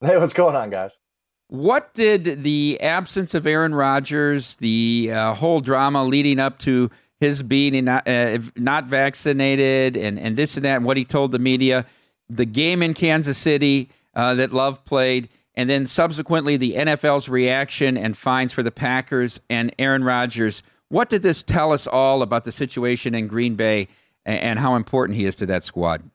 Hey, 0.00 0.16
what's 0.16 0.32
going 0.32 0.54
on, 0.54 0.70
guys? 0.70 1.00
What 1.48 1.92
did 1.94 2.42
the 2.44 2.78
absence 2.80 3.34
of 3.34 3.46
Aaron 3.46 3.74
Rodgers, 3.74 4.54
the 4.56 5.10
uh, 5.12 5.34
whole 5.34 5.58
drama 5.60 6.04
leading 6.04 6.38
up 6.38 6.58
to 6.60 6.88
his 7.18 7.42
being 7.42 7.84
not, 7.84 8.06
uh, 8.06 8.38
not 8.54 8.84
vaccinated, 8.84 9.96
and, 9.96 10.20
and 10.20 10.36
this 10.36 10.56
and 10.56 10.64
that, 10.64 10.76
and 10.76 10.84
what 10.84 10.96
he 10.96 11.04
told 11.04 11.32
the 11.32 11.40
media, 11.40 11.84
the 12.30 12.44
game 12.44 12.82
in 12.82 12.94
Kansas 12.94 13.38
City 13.38 13.90
uh, 14.14 14.34
that 14.34 14.52
Love 14.52 14.84
played, 14.84 15.28
and 15.58 15.68
then 15.68 15.88
subsequently 15.88 16.56
the 16.56 16.74
NFL's 16.74 17.28
reaction 17.28 17.98
and 17.98 18.16
fines 18.16 18.52
for 18.52 18.62
the 18.62 18.70
Packers 18.70 19.40
and 19.50 19.74
Aaron 19.76 20.04
Rodgers. 20.04 20.62
What 20.88 21.10
did 21.10 21.22
this 21.22 21.42
tell 21.42 21.72
us 21.72 21.88
all 21.88 22.22
about 22.22 22.44
the 22.44 22.52
situation 22.52 23.12
in 23.12 23.26
Green 23.26 23.56
Bay 23.56 23.88
and, 24.24 24.58
how 24.60 24.76
important 24.76 25.18
he 25.18 25.24
is 25.24 25.34
to 25.36 25.46
that 25.46 25.64
squad? 25.64 26.08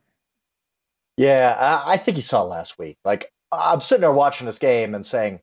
Yeah, 1.18 1.56
I, 1.60 1.94
I 1.94 1.98
think 1.98 2.16
you 2.16 2.24
saw 2.24 2.44
last 2.44 2.80
week. 2.80 2.96
Like, 3.04 3.32
I'm 3.52 3.82
sitting 3.82 4.02
there 4.02 4.14
watching 4.14 4.46
this 4.46 4.60
game 4.60 4.96
and 4.96 5.06
saying, 5.06 5.42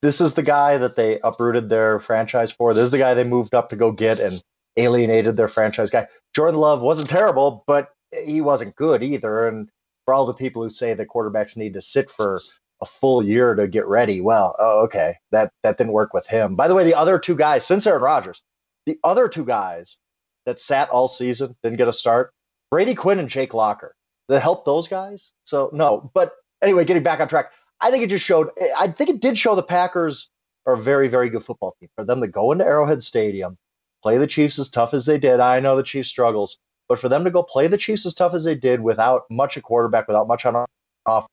this 0.00 0.20
is 0.20 0.34
the 0.34 0.42
guy 0.44 0.78
that 0.78 0.94
they 0.94 1.18
uprooted 1.24 1.68
their 1.68 1.98
franchise 1.98 2.52
for. 2.52 2.72
This 2.72 2.84
is 2.84 2.90
the 2.92 2.98
guy 2.98 3.14
they 3.14 3.24
moved 3.24 3.52
up 3.52 3.70
to 3.70 3.76
go 3.76 3.90
get 3.90 4.20
and 4.20 4.40
alienated 4.76 5.36
their 5.36 5.48
franchise 5.48 5.90
guy. 5.90 6.06
Jordan 6.36 6.60
Love 6.60 6.82
wasn't 6.82 7.10
terrible, 7.10 7.64
but 7.66 7.90
he 8.24 8.40
wasn't 8.40 8.76
good 8.76 9.02
either. 9.02 9.48
And 9.48 9.68
for 10.04 10.14
all 10.14 10.24
the 10.24 10.34
people 10.34 10.62
who 10.62 10.70
say 10.70 10.94
that 10.94 11.08
quarterbacks 11.08 11.56
need 11.56 11.74
to 11.74 11.82
sit 11.82 12.10
for 12.10 12.38
a 12.80 12.86
full 12.86 13.22
year 13.22 13.54
to 13.54 13.66
get 13.66 13.86
ready, 13.86 14.20
well, 14.20 14.54
oh, 14.58 14.80
okay, 14.84 15.16
that 15.32 15.52
that 15.62 15.78
didn't 15.78 15.92
work 15.92 16.14
with 16.14 16.26
him. 16.26 16.54
By 16.54 16.68
the 16.68 16.74
way, 16.74 16.84
the 16.84 16.94
other 16.94 17.18
two 17.18 17.34
guys, 17.34 17.66
since 17.66 17.86
Aaron 17.86 18.02
Rodgers, 18.02 18.42
the 18.86 18.98
other 19.04 19.28
two 19.28 19.44
guys 19.44 19.98
that 20.46 20.60
sat 20.60 20.88
all 20.90 21.08
season 21.08 21.56
didn't 21.62 21.78
get 21.78 21.88
a 21.88 21.92
start, 21.92 22.32
Brady 22.70 22.94
Quinn 22.94 23.18
and 23.18 23.28
Jake 23.28 23.54
Locker, 23.54 23.94
that 24.28 24.40
helped 24.40 24.64
those 24.64 24.88
guys. 24.88 25.32
So 25.44 25.70
no, 25.72 26.10
but 26.14 26.32
anyway, 26.62 26.84
getting 26.84 27.02
back 27.02 27.20
on 27.20 27.28
track, 27.28 27.52
I 27.80 27.90
think 27.90 28.04
it 28.04 28.10
just 28.10 28.24
showed. 28.24 28.50
I 28.78 28.88
think 28.88 29.10
it 29.10 29.20
did 29.20 29.36
show 29.36 29.54
the 29.54 29.62
Packers 29.62 30.30
are 30.66 30.74
a 30.74 30.78
very, 30.78 31.08
very 31.08 31.30
good 31.30 31.42
football 31.42 31.74
team. 31.80 31.88
For 31.96 32.04
them 32.04 32.20
to 32.20 32.28
go 32.28 32.52
into 32.52 32.64
Arrowhead 32.64 33.02
Stadium, 33.02 33.56
play 34.02 34.18
the 34.18 34.26
Chiefs 34.26 34.58
as 34.58 34.68
tough 34.68 34.94
as 34.94 35.06
they 35.06 35.18
did. 35.18 35.40
I 35.40 35.60
know 35.60 35.76
the 35.76 35.82
Chiefs 35.82 36.08
struggles, 36.08 36.58
but 36.88 36.98
for 36.98 37.08
them 37.08 37.24
to 37.24 37.30
go 37.30 37.42
play 37.42 37.66
the 37.66 37.78
Chiefs 37.78 38.06
as 38.06 38.14
tough 38.14 38.34
as 38.34 38.44
they 38.44 38.54
did 38.54 38.80
without 38.80 39.22
much 39.30 39.56
a 39.56 39.60
quarterback, 39.60 40.06
without 40.06 40.28
much 40.28 40.46
on 40.46 40.66
off, 41.06 41.26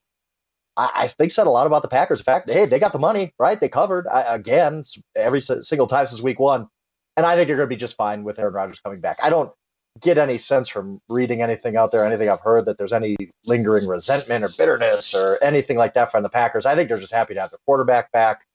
I, 0.77 0.91
I 0.95 1.07
think 1.07 1.31
said 1.31 1.47
a 1.47 1.49
lot 1.49 1.67
about 1.67 1.81
the 1.81 1.87
Packers. 1.87 2.19
In 2.19 2.23
fact, 2.23 2.49
hey, 2.49 2.65
they 2.65 2.79
got 2.79 2.93
the 2.93 2.99
money, 2.99 3.33
right? 3.39 3.59
They 3.59 3.69
covered 3.69 4.07
I, 4.07 4.35
again 4.35 4.83
every 5.15 5.41
single 5.41 5.87
time 5.87 6.07
since 6.07 6.21
week 6.21 6.39
one, 6.39 6.67
and 7.17 7.25
I 7.25 7.35
think 7.35 7.47
you're 7.47 7.57
going 7.57 7.69
to 7.69 7.75
be 7.75 7.79
just 7.79 7.95
fine 7.95 8.23
with 8.23 8.39
Aaron 8.39 8.53
Rodgers 8.53 8.79
coming 8.79 8.99
back. 8.99 9.17
I 9.21 9.29
don't 9.29 9.51
get 10.01 10.17
any 10.17 10.37
sense 10.37 10.67
from 10.67 10.99
reading 11.07 11.41
anything 11.41 11.77
out 11.77 11.91
there, 11.91 12.05
anything 12.05 12.29
I've 12.29 12.41
heard 12.41 12.65
that 12.65 12.77
there's 12.77 12.91
any 12.91 13.15
lingering 13.45 13.87
resentment 13.87 14.43
or 14.43 14.49
bitterness 14.57 15.15
or 15.15 15.41
anything 15.41 15.77
like 15.77 15.93
that 15.93 16.11
from 16.11 16.23
the 16.23 16.29
Packers. 16.29 16.65
I 16.65 16.75
think 16.75 16.89
they're 16.89 16.97
just 16.97 17.13
happy 17.13 17.33
to 17.33 17.39
have 17.41 17.51
their 17.51 17.59
quarterback 17.65 18.11
back, 18.11 18.45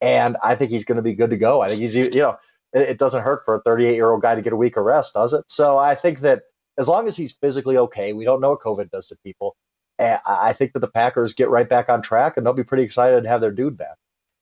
and 0.00 0.36
I 0.42 0.54
think 0.54 0.70
he's 0.70 0.84
going 0.84 0.96
to 0.96 1.02
be 1.02 1.14
good 1.14 1.30
to 1.30 1.36
go. 1.36 1.62
I 1.62 1.68
think 1.68 1.80
he's 1.80 1.96
you 1.96 2.10
know 2.10 2.36
it, 2.72 2.98
doesn't 2.98 3.22
hurt 3.22 3.44
for 3.44 3.56
a 3.56 3.62
38 3.62 3.94
year 3.94 4.10
old 4.10 4.22
guy 4.22 4.34
to 4.34 4.42
get 4.42 4.52
a 4.52 4.56
week 4.56 4.76
of 4.76 4.84
rest, 4.84 5.14
does 5.14 5.32
it? 5.32 5.44
So 5.48 5.78
I 5.78 5.94
think 5.94 6.20
that 6.20 6.42
as 6.78 6.88
long 6.88 7.08
as 7.08 7.16
he's 7.16 7.32
physically 7.32 7.76
okay, 7.76 8.12
we 8.12 8.24
don't 8.24 8.40
know 8.40 8.50
what 8.50 8.60
COVID 8.60 8.90
does 8.90 9.06
to 9.08 9.16
people. 9.24 9.56
Eh, 10.00 10.18
I 10.26 10.54
think 10.54 10.72
that 10.72 10.80
the 10.80 10.88
Packers 10.88 11.34
get 11.34 11.50
right 11.50 11.68
back 11.68 11.90
on 11.90 12.00
track, 12.00 12.36
and 12.36 12.46
they'll 12.46 12.54
be 12.54 12.64
pretty 12.64 12.84
excited 12.84 13.22
to 13.22 13.28
have 13.28 13.42
their 13.42 13.50
dude 13.50 13.76
back. 13.76 13.96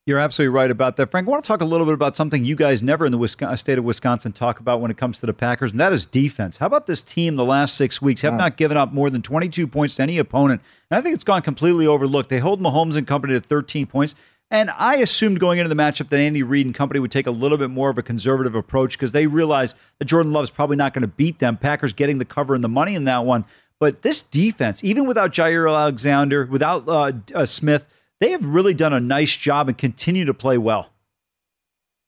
You're 0.07 0.21
absolutely 0.21 0.55
right 0.55 0.71
about 0.71 0.97
that, 0.97 1.11
Frank. 1.11 1.27
I 1.27 1.31
want 1.31 1.45
to 1.45 1.49
talk 1.49 1.61
a 1.61 1.67
little 1.67 1.85
bit 1.85 1.95
about 1.95 2.17
something 2.17 2.45
you 2.45 2.57
guys 2.57 2.83
never 2.83 3.05
in 3.05 3.13
the 3.13 3.19
Wisconsin, 3.19 3.53
uh, 3.53 3.57
state 3.57 3.77
of 3.77 3.85
Wisconsin 3.85 4.33
talk 4.33 4.61
about 4.61 4.81
when 4.81 4.91
it 4.91 4.97
comes 4.97 5.19
to 5.19 5.27
the 5.27 5.35
Packers, 5.35 5.73
and 5.73 5.81
that 5.81 5.93
is 5.93 6.07
defense. 6.07 6.59
How 6.59 6.67
about 6.67 6.87
this 6.87 7.03
team 7.03 7.37
the 7.37 7.45
last 7.45 7.75
six 7.75 8.01
weeks 8.01 8.23
have 8.23 8.35
not 8.35 8.57
given 8.57 8.77
up 8.77 8.93
more 8.93 9.11
than 9.11 9.21
22 9.21 9.67
points 9.67 9.97
to 9.97 10.05
any 10.05 10.17
opponent? 10.17 10.63
And 10.91 10.97
I 10.97 11.03
think 11.03 11.15
it's 11.15 11.25
gone 11.25 11.43
completely 11.43 11.87
overlooked. 11.87 12.31
They 12.31 12.39
hold 12.39 12.61
Mahomes 12.61 12.97
and 12.97 13.07
company 13.07 13.35
to 13.35 13.41
13 13.41 13.87
points. 13.87 14.15
And 14.51 14.71
I 14.71 14.97
assumed 14.97 15.41
going 15.41 15.59
into 15.59 15.69
the 15.69 15.75
matchup 15.75 16.09
that 16.09 16.19
Andy 16.19 16.43
Reid 16.43 16.65
and 16.65 16.75
company 16.75 17.01
would 17.01 17.11
take 17.11 17.27
a 17.27 17.31
little 17.31 17.59
bit 17.59 17.69
more 17.69 17.91
of 17.91 17.99
a 17.99 18.03
conservative 18.03 18.55
approach 18.55 18.93
because 18.97 19.13
they 19.13 19.27
realize 19.27 19.75
that 19.99 20.07
Jordan 20.07 20.33
Love 20.33 20.45
is 20.45 20.51
probably 20.51 20.77
not 20.77 20.95
going 20.95 21.03
to 21.03 21.09
beat 21.09 21.39
them. 21.39 21.59
Packers 21.59 21.93
getting 21.93 22.17
the 22.17 22.25
cover 22.25 22.55
and 22.55 22.65
the 22.65 22.69
money 22.69 22.95
in 22.95 23.05
that 23.05 23.27
one. 23.27 23.45
But 23.81 24.03
this 24.03 24.23
defense, 24.23 24.83
even 24.83 25.07
without 25.07 25.33
Jaire 25.33 25.71
Alexander, 25.71 26.47
without 26.47 26.89
uh, 26.89 27.13
uh, 27.35 27.47
Smith, 27.47 27.87
they 28.21 28.31
have 28.33 28.45
really 28.45 28.75
done 28.75 28.93
a 28.93 29.01
nice 29.01 29.37
job 29.37 29.69
and 29.69 29.79
continue 29.79 30.25
to 30.25 30.35
play 30.35 30.59
well. 30.59 30.91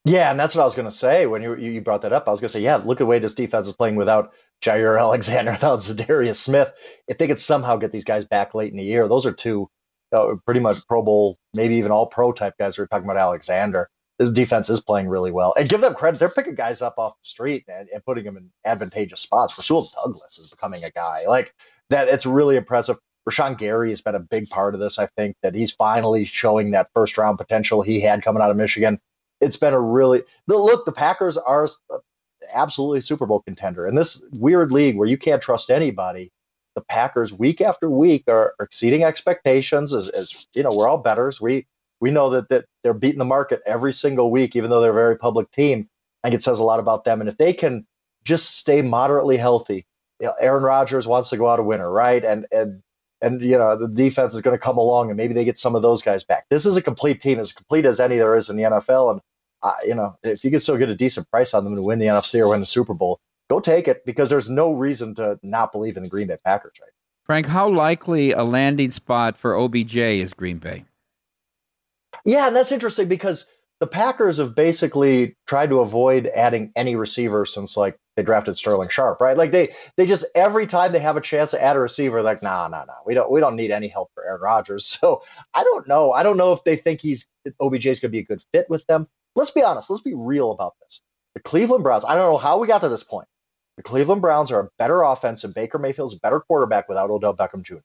Yeah, 0.07 0.31
and 0.31 0.41
that's 0.41 0.55
what 0.55 0.63
I 0.63 0.65
was 0.65 0.75
going 0.75 0.89
to 0.89 0.95
say 0.95 1.27
when 1.27 1.43
you 1.43 1.55
you 1.57 1.81
brought 1.81 2.03
that 2.03 2.13
up. 2.13 2.27
I 2.27 2.31
was 2.31 2.41
going 2.41 2.49
to 2.49 2.53
say, 2.53 2.63
yeah, 2.63 2.77
look 2.77 2.97
at 2.97 3.05
the 3.05 3.07
way 3.07 3.19
this 3.19 3.35
defense 3.35 3.67
is 3.69 3.75
playing 3.75 3.97
without 3.97 4.33
Jaire 4.63 4.99
Alexander, 4.99 5.53
without 5.53 5.81
Za'Darius 5.81 6.37
Smith. 6.37 6.73
If 7.07 7.19
they 7.19 7.27
could 7.27 7.39
somehow 7.39 7.77
get 7.77 7.93
these 7.93 8.05
guys 8.05 8.25
back 8.25 8.55
late 8.55 8.73
in 8.73 8.79
the 8.79 8.85
year, 8.85 9.07
those 9.09 9.27
are 9.27 9.33
two 9.33 9.69
uh, 10.13 10.35
pretty 10.47 10.61
much 10.61 10.87
Pro 10.89 11.03
Bowl, 11.03 11.39
maybe 11.55 11.77
even 11.77 11.93
All 11.93 12.07
Pro 12.07 12.33
type 12.33 12.55
guys. 12.59 12.79
We 12.79 12.85
are 12.85 12.87
talking 12.87 13.05
about 13.05 13.19
Alexander. 13.19 13.91
This 14.21 14.31
defense 14.31 14.69
is 14.69 14.83
playing 14.83 15.09
really 15.09 15.31
well, 15.31 15.55
and 15.59 15.67
give 15.67 15.81
them 15.81 15.95
credit. 15.95 16.21
They're 16.21 16.29
picking 16.29 16.55
guys 16.55 16.83
up 16.83 16.99
off 16.99 17.15
the 17.15 17.27
street 17.27 17.65
and, 17.69 17.89
and 17.89 18.05
putting 18.05 18.25
them 18.25 18.37
in 18.37 18.51
advantageous 18.67 19.23
spots. 19.23 19.57
Rasul 19.57 19.89
Douglas 19.95 20.39
is 20.39 20.51
becoming 20.51 20.85
a 20.85 20.91
guy 20.91 21.25
like 21.27 21.55
that. 21.89 22.07
It's 22.07 22.27
really 22.27 22.57
impressive. 22.57 22.99
Rashan 23.27 23.57
Gary 23.57 23.89
has 23.89 24.03
been 24.03 24.15
a 24.15 24.21
big 24.21 24.51
part 24.51 24.75
of 24.75 24.81
this. 24.81 24.99
I 24.99 25.07
think 25.07 25.37
that 25.43 25.55
he's 25.55 25.73
finally 25.73 26.27
showing 26.27 26.73
that 26.73 26.91
first 26.93 27.17
round 27.17 27.39
potential 27.39 27.81
he 27.81 27.99
had 27.99 28.23
coming 28.23 28.43
out 28.43 28.51
of 28.51 28.59
Michigan. 28.59 29.01
It's 29.41 29.57
been 29.57 29.73
a 29.73 29.81
really 29.81 30.23
the 30.47 30.59
look. 30.59 30.85
The 30.85 30.93
Packers 30.93 31.39
are 31.39 31.65
uh, 31.91 31.97
absolutely 32.53 33.01
Super 33.01 33.25
Bowl 33.25 33.41
contender 33.41 33.87
in 33.87 33.95
this 33.95 34.23
weird 34.33 34.71
league 34.71 34.99
where 34.99 35.09
you 35.09 35.17
can't 35.17 35.41
trust 35.41 35.71
anybody. 35.71 36.31
The 36.75 36.83
Packers 36.83 37.33
week 37.33 37.63
after 37.63 37.89
week 37.89 38.25
are, 38.29 38.53
are 38.59 38.65
exceeding 38.67 39.03
expectations. 39.03 39.95
As, 39.95 40.11
as 40.11 40.47
you 40.53 40.63
know, 40.63 40.73
we're 40.75 40.89
all 40.89 40.99
betters. 40.99 41.41
We 41.41 41.67
we 42.01 42.11
know 42.11 42.31
that 42.31 42.49
that 42.49 42.65
they're 42.83 42.95
beating 42.95 43.19
the 43.19 43.25
market 43.25 43.61
every 43.67 43.93
single 43.93 44.31
week, 44.31 44.57
even 44.57 44.71
though 44.71 44.81
they're 44.81 44.91
a 44.91 44.95
very 44.95 45.17
public 45.17 45.51
team. 45.51 45.89
I 46.23 46.29
think 46.29 46.39
it 46.39 46.43
says 46.43 46.59
a 46.59 46.65
lot 46.65 46.81
about 46.81 47.05
them. 47.05 47.21
And 47.21 47.29
if 47.29 47.39
they 47.39 47.53
can 47.53 47.87
just 48.25 48.59
stay 48.59 48.83
moderately 48.83 49.37
healthy, 49.37 49.87
you 50.21 50.27
know, 50.27 50.35
Aaron 50.41 50.63
Rodgers 50.63 51.07
wants 51.07 51.31
to 51.31 51.37
go 51.37 51.49
out 51.49 51.61
a 51.61 51.63
winner, 51.63 51.91
right? 51.91 52.25
And 52.25 52.47
and 52.53 52.83
and 53.23 53.43
you 53.43 53.57
know 53.57 53.77
the 53.77 53.89
defense 53.89 54.35
is 54.35 54.43
going 54.43 54.57
to 54.57 54.63
come 54.63 54.79
along 54.79 55.11
and 55.11 55.17
maybe 55.17 55.35
they 55.35 55.45
get 55.45 55.59
some 55.59 55.75
of 55.75 55.83
those 55.83 56.03
guys 56.03 56.25
back. 56.25 56.47
This 56.51 56.67
is 56.67 56.77
a 56.77 56.83
complete 56.83 57.21
team, 57.21 57.39
as 57.39 57.53
complete 57.53 57.87
as 57.87 58.01
any 58.01 58.17
there 58.17 58.37
is 58.37 58.51
in 58.51 58.57
the 58.57 58.65
NFL. 58.65 59.13
And 59.13 59.21
uh, 59.63 59.75
you 59.85 59.95
know 59.95 60.17
if 60.23 60.45
you 60.45 60.51
can 60.51 60.61
still 60.61 60.77
get 60.77 60.89
a 60.89 60.95
decent 60.95 61.31
price 61.31 61.55
on 61.55 61.65
them 61.65 61.75
to 61.75 61.83
win 61.83 61.99
the 61.99 62.07
NFC 62.07 62.41
or 62.41 62.49
win 62.49 62.61
the 62.61 62.67
Super 62.67 62.95
Bowl, 62.95 63.21
go 63.49 63.61
take 63.61 63.89
it 63.89 64.05
because 64.05 64.31
there's 64.31 64.51
no 64.51 64.73
reason 64.73 65.15
to 65.17 65.39
not 65.43 65.73
believe 65.73 65.97
in 65.97 66.03
the 66.03 66.09
Green 66.09 66.29
Bay 66.29 66.39
Packers, 66.45 66.75
right? 66.81 66.91
Frank, 67.25 67.47
how 67.47 67.69
likely 67.69 68.33
a 68.33 68.43
landing 68.43 68.91
spot 68.91 69.37
for 69.37 69.55
OBJ 69.55 69.97
is 69.97 70.35
Green 70.35 70.59
Bay? 70.59 70.85
Yeah, 72.25 72.47
and 72.47 72.57
that's 72.57 72.73
interesting 72.73 73.09
because 73.09 73.47
the 73.81 73.87
Packers 73.87 74.37
have 74.37 74.55
basically 74.55 75.37
tried 75.47 75.71
to 75.71 75.81
avoid 75.81 76.27
adding 76.29 76.71
any 76.77 76.97
receiver 76.97 77.47
since 77.47 77.77
like 77.79 77.97
they 78.15 78.23
drafted 78.23 78.57
Sterling 78.57 78.91
Sharpe, 78.91 79.21
right? 79.21 79.37
Like 79.37 79.53
they 79.53 79.75
they 79.97 80.07
just 80.07 80.27
every 80.35 80.67
time 80.67 80.93
they 80.93 80.99
have 80.99 81.17
a 81.17 81.21
chance 81.23 81.51
to 81.53 81.63
add 81.63 81.77
a 81.77 81.81
receiver, 81.81 82.23
like 82.23 82.43
nah, 82.43 82.69
nah, 82.69 82.85
nah, 82.85 82.93
we 83.07 83.15
don't 83.15 83.31
we 83.31 83.41
don't 83.41 83.57
need 83.57 83.71
any 83.71 83.89
help 83.89 84.11
for 84.15 84.25
Aaron 84.25 84.43
Rodgers. 84.43 84.87
So 85.01 85.23
I 85.55 85.65
don't 85.65 85.89
know. 85.89 86.13
I 86.13 86.23
don't 86.23 86.37
know 86.37 86.53
if 86.53 86.63
they 86.65 86.77
think 86.77 87.01
he's 87.01 87.27
OBJ 87.61 87.87
is 87.87 88.01
going 88.01 88.11
to 88.11 88.13
be 88.13 88.19
a 88.19 88.25
good 88.25 88.43
fit 88.53 88.69
with 88.69 88.85
them. 88.87 89.09
Let's 89.35 89.51
be 89.51 89.63
honest. 89.63 89.89
Let's 89.89 90.03
be 90.03 90.15
real 90.15 90.51
about 90.53 90.75
this. 90.83 91.01
The 91.35 91.41
Cleveland 91.41 91.85
Browns. 91.85 92.05
I 92.05 92.17
don't 92.17 92.31
know 92.31 92.39
how 92.39 92.59
we 92.59 92.67
got 92.67 92.83
to 92.83 92.89
this 92.89 93.05
point. 93.05 93.29
The 93.79 93.83
Cleveland 93.83 94.21
Browns 94.21 94.53
are 94.53 94.61
a 94.61 94.69
better 94.79 95.03
offense, 95.03 95.43
and 95.43 95.55
Baker 95.55 95.79
Mayfield's 95.79 96.15
a 96.15 96.21
better 96.21 96.41
quarterback 96.41 96.89
without 96.89 97.09
Odell 97.09 97.35
Beckham 97.35 97.63
Jr. 97.63 97.77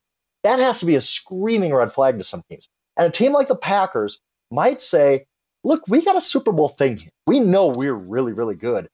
That 0.43 0.59
has 0.59 0.79
to 0.81 0.85
be 0.85 0.95
a 0.95 1.01
screaming 1.01 1.73
red 1.73 1.93
flag 1.93 2.17
to 2.17 2.23
some 2.23 2.43
teams. 2.49 2.67
And 2.97 3.07
a 3.07 3.11
team 3.11 3.33
like 3.33 3.47
the 3.47 3.55
Packers 3.55 4.19
might 4.51 4.81
say, 4.81 5.25
look, 5.63 5.83
we 5.87 6.03
got 6.03 6.15
a 6.15 6.21
Super 6.21 6.51
Bowl 6.51 6.69
thing. 6.69 6.99
We 7.27 7.39
know 7.39 7.67
we're 7.67 7.93
really, 7.93 8.33
really 8.33 8.55
good. 8.55 8.87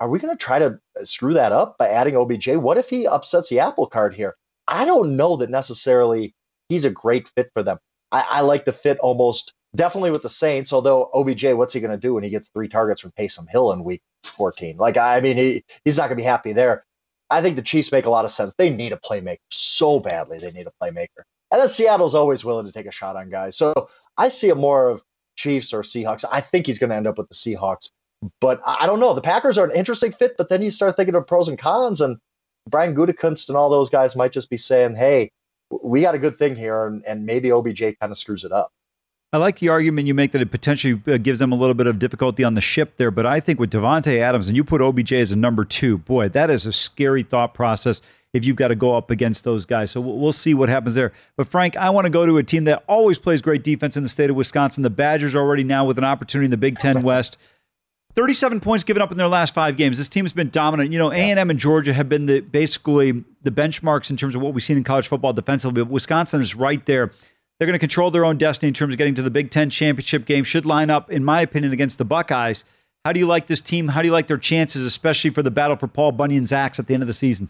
Are 0.00 0.08
we 0.08 0.18
going 0.20 0.36
to 0.36 0.42
try 0.42 0.58
to 0.58 0.78
uh, 0.98 1.04
screw 1.04 1.34
that 1.34 1.52
up 1.52 1.76
by 1.78 1.88
adding 1.88 2.16
OBJ? 2.16 2.48
What 2.56 2.78
if 2.78 2.88
he 2.88 3.06
upsets 3.06 3.48
the 3.48 3.60
apple 3.60 3.86
cart 3.86 4.14
here? 4.14 4.36
I 4.68 4.84
don't 4.84 5.16
know 5.16 5.36
that 5.36 5.50
necessarily 5.50 6.34
he's 6.68 6.84
a 6.84 6.90
great 6.90 7.28
fit 7.28 7.50
for 7.52 7.62
them. 7.62 7.78
I, 8.12 8.24
I 8.28 8.40
like 8.42 8.64
the 8.64 8.72
fit 8.72 8.98
almost 8.98 9.52
definitely 9.74 10.10
with 10.10 10.22
the 10.22 10.28
Saints, 10.28 10.72
although 10.72 11.10
OBJ, 11.14 11.44
what's 11.54 11.74
he 11.74 11.80
going 11.80 11.90
to 11.90 11.96
do 11.96 12.14
when 12.14 12.22
he 12.22 12.30
gets 12.30 12.48
three 12.48 12.68
targets 12.68 13.00
from 13.00 13.12
Taysom 13.18 13.48
Hill 13.48 13.72
in 13.72 13.82
week 13.82 14.02
14? 14.24 14.76
Like, 14.76 14.96
I 14.96 15.20
mean, 15.20 15.36
he, 15.36 15.64
he's 15.84 15.98
not 15.98 16.04
going 16.04 16.16
to 16.16 16.22
be 16.22 16.26
happy 16.26 16.52
there. 16.52 16.84
I 17.30 17.42
think 17.42 17.56
the 17.56 17.62
Chiefs 17.62 17.92
make 17.92 18.06
a 18.06 18.10
lot 18.10 18.24
of 18.24 18.30
sense. 18.30 18.54
They 18.56 18.70
need 18.70 18.92
a 18.92 18.96
playmaker 18.96 19.38
so 19.50 20.00
badly. 20.00 20.38
They 20.38 20.52
need 20.52 20.66
a 20.66 20.72
playmaker. 20.82 21.24
And 21.50 21.60
then 21.60 21.68
Seattle's 21.68 22.14
always 22.14 22.44
willing 22.44 22.66
to 22.66 22.72
take 22.72 22.86
a 22.86 22.92
shot 22.92 23.16
on 23.16 23.30
guys. 23.30 23.56
So 23.56 23.88
I 24.16 24.28
see 24.28 24.48
it 24.48 24.56
more 24.56 24.88
of 24.88 25.02
Chiefs 25.36 25.72
or 25.72 25.82
Seahawks. 25.82 26.24
I 26.30 26.40
think 26.40 26.66
he's 26.66 26.78
going 26.78 26.90
to 26.90 26.96
end 26.96 27.06
up 27.06 27.16
with 27.16 27.28
the 27.28 27.34
Seahawks, 27.34 27.90
but 28.40 28.60
I 28.66 28.86
don't 28.86 29.00
know. 29.00 29.14
The 29.14 29.20
Packers 29.20 29.56
are 29.56 29.64
an 29.64 29.74
interesting 29.74 30.12
fit, 30.12 30.36
but 30.36 30.48
then 30.48 30.62
you 30.62 30.70
start 30.70 30.96
thinking 30.96 31.14
of 31.14 31.26
pros 31.26 31.48
and 31.48 31.58
cons, 31.58 32.00
and 32.00 32.18
Brian 32.68 32.94
Gutekunst 32.94 33.48
and 33.48 33.56
all 33.56 33.70
those 33.70 33.88
guys 33.88 34.16
might 34.16 34.32
just 34.32 34.50
be 34.50 34.58
saying, 34.58 34.96
"Hey, 34.96 35.30
we 35.70 36.02
got 36.02 36.14
a 36.14 36.18
good 36.18 36.36
thing 36.36 36.56
here," 36.56 36.86
and, 36.86 37.04
and 37.06 37.24
maybe 37.24 37.52
OBJ 37.52 37.80
kind 38.00 38.10
of 38.10 38.18
screws 38.18 38.44
it 38.44 38.52
up. 38.52 38.72
I 39.30 39.36
like 39.36 39.58
the 39.58 39.68
argument 39.68 40.06
you 40.08 40.14
make 40.14 40.32
that 40.32 40.40
it 40.40 40.50
potentially 40.50 41.02
uh, 41.06 41.18
gives 41.18 41.38
them 41.38 41.52
a 41.52 41.54
little 41.54 41.74
bit 41.74 41.86
of 41.86 41.98
difficulty 41.98 42.44
on 42.44 42.54
the 42.54 42.62
ship 42.62 42.96
there, 42.96 43.10
but 43.10 43.26
I 43.26 43.40
think 43.40 43.60
with 43.60 43.70
Davante 43.70 44.18
Adams 44.20 44.48
and 44.48 44.56
you 44.56 44.64
put 44.64 44.80
OBJ 44.80 45.12
as 45.12 45.32
a 45.32 45.36
number 45.36 45.66
two, 45.66 45.98
boy, 45.98 46.30
that 46.30 46.48
is 46.48 46.64
a 46.64 46.72
scary 46.72 47.22
thought 47.22 47.52
process 47.52 48.00
if 48.32 48.44
you've 48.44 48.56
got 48.56 48.68
to 48.68 48.74
go 48.74 48.96
up 48.96 49.10
against 49.10 49.44
those 49.44 49.64
guys. 49.64 49.90
So 49.90 50.00
we'll 50.00 50.32
see 50.32 50.54
what 50.54 50.68
happens 50.68 50.94
there. 50.94 51.12
But 51.36 51.48
Frank, 51.48 51.76
I 51.76 51.90
want 51.90 52.04
to 52.04 52.10
go 52.10 52.26
to 52.26 52.36
a 52.36 52.42
team 52.42 52.64
that 52.64 52.84
always 52.86 53.18
plays 53.18 53.40
great 53.40 53.64
defense 53.64 53.96
in 53.96 54.02
the 54.02 54.08
state 54.08 54.30
of 54.30 54.36
Wisconsin. 54.36 54.82
The 54.82 54.90
Badgers 54.90 55.34
already 55.34 55.64
now 55.64 55.84
with 55.84 55.98
an 55.98 56.04
opportunity 56.04 56.46
in 56.46 56.50
the 56.50 56.56
Big 56.56 56.78
Ten 56.78 57.02
West. 57.02 57.38
37 58.14 58.60
points 58.60 58.84
given 58.84 59.00
up 59.00 59.12
in 59.12 59.18
their 59.18 59.28
last 59.28 59.54
five 59.54 59.76
games. 59.76 59.96
This 59.96 60.08
team 60.08 60.24
has 60.24 60.32
been 60.32 60.50
dominant. 60.50 60.92
You 60.92 60.98
know, 60.98 61.12
A&M 61.12 61.50
and 61.50 61.58
Georgia 61.58 61.92
have 61.92 62.08
been 62.08 62.26
the 62.26 62.40
basically 62.40 63.24
the 63.42 63.50
benchmarks 63.50 64.10
in 64.10 64.16
terms 64.16 64.34
of 64.34 64.40
what 64.40 64.54
we've 64.54 64.62
seen 64.62 64.76
in 64.76 64.84
college 64.84 65.06
football 65.06 65.32
defensively. 65.32 65.84
But 65.84 65.90
Wisconsin 65.90 66.40
is 66.40 66.54
right 66.54 66.84
there. 66.84 67.12
They're 67.58 67.66
going 67.66 67.74
to 67.74 67.78
control 67.78 68.10
their 68.10 68.24
own 68.24 68.36
destiny 68.36 68.68
in 68.68 68.74
terms 68.74 68.94
of 68.94 68.98
getting 68.98 69.14
to 69.16 69.22
the 69.22 69.30
Big 69.30 69.50
Ten 69.50 69.70
championship 69.70 70.26
game. 70.26 70.44
Should 70.44 70.66
line 70.66 70.90
up, 70.90 71.10
in 71.10 71.24
my 71.24 71.40
opinion, 71.40 71.72
against 71.72 71.98
the 71.98 72.04
Buckeyes. 72.04 72.64
How 73.04 73.12
do 73.12 73.20
you 73.20 73.26
like 73.26 73.46
this 73.46 73.60
team? 73.60 73.88
How 73.88 74.02
do 74.02 74.08
you 74.08 74.12
like 74.12 74.26
their 74.26 74.36
chances, 74.36 74.84
especially 74.84 75.30
for 75.30 75.42
the 75.42 75.50
battle 75.50 75.76
for 75.76 75.86
Paul 75.86 76.12
Bunyan's 76.12 76.52
axe 76.52 76.78
at 76.78 76.88
the 76.88 76.94
end 76.94 77.02
of 77.02 77.06
the 77.06 77.12
season? 77.12 77.48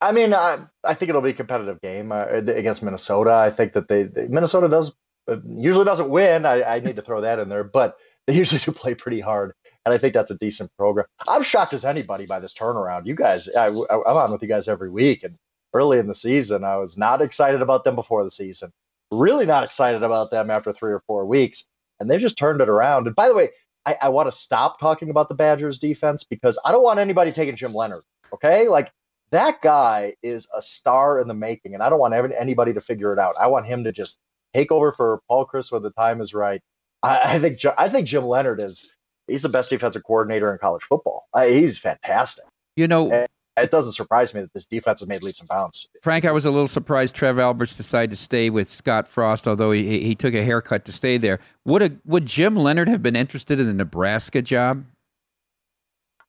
I 0.00 0.12
mean, 0.12 0.34
I, 0.34 0.58
I 0.84 0.94
think 0.94 1.08
it'll 1.08 1.22
be 1.22 1.30
a 1.30 1.34
competitive 1.34 1.80
game 1.80 2.12
uh, 2.12 2.26
against 2.26 2.82
Minnesota. 2.82 3.32
I 3.32 3.50
think 3.50 3.72
that 3.72 3.88
they, 3.88 4.04
they 4.04 4.28
Minnesota 4.28 4.68
does 4.68 4.94
uh, 5.28 5.36
usually 5.48 5.84
doesn't 5.84 6.10
win. 6.10 6.46
I, 6.46 6.62
I, 6.62 6.80
need 6.80 6.96
to 6.96 7.02
throw 7.02 7.20
that 7.20 7.38
in 7.38 7.48
there, 7.48 7.64
but 7.64 7.96
they 8.26 8.34
usually 8.34 8.60
do 8.64 8.72
play 8.72 8.94
pretty 8.94 9.20
hard, 9.20 9.52
and 9.84 9.92
I 9.94 9.98
think 9.98 10.14
that's 10.14 10.30
a 10.30 10.38
decent 10.38 10.70
program. 10.76 11.06
I'm 11.28 11.42
shocked 11.42 11.72
as 11.72 11.84
anybody 11.84 12.26
by 12.26 12.38
this 12.38 12.54
turnaround. 12.54 13.06
You 13.06 13.14
guys, 13.14 13.48
I, 13.56 13.68
am 13.68 13.76
on 13.90 14.32
with 14.32 14.42
you 14.42 14.48
guys 14.48 14.68
every 14.68 14.90
week, 14.90 15.22
and 15.22 15.36
early 15.72 15.98
in 15.98 16.06
the 16.06 16.14
season, 16.14 16.64
I 16.64 16.76
was 16.76 16.96
not 16.96 17.22
excited 17.22 17.62
about 17.62 17.84
them 17.84 17.94
before 17.94 18.22
the 18.22 18.30
season. 18.30 18.70
Really 19.10 19.46
not 19.46 19.64
excited 19.64 20.02
about 20.02 20.30
them 20.30 20.50
after 20.50 20.72
three 20.72 20.92
or 20.92 21.00
four 21.00 21.24
weeks, 21.26 21.64
and 21.98 22.10
they've 22.10 22.20
just 22.20 22.38
turned 22.38 22.60
it 22.60 22.68
around. 22.68 23.06
And 23.06 23.16
by 23.16 23.28
the 23.28 23.34
way, 23.34 23.50
I, 23.86 23.96
I 24.02 24.08
want 24.10 24.30
to 24.30 24.36
stop 24.36 24.78
talking 24.78 25.10
about 25.10 25.28
the 25.28 25.34
Badgers 25.34 25.78
defense 25.78 26.24
because 26.24 26.58
I 26.64 26.72
don't 26.72 26.82
want 26.82 26.98
anybody 26.98 27.32
taking 27.32 27.56
Jim 27.56 27.72
Leonhard. 27.72 28.02
Okay, 28.32 28.68
like 28.68 28.92
that 29.30 29.60
guy 29.60 30.14
is 30.22 30.48
a 30.56 30.62
star 30.62 31.20
in 31.20 31.28
the 31.28 31.34
making, 31.34 31.74
and 31.74 31.82
I 31.82 31.88
don't 31.88 31.98
want 31.98 32.14
anybody 32.14 32.72
to 32.72 32.80
figure 32.80 33.12
it 33.12 33.18
out. 33.18 33.34
I 33.40 33.46
want 33.48 33.66
him 33.66 33.84
to 33.84 33.92
just 33.92 34.18
take 34.54 34.70
over 34.70 34.92
for 34.92 35.20
Paul 35.28 35.46
Chryst 35.46 35.72
when 35.72 35.82
the 35.82 35.90
time 35.90 36.20
is 36.20 36.34
right. 36.34 36.62
I, 37.02 37.20
I 37.24 37.38
think 37.38 37.58
I 37.78 37.88
think 37.88 38.06
Jim 38.06 38.24
Leonhard 38.24 38.60
is 38.60 38.92
he's 39.26 39.42
the 39.42 39.48
best 39.48 39.70
defensive 39.70 40.04
coordinator 40.04 40.52
in 40.52 40.58
college 40.58 40.82
football. 40.82 41.26
I, 41.34 41.48
he's 41.48 41.78
fantastic. 41.78 42.44
You 42.76 42.88
know, 42.88 43.10
and 43.10 43.28
it 43.56 43.70
doesn't 43.70 43.94
surprise 43.94 44.34
me 44.34 44.42
that 44.42 44.52
this 44.52 44.66
defense 44.66 45.00
has 45.00 45.08
made 45.08 45.22
leaps 45.22 45.40
and 45.40 45.48
bounds. 45.48 45.88
Frank, 46.02 46.24
I 46.24 46.32
was 46.32 46.44
a 46.44 46.50
little 46.50 46.66
surprised 46.66 47.14
Trev 47.14 47.38
Alberts 47.38 47.76
decided 47.76 48.10
to 48.10 48.16
stay 48.16 48.50
with 48.50 48.70
Scott 48.70 49.08
Frost, 49.08 49.48
although 49.48 49.72
he, 49.72 50.02
he 50.02 50.14
took 50.14 50.34
a 50.34 50.42
haircut 50.42 50.84
to 50.84 50.92
stay 50.92 51.16
there. 51.16 51.38
Would 51.64 51.82
a, 51.82 51.92
would 52.04 52.26
Jim 52.26 52.54
Leonhard 52.54 52.88
have 52.88 53.02
been 53.02 53.16
interested 53.16 53.58
in 53.58 53.66
the 53.66 53.72
Nebraska 53.72 54.42
job? 54.42 54.84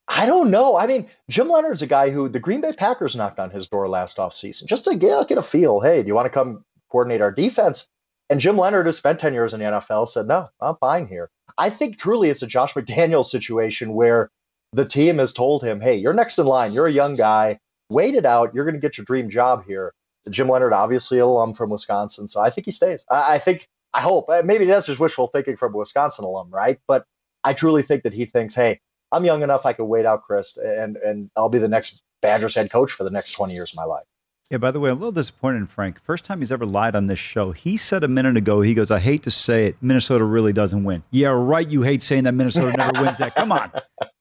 I 0.07 0.25
don't 0.25 0.49
know. 0.49 0.77
I 0.77 0.87
mean, 0.87 1.09
Jim 1.29 1.49
Leonhard's 1.49 1.81
a 1.81 1.87
guy 1.87 2.09
who 2.09 2.29
the 2.29 2.39
Green 2.39 2.61
Bay 2.61 2.71
Packers 2.71 3.15
knocked 3.15 3.39
on 3.39 3.49
his 3.49 3.67
door 3.67 3.87
last 3.87 4.17
offseason 4.17 4.65
just 4.65 4.85
to 4.85 4.95
get, 4.95 5.31
a 5.31 5.41
feel. 5.41 5.79
Hey, 5.81 6.01
do 6.01 6.07
you 6.07 6.15
want 6.15 6.25
to 6.25 6.29
come 6.29 6.63
coordinate 6.89 7.21
our 7.21 7.31
defense? 7.31 7.87
And 8.29 8.39
Jim 8.39 8.57
Leonhard, 8.57 8.85
who 8.85 8.91
spent 8.91 9.19
10 9.19 9.33
years 9.33 9.53
in 9.53 9.59
the 9.59 9.65
NFL, 9.65 10.07
said, 10.07 10.27
no, 10.27 10.47
I'm 10.61 10.75
fine 10.77 11.07
here. 11.07 11.29
I 11.57 11.69
think 11.69 11.97
truly 11.97 12.29
it's 12.29 12.41
a 12.41 12.47
Josh 12.47 12.73
McDaniels 12.73 13.25
situation 13.25 13.93
where 13.93 14.29
the 14.73 14.85
team 14.85 15.17
has 15.17 15.33
told 15.33 15.63
him, 15.63 15.79
hey, 15.79 15.95
you're 15.95 16.13
next 16.13 16.37
in 16.37 16.45
line. 16.45 16.73
You're 16.73 16.87
a 16.87 16.91
young 16.91 17.15
guy. 17.15 17.59
Wait 17.89 18.15
it 18.15 18.25
out. 18.25 18.53
You're 18.53 18.65
going 18.65 18.75
to 18.75 18.81
get 18.81 18.97
your 18.97 19.05
dream 19.05 19.29
job 19.29 19.65
here. 19.65 19.93
Jim 20.29 20.49
Leonhard, 20.49 20.73
obviously 20.73 21.19
alum 21.19 21.53
from 21.53 21.69
Wisconsin. 21.69 22.27
So 22.27 22.41
I 22.41 22.49
think 22.49 22.65
he 22.65 22.71
stays. 22.71 23.05
I, 23.09 23.35
I 23.35 23.37
think, 23.39 23.67
I 23.93 24.01
hope. 24.01 24.29
Uh, 24.29 24.41
maybe 24.43 24.65
that's 24.65 24.87
just 24.87 24.99
wishful 24.99 25.27
thinking 25.27 25.55
from 25.55 25.73
a 25.73 25.77
Wisconsin 25.77 26.25
alum, 26.25 26.49
right? 26.49 26.79
But 26.87 27.05
I 27.45 27.53
truly 27.53 27.81
think 27.81 28.03
that 28.03 28.13
he 28.13 28.25
thinks, 28.25 28.55
hey, 28.55 28.81
I'm 29.11 29.25
young 29.25 29.41
enough 29.43 29.65
I 29.65 29.73
could 29.73 29.85
wait 29.85 30.05
out 30.05 30.23
Chryst 30.27 30.57
and 30.57 30.97
and 30.97 31.29
I'll 31.35 31.49
be 31.49 31.59
the 31.59 31.67
next 31.67 32.03
Badgers 32.21 32.55
head 32.55 32.71
coach 32.71 32.91
for 32.91 33.03
the 33.03 33.09
next 33.09 33.31
20 33.31 33.53
years 33.53 33.71
of 33.71 33.77
my 33.77 33.85
life. 33.85 34.05
Yeah, 34.49 34.57
by 34.59 34.71
the 34.71 34.79
way, 34.79 34.89
I'm 34.89 34.97
a 34.97 34.99
little 34.99 35.11
disappointed 35.11 35.57
in 35.57 35.67
Frank. 35.67 36.01
First 36.01 36.23
time 36.23 36.39
he's 36.39 36.53
ever 36.53 36.65
lied 36.65 36.95
on 36.95 37.07
this 37.07 37.19
show. 37.19 37.51
He 37.51 37.75
said 37.75 38.03
a 38.03 38.07
minute 38.07 38.37
ago, 38.37 38.61
he 38.61 38.73
goes, 38.73 38.89
I 38.91 38.99
hate 38.99 39.23
to 39.23 39.31
say 39.31 39.67
it, 39.67 39.75
Minnesota 39.81 40.23
really 40.23 40.53
doesn't 40.53 40.85
win. 40.85 41.03
Yeah, 41.11 41.29
right. 41.29 41.67
You 41.67 41.81
hate 41.81 42.01
saying 42.01 42.23
that 42.23 42.33
Minnesota 42.33 42.75
never 42.77 43.01
wins 43.01 43.17
that. 43.17 43.35
Come 43.35 43.51
on. 43.51 43.71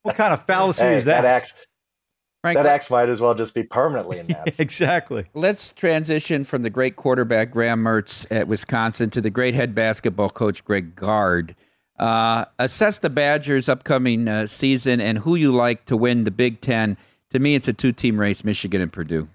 What 0.02 0.16
kind 0.16 0.34
of 0.34 0.44
fallacy 0.44 0.84
hey, 0.84 0.96
is 0.96 1.04
that? 1.04 1.22
That 1.22 1.36
axe, 1.36 1.54
Frank, 2.42 2.56
that 2.56 2.66
axe 2.66 2.90
might 2.90 3.08
as 3.08 3.20
well 3.20 3.34
just 3.34 3.54
be 3.54 3.62
permanently 3.62 4.18
in 4.20 4.26
that. 4.28 4.58
exactly. 4.58 5.26
Let's 5.34 5.72
transition 5.72 6.42
from 6.42 6.62
the 6.62 6.70
great 6.70 6.96
quarterback 6.96 7.52
Graham 7.52 7.84
Mertz 7.84 8.26
at 8.28 8.48
Wisconsin 8.48 9.10
to 9.10 9.20
the 9.20 9.30
great 9.30 9.54
head 9.54 9.76
basketball 9.76 10.30
coach 10.30 10.64
Greg 10.64 10.96
Gard. 10.96 11.54
Uh, 11.98 12.44
assess 12.58 12.98
the 12.98 13.10
Badgers' 13.10 13.68
upcoming 13.68 14.28
uh, 14.28 14.46
season 14.46 15.00
and 15.00 15.18
who 15.18 15.34
you 15.34 15.52
like 15.52 15.84
to 15.86 15.96
win 15.96 16.24
the 16.24 16.30
Big 16.30 16.60
Ten. 16.60 16.96
To 17.30 17.38
me, 17.38 17.54
it's 17.54 17.68
a 17.68 17.72
two 17.72 17.92
team 17.92 18.20
race 18.20 18.44
Michigan 18.44 18.80
and 18.80 18.92
Purdue. 18.92 19.28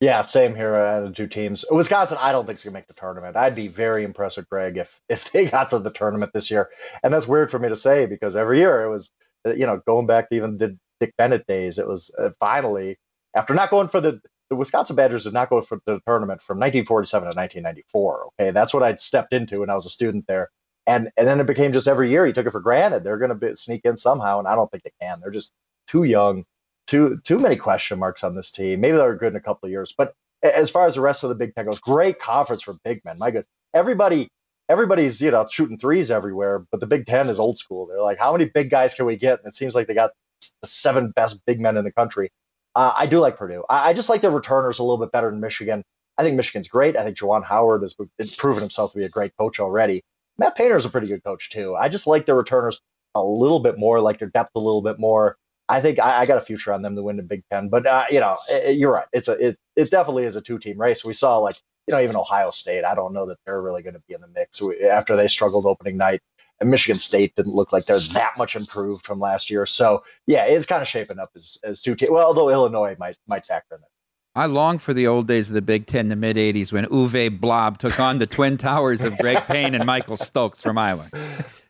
Yeah, 0.00 0.22
same 0.22 0.56
here. 0.56 0.74
Uh, 0.74 1.02
the 1.02 1.12
two 1.12 1.28
teams. 1.28 1.64
Wisconsin, 1.70 2.18
I 2.20 2.32
don't 2.32 2.44
think 2.44 2.58
is 2.58 2.64
gonna 2.64 2.74
make 2.74 2.88
the 2.88 2.94
tournament. 2.94 3.36
I'd 3.36 3.54
be 3.54 3.68
very 3.68 4.02
impressed 4.02 4.36
with 4.36 4.48
Greg 4.48 4.76
if 4.76 5.00
if 5.08 5.30
they 5.30 5.46
got 5.46 5.70
to 5.70 5.78
the 5.78 5.92
tournament 5.92 6.32
this 6.34 6.50
year. 6.50 6.70
And 7.04 7.14
that's 7.14 7.28
weird 7.28 7.50
for 7.50 7.60
me 7.60 7.68
to 7.68 7.76
say 7.76 8.06
because 8.06 8.34
every 8.34 8.58
year 8.58 8.82
it 8.82 8.90
was, 8.90 9.12
uh, 9.46 9.52
you 9.52 9.64
know, 9.64 9.80
going 9.86 10.06
back 10.06 10.28
to 10.30 10.34
even 10.34 10.58
the 10.58 10.76
Dick 10.98 11.14
Bennett 11.16 11.46
days, 11.46 11.78
it 11.78 11.86
was 11.86 12.10
uh, 12.18 12.30
finally 12.40 12.98
after 13.36 13.54
not 13.54 13.70
going 13.70 13.86
for 13.86 14.00
the 14.00 14.20
the 14.50 14.56
Wisconsin 14.56 14.96
Badgers 14.96 15.24
did 15.24 15.32
not 15.32 15.48
go 15.48 15.60
for 15.60 15.78
the 15.86 16.00
tournament 16.06 16.42
from 16.42 16.58
1947 16.58 17.30
to 17.30 17.36
1994. 17.36 18.26
Okay, 18.26 18.50
that's 18.50 18.74
what 18.74 18.82
I'd 18.82 19.00
stepped 19.00 19.32
into 19.32 19.60
when 19.60 19.70
I 19.70 19.74
was 19.74 19.86
a 19.86 19.88
student 19.88 20.26
there, 20.26 20.50
and 20.86 21.10
and 21.16 21.26
then 21.26 21.40
it 21.40 21.46
became 21.46 21.72
just 21.72 21.88
every 21.88 22.10
year 22.10 22.26
he 22.26 22.32
took 22.32 22.46
it 22.46 22.50
for 22.50 22.60
granted 22.60 23.04
they're 23.04 23.18
going 23.18 23.38
to 23.38 23.56
sneak 23.56 23.84
in 23.84 23.96
somehow, 23.96 24.38
and 24.38 24.48
I 24.48 24.54
don't 24.54 24.70
think 24.70 24.84
they 24.84 24.92
can. 25.00 25.20
They're 25.20 25.30
just 25.30 25.52
too 25.86 26.04
young 26.04 26.44
too 26.86 27.20
too 27.24 27.38
many 27.38 27.56
question 27.56 27.98
marks 27.98 28.24
on 28.24 28.34
this 28.34 28.50
team. 28.50 28.80
Maybe 28.80 28.96
they're 28.96 29.16
good 29.16 29.32
in 29.32 29.36
a 29.36 29.40
couple 29.40 29.66
of 29.66 29.70
years, 29.70 29.94
but 29.96 30.14
as 30.42 30.70
far 30.70 30.86
as 30.86 30.96
the 30.96 31.00
rest 31.00 31.22
of 31.22 31.28
the 31.28 31.34
Big 31.34 31.54
Ten 31.54 31.66
goes, 31.66 31.80
great 31.80 32.18
conference 32.18 32.62
for 32.62 32.74
big 32.84 33.04
men. 33.04 33.16
My 33.18 33.30
good, 33.30 33.46
everybody 33.74 34.28
everybody's 34.68 35.20
you 35.20 35.30
know 35.30 35.46
shooting 35.50 35.78
threes 35.78 36.10
everywhere, 36.10 36.64
but 36.70 36.80
the 36.80 36.86
Big 36.86 37.06
Ten 37.06 37.28
is 37.28 37.38
old 37.38 37.58
school. 37.58 37.86
They're 37.86 38.02
like, 38.02 38.18
how 38.18 38.32
many 38.32 38.46
big 38.46 38.70
guys 38.70 38.94
can 38.94 39.06
we 39.06 39.16
get? 39.16 39.38
And 39.38 39.48
it 39.48 39.56
seems 39.56 39.74
like 39.74 39.86
they 39.86 39.94
got 39.94 40.12
the 40.60 40.68
seven 40.68 41.10
best 41.10 41.40
big 41.46 41.60
men 41.60 41.76
in 41.76 41.84
the 41.84 41.92
country. 41.92 42.30
Uh, 42.74 42.92
I 42.96 43.06
do 43.06 43.20
like 43.20 43.36
Purdue. 43.36 43.64
I, 43.68 43.90
I, 43.90 43.92
just 43.92 44.08
like 44.08 44.22
their 44.22 44.30
returners 44.30 44.78
a 44.78 44.82
little 44.82 44.96
bit 44.96 45.12
better 45.12 45.30
than 45.30 45.40
Michigan. 45.40 45.84
I 46.16 46.22
think 46.22 46.36
Michigan's 46.36 46.68
great. 46.68 46.96
I 46.96 47.04
think 47.04 47.18
Juwan 47.18 47.44
Howard 47.44 47.82
has 47.82 47.94
proven 48.36 48.62
himself 48.62 48.92
to 48.92 48.98
be 48.98 49.04
a 49.04 49.10
great 49.10 49.32
coach 49.38 49.60
already. 49.60 50.02
Matt 50.38 50.56
Painter 50.56 50.76
is 50.76 50.84
a 50.84 50.90
pretty 50.90 51.06
good 51.06 51.24
coach 51.24 51.50
too. 51.50 51.74
I 51.76 51.88
just 51.88 52.06
like 52.06 52.26
their 52.26 52.36
returners 52.36 52.80
a 53.14 53.22
little 53.22 53.60
bit 53.60 53.78
more, 53.78 54.00
like 54.00 54.18
their 54.18 54.28
depth 54.28 54.52
a 54.54 54.60
little 54.60 54.82
bit 54.82 54.98
more. 54.98 55.36
I 55.68 55.80
think 55.80 55.98
I, 55.98 56.20
I, 56.20 56.26
got 56.26 56.38
a 56.38 56.42
future 56.42 56.72
on 56.72 56.82
them 56.82 56.96
to 56.96 57.02
win 57.02 57.16
the 57.16 57.22
Big 57.22 57.44
Ten. 57.50 57.68
But 57.68 57.86
uh, 57.86 58.04
you 58.10 58.20
know, 58.20 58.36
it, 58.50 58.76
you're 58.76 58.92
right. 58.92 59.06
It's 59.12 59.28
a 59.28 59.32
it, 59.32 59.56
it 59.76 59.90
definitely 59.90 60.24
is 60.24 60.36
a 60.36 60.40
two 60.40 60.58
team 60.58 60.78
race. 60.80 61.04
We 61.04 61.12
saw 61.12 61.38
like 61.38 61.56
you 61.86 61.94
know 61.94 62.00
even 62.00 62.16
Ohio 62.16 62.50
State. 62.50 62.84
I 62.84 62.94
don't 62.94 63.12
know 63.12 63.26
that 63.26 63.38
they're 63.46 63.62
really 63.62 63.82
going 63.82 63.94
to 63.94 64.02
be 64.08 64.14
in 64.14 64.20
the 64.20 64.28
mix 64.28 64.60
after 64.90 65.16
they 65.16 65.28
struggled 65.28 65.66
opening 65.66 65.96
night. 65.96 66.20
And 66.60 66.70
Michigan 66.70 66.98
State 66.98 67.34
didn't 67.34 67.54
look 67.54 67.72
like 67.72 67.86
they're 67.86 67.98
that 67.98 68.38
much 68.38 68.54
improved 68.54 69.04
from 69.04 69.18
last 69.18 69.50
year. 69.50 69.66
So 69.66 70.04
yeah, 70.26 70.44
it's 70.44 70.66
kind 70.66 70.82
of 70.82 70.88
shaping 70.88 71.18
up 71.18 71.30
as, 71.34 71.58
as 71.64 71.82
two 71.82 71.94
teams. 71.94 72.10
Well, 72.10 72.26
although 72.26 72.50
Illinois 72.50 72.96
might 72.98 73.16
might 73.26 73.46
factor 73.46 73.76
in. 73.76 73.80
I 74.34 74.46
long 74.46 74.78
for 74.78 74.94
the 74.94 75.06
old 75.06 75.28
days 75.28 75.50
of 75.50 75.54
the 75.54 75.60
Big 75.60 75.84
Ten, 75.86 76.08
the 76.08 76.16
mid 76.16 76.36
80s, 76.36 76.72
when 76.72 76.86
Uwe 76.86 77.38
Blab 77.38 77.76
took 77.76 78.00
on 78.00 78.16
the 78.16 78.26
twin 78.26 78.56
towers 78.56 79.02
of 79.02 79.18
Greg 79.18 79.36
Payne 79.44 79.74
and 79.74 79.84
Michael 79.84 80.16
Stokes 80.16 80.62
from 80.62 80.78
Iowa. 80.78 81.10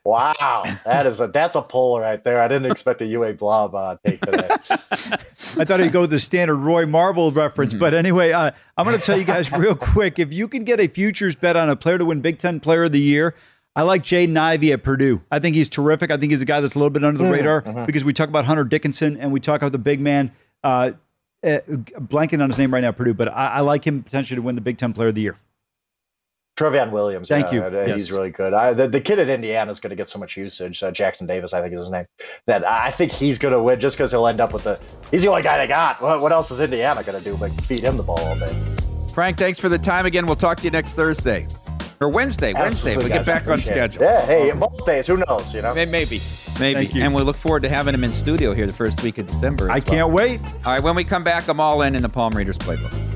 Wow, 0.05 0.63
that 0.85 1.05
is 1.05 1.19
a 1.19 1.27
that's 1.27 1.57
a 1.57 1.63
pull 1.63 1.99
right 1.99 2.23
there. 2.23 2.41
I 2.41 2.47
didn't 2.47 2.71
expect 2.71 3.03
a 3.03 3.05
Uwe 3.05 3.37
Blab 3.37 3.75
uh, 3.75 3.97
take 4.07 4.21
today. 4.21 4.49
I 4.71 5.65
thought 5.65 5.81
he'd 5.81 5.93
go 5.93 6.03
with 6.03 6.11
the 6.11 6.21
standard 6.21 6.57
Roy 6.57 6.87
Marble 6.87 7.33
reference, 7.33 7.73
mm-hmm. 7.73 7.81
but 7.81 7.95
anyway, 7.95 8.31
uh, 8.31 8.53
I'm 8.77 8.87
going 8.87 8.99
to 8.99 9.05
tell 9.05 9.19
you 9.19 9.25
guys 9.25 9.51
real 9.59 9.75
quick: 9.75 10.21
if 10.21 10.33
you 10.33 10.47
can 10.47 10.63
get 10.63 10.79
a 10.79 10.87
futures 10.87 11.35
bet 11.35 11.57
on 11.57 11.69
a 11.69 11.75
player 11.75 11.99
to 11.99 12.05
win 12.05 12.21
Big 12.21 12.39
Ten 12.39 12.61
Player 12.61 12.85
of 12.85 12.93
the 12.93 13.01
Year, 13.01 13.35
I 13.75 13.83
like 13.83 14.05
Jaden 14.05 14.37
Ivey 14.37 14.73
at 14.73 14.85
Purdue. 14.85 15.23
I 15.33 15.41
think 15.41 15.57
he's 15.57 15.69
terrific. 15.69 16.13
I 16.13 16.17
think 16.17 16.31
he's 16.31 16.43
a 16.43 16.47
guy 16.47 16.61
that's 16.61 16.77
a 16.77 16.79
little 16.79 16.91
bit 16.91 17.03
under 17.03 17.19
the 17.19 17.25
mm-hmm. 17.25 17.33
radar 17.33 17.63
mm-hmm. 17.63 17.87
because 17.87 18.05
we 18.05 18.13
talk 18.13 18.29
about 18.29 18.45
Hunter 18.45 18.65
Dickinson 18.65 19.17
and 19.17 19.33
we 19.33 19.41
talk 19.41 19.63
about 19.63 19.73
the 19.73 19.79
big 19.79 20.01
man. 20.01 20.31
Uh, 20.63 20.93
uh, 21.45 21.59
blanking 21.69 22.43
on 22.43 22.51
his 22.51 22.59
name 22.59 22.73
right 22.73 22.81
now, 22.81 22.93
Purdue, 22.93 23.15
but 23.15 23.29
I, 23.29 23.49
I, 23.49 23.61
like 23.61 23.87
him 23.87 24.03
potentially 24.03 24.37
to 24.37 24.43
win 24.43 24.55
the 24.55 24.61
Big 24.61 24.79
Ten 24.79 24.93
Player 24.93 25.09
of 25.09 25.15
the 25.15 25.23
Year. 25.23 25.37
Trevion 26.57 26.91
Williams. 26.91 27.29
Thank 27.29 27.47
yeah, 27.47 27.53
you. 27.53 27.63
Uh, 27.63 27.87
he's 27.87 28.09
yes. 28.09 28.11
really 28.11 28.31
good. 28.31 28.53
I, 28.53 28.75
the, 28.75 28.87
the, 28.87 29.01
kid 29.01 29.19
at 29.19 29.29
Indiana 29.29 29.71
is 29.71 29.81
going 29.81 29.91
to 29.91 29.97
get 29.97 30.09
so 30.09 30.19
much 30.19 30.37
usage. 30.37 30.83
Uh, 30.83 30.91
Jackson 30.91 31.27
Davis, 31.27 31.55
I 31.55 31.63
think 31.63 31.73
is 31.73 31.81
his 31.81 31.91
name. 31.91 32.05
That 32.47 32.65
I 32.65 32.91
think 32.91 33.11
he's 33.11 33.39
going 33.39 33.55
to 33.55 33.63
win 33.63 33.81
just 33.81 33.97
because 33.97 34.11
he'll 34.11 34.27
end 34.27 34.41
up 34.41 34.53
with 34.53 34.65
the. 34.65 34.79
He's 35.11 35.23
the 35.23 35.29
only 35.29 35.43
guy 35.43 35.59
they 35.59 35.67
got. 35.67 36.01
What, 36.03 36.21
what 36.21 36.31
else 36.31 36.51
is 36.51 36.61
Indiana 36.61 37.03
going 37.03 37.19
to 37.19 37.25
do 37.25 37.37
but 37.39 37.51
feed 37.63 37.81
him 37.81 37.97
the 37.97 38.03
ball 38.03 38.21
all 38.21 38.39
day? 38.39 38.53
Frank, 39.15 39.39
thanks 39.39 39.59
for 39.59 39.69
the 39.69 39.79
time 39.79 40.07
again. 40.07 40.27
We'll 40.27 40.37
talk 40.37 40.59
to 40.59 40.65
you 40.65 40.71
next 40.71 40.95
Thursday 40.95 41.47
or 42.03 42.09
Wednesday. 42.09 42.53
Wednesday, 42.53 42.97
we'll 42.97 43.09
get 43.09 43.27
back 43.27 43.47
on 43.49 43.61
schedule. 43.61 44.03
Yeah, 44.03 44.27
hey, 44.27 44.53
most 44.53 44.85
days, 44.85 45.07
who 45.07 45.17
knows? 45.17 45.55
You 45.55 45.63
know, 45.63 45.75
maybe, 45.75 46.21
maybe. 46.59 47.01
And 47.01 47.15
we 47.15 47.23
look 47.23 47.37
forward 47.37 47.63
to 47.63 47.69
having 47.69 47.95
him 47.95 48.05
in 48.05 48.13
studio 48.13 48.53
here 48.53 48.67
the 48.67 48.73
first 48.73 49.03
week 49.03 49.19
of 49.19 49.27
December. 49.27 49.71
I 49.71 49.75
well. 49.75 49.81
can't 49.83 50.13
wait. 50.13 50.41
All 50.65 50.73
right, 50.73 50.83
when 50.83 50.95
we 50.95 51.05
come 51.05 51.25
back, 51.25 51.49
I'm 51.49 51.61
all 51.61 51.83
in 51.83 51.95
in 51.95 52.03
the 52.03 52.09
Palm 52.09 52.35
Readers 52.35 52.59
playbook. 52.59 53.13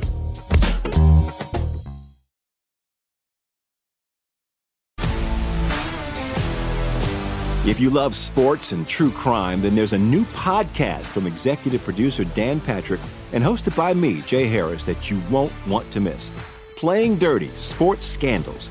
If 7.66 7.80
you 7.80 7.90
love 7.90 8.14
sports 8.14 8.70
and 8.70 8.86
true 8.86 9.10
crime, 9.10 9.60
then 9.60 9.74
there's 9.74 9.92
a 9.92 9.98
new 9.98 10.24
podcast 10.26 11.06
from 11.06 11.26
executive 11.26 11.82
producer 11.82 12.22
Dan 12.22 12.60
Patrick 12.60 13.00
and 13.32 13.42
hosted 13.42 13.76
by 13.76 13.92
me, 13.92 14.22
Jay 14.22 14.46
Harris, 14.46 14.86
that 14.86 15.10
you 15.10 15.20
won't 15.30 15.52
want 15.66 15.90
to 15.90 16.00
miss. 16.00 16.30
Playing 16.76 17.16
Dirty 17.18 17.48
Sports 17.56 18.06
Scandals. 18.06 18.70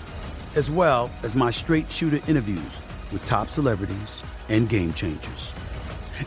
as 0.55 0.69
well 0.69 1.09
as 1.23 1.35
my 1.35 1.51
straight 1.51 1.91
shooter 1.91 2.19
interviews 2.27 2.71
with 3.11 3.23
top 3.25 3.47
celebrities 3.47 4.21
and 4.49 4.69
game 4.69 4.93
changers. 4.93 5.53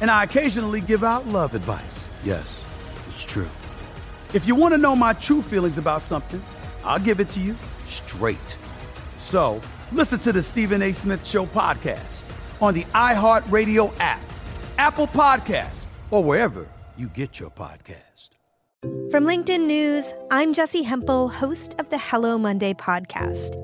And 0.00 0.10
I 0.10 0.24
occasionally 0.24 0.80
give 0.80 1.04
out 1.04 1.26
love 1.28 1.54
advice. 1.54 2.04
Yes, 2.24 2.62
it's 3.08 3.22
true. 3.22 3.48
If 4.32 4.46
you 4.46 4.54
want 4.54 4.74
to 4.74 4.78
know 4.78 4.96
my 4.96 5.12
true 5.12 5.42
feelings 5.42 5.78
about 5.78 6.02
something, 6.02 6.42
I'll 6.82 6.98
give 6.98 7.20
it 7.20 7.28
to 7.30 7.40
you 7.40 7.54
straight. 7.86 8.58
So, 9.18 9.60
listen 9.92 10.18
to 10.20 10.32
the 10.32 10.42
Stephen 10.42 10.82
A. 10.82 10.92
Smith 10.92 11.24
Show 11.24 11.46
podcast 11.46 12.20
on 12.60 12.74
the 12.74 12.84
iHeartRadio 12.84 13.92
app, 14.00 14.20
Apple 14.78 15.06
Podcasts, 15.06 15.84
or 16.10 16.22
wherever 16.24 16.66
you 16.96 17.08
get 17.08 17.38
your 17.38 17.50
podcast. 17.50 18.30
From 19.10 19.24
LinkedIn 19.24 19.66
News, 19.66 20.12
I'm 20.30 20.52
Jessi 20.52 20.84
Hempel, 20.84 21.28
host 21.28 21.74
of 21.78 21.88
the 21.90 21.98
Hello 21.98 22.36
Monday 22.36 22.74
podcast. 22.74 23.63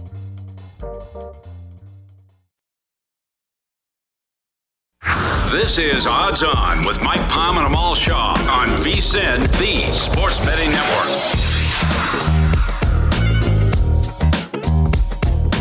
This 5.51 5.77
is 5.77 6.07
Odds 6.07 6.43
On 6.43 6.85
with 6.85 7.01
Mike 7.01 7.27
Palm 7.27 7.57
and 7.57 7.67
Amal 7.67 7.93
Shaw 7.93 8.35
on 8.49 8.69
VSIN, 8.69 9.41
the 9.59 9.83
Sports 9.97 10.39
Betting 10.45 10.71
Network. 10.71 11.09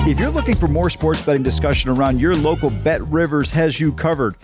If 0.08 0.20
you're 0.20 0.30
looking 0.30 0.54
for 0.54 0.68
more 0.68 0.90
sports 0.90 1.26
betting 1.26 1.42
discussion 1.42 1.90
around 1.90 2.20
your 2.20 2.36
local, 2.36 2.70
Bet 2.84 3.00
Rivers 3.02 3.50
has 3.50 3.80
you 3.80 3.90
covered. 3.90 4.36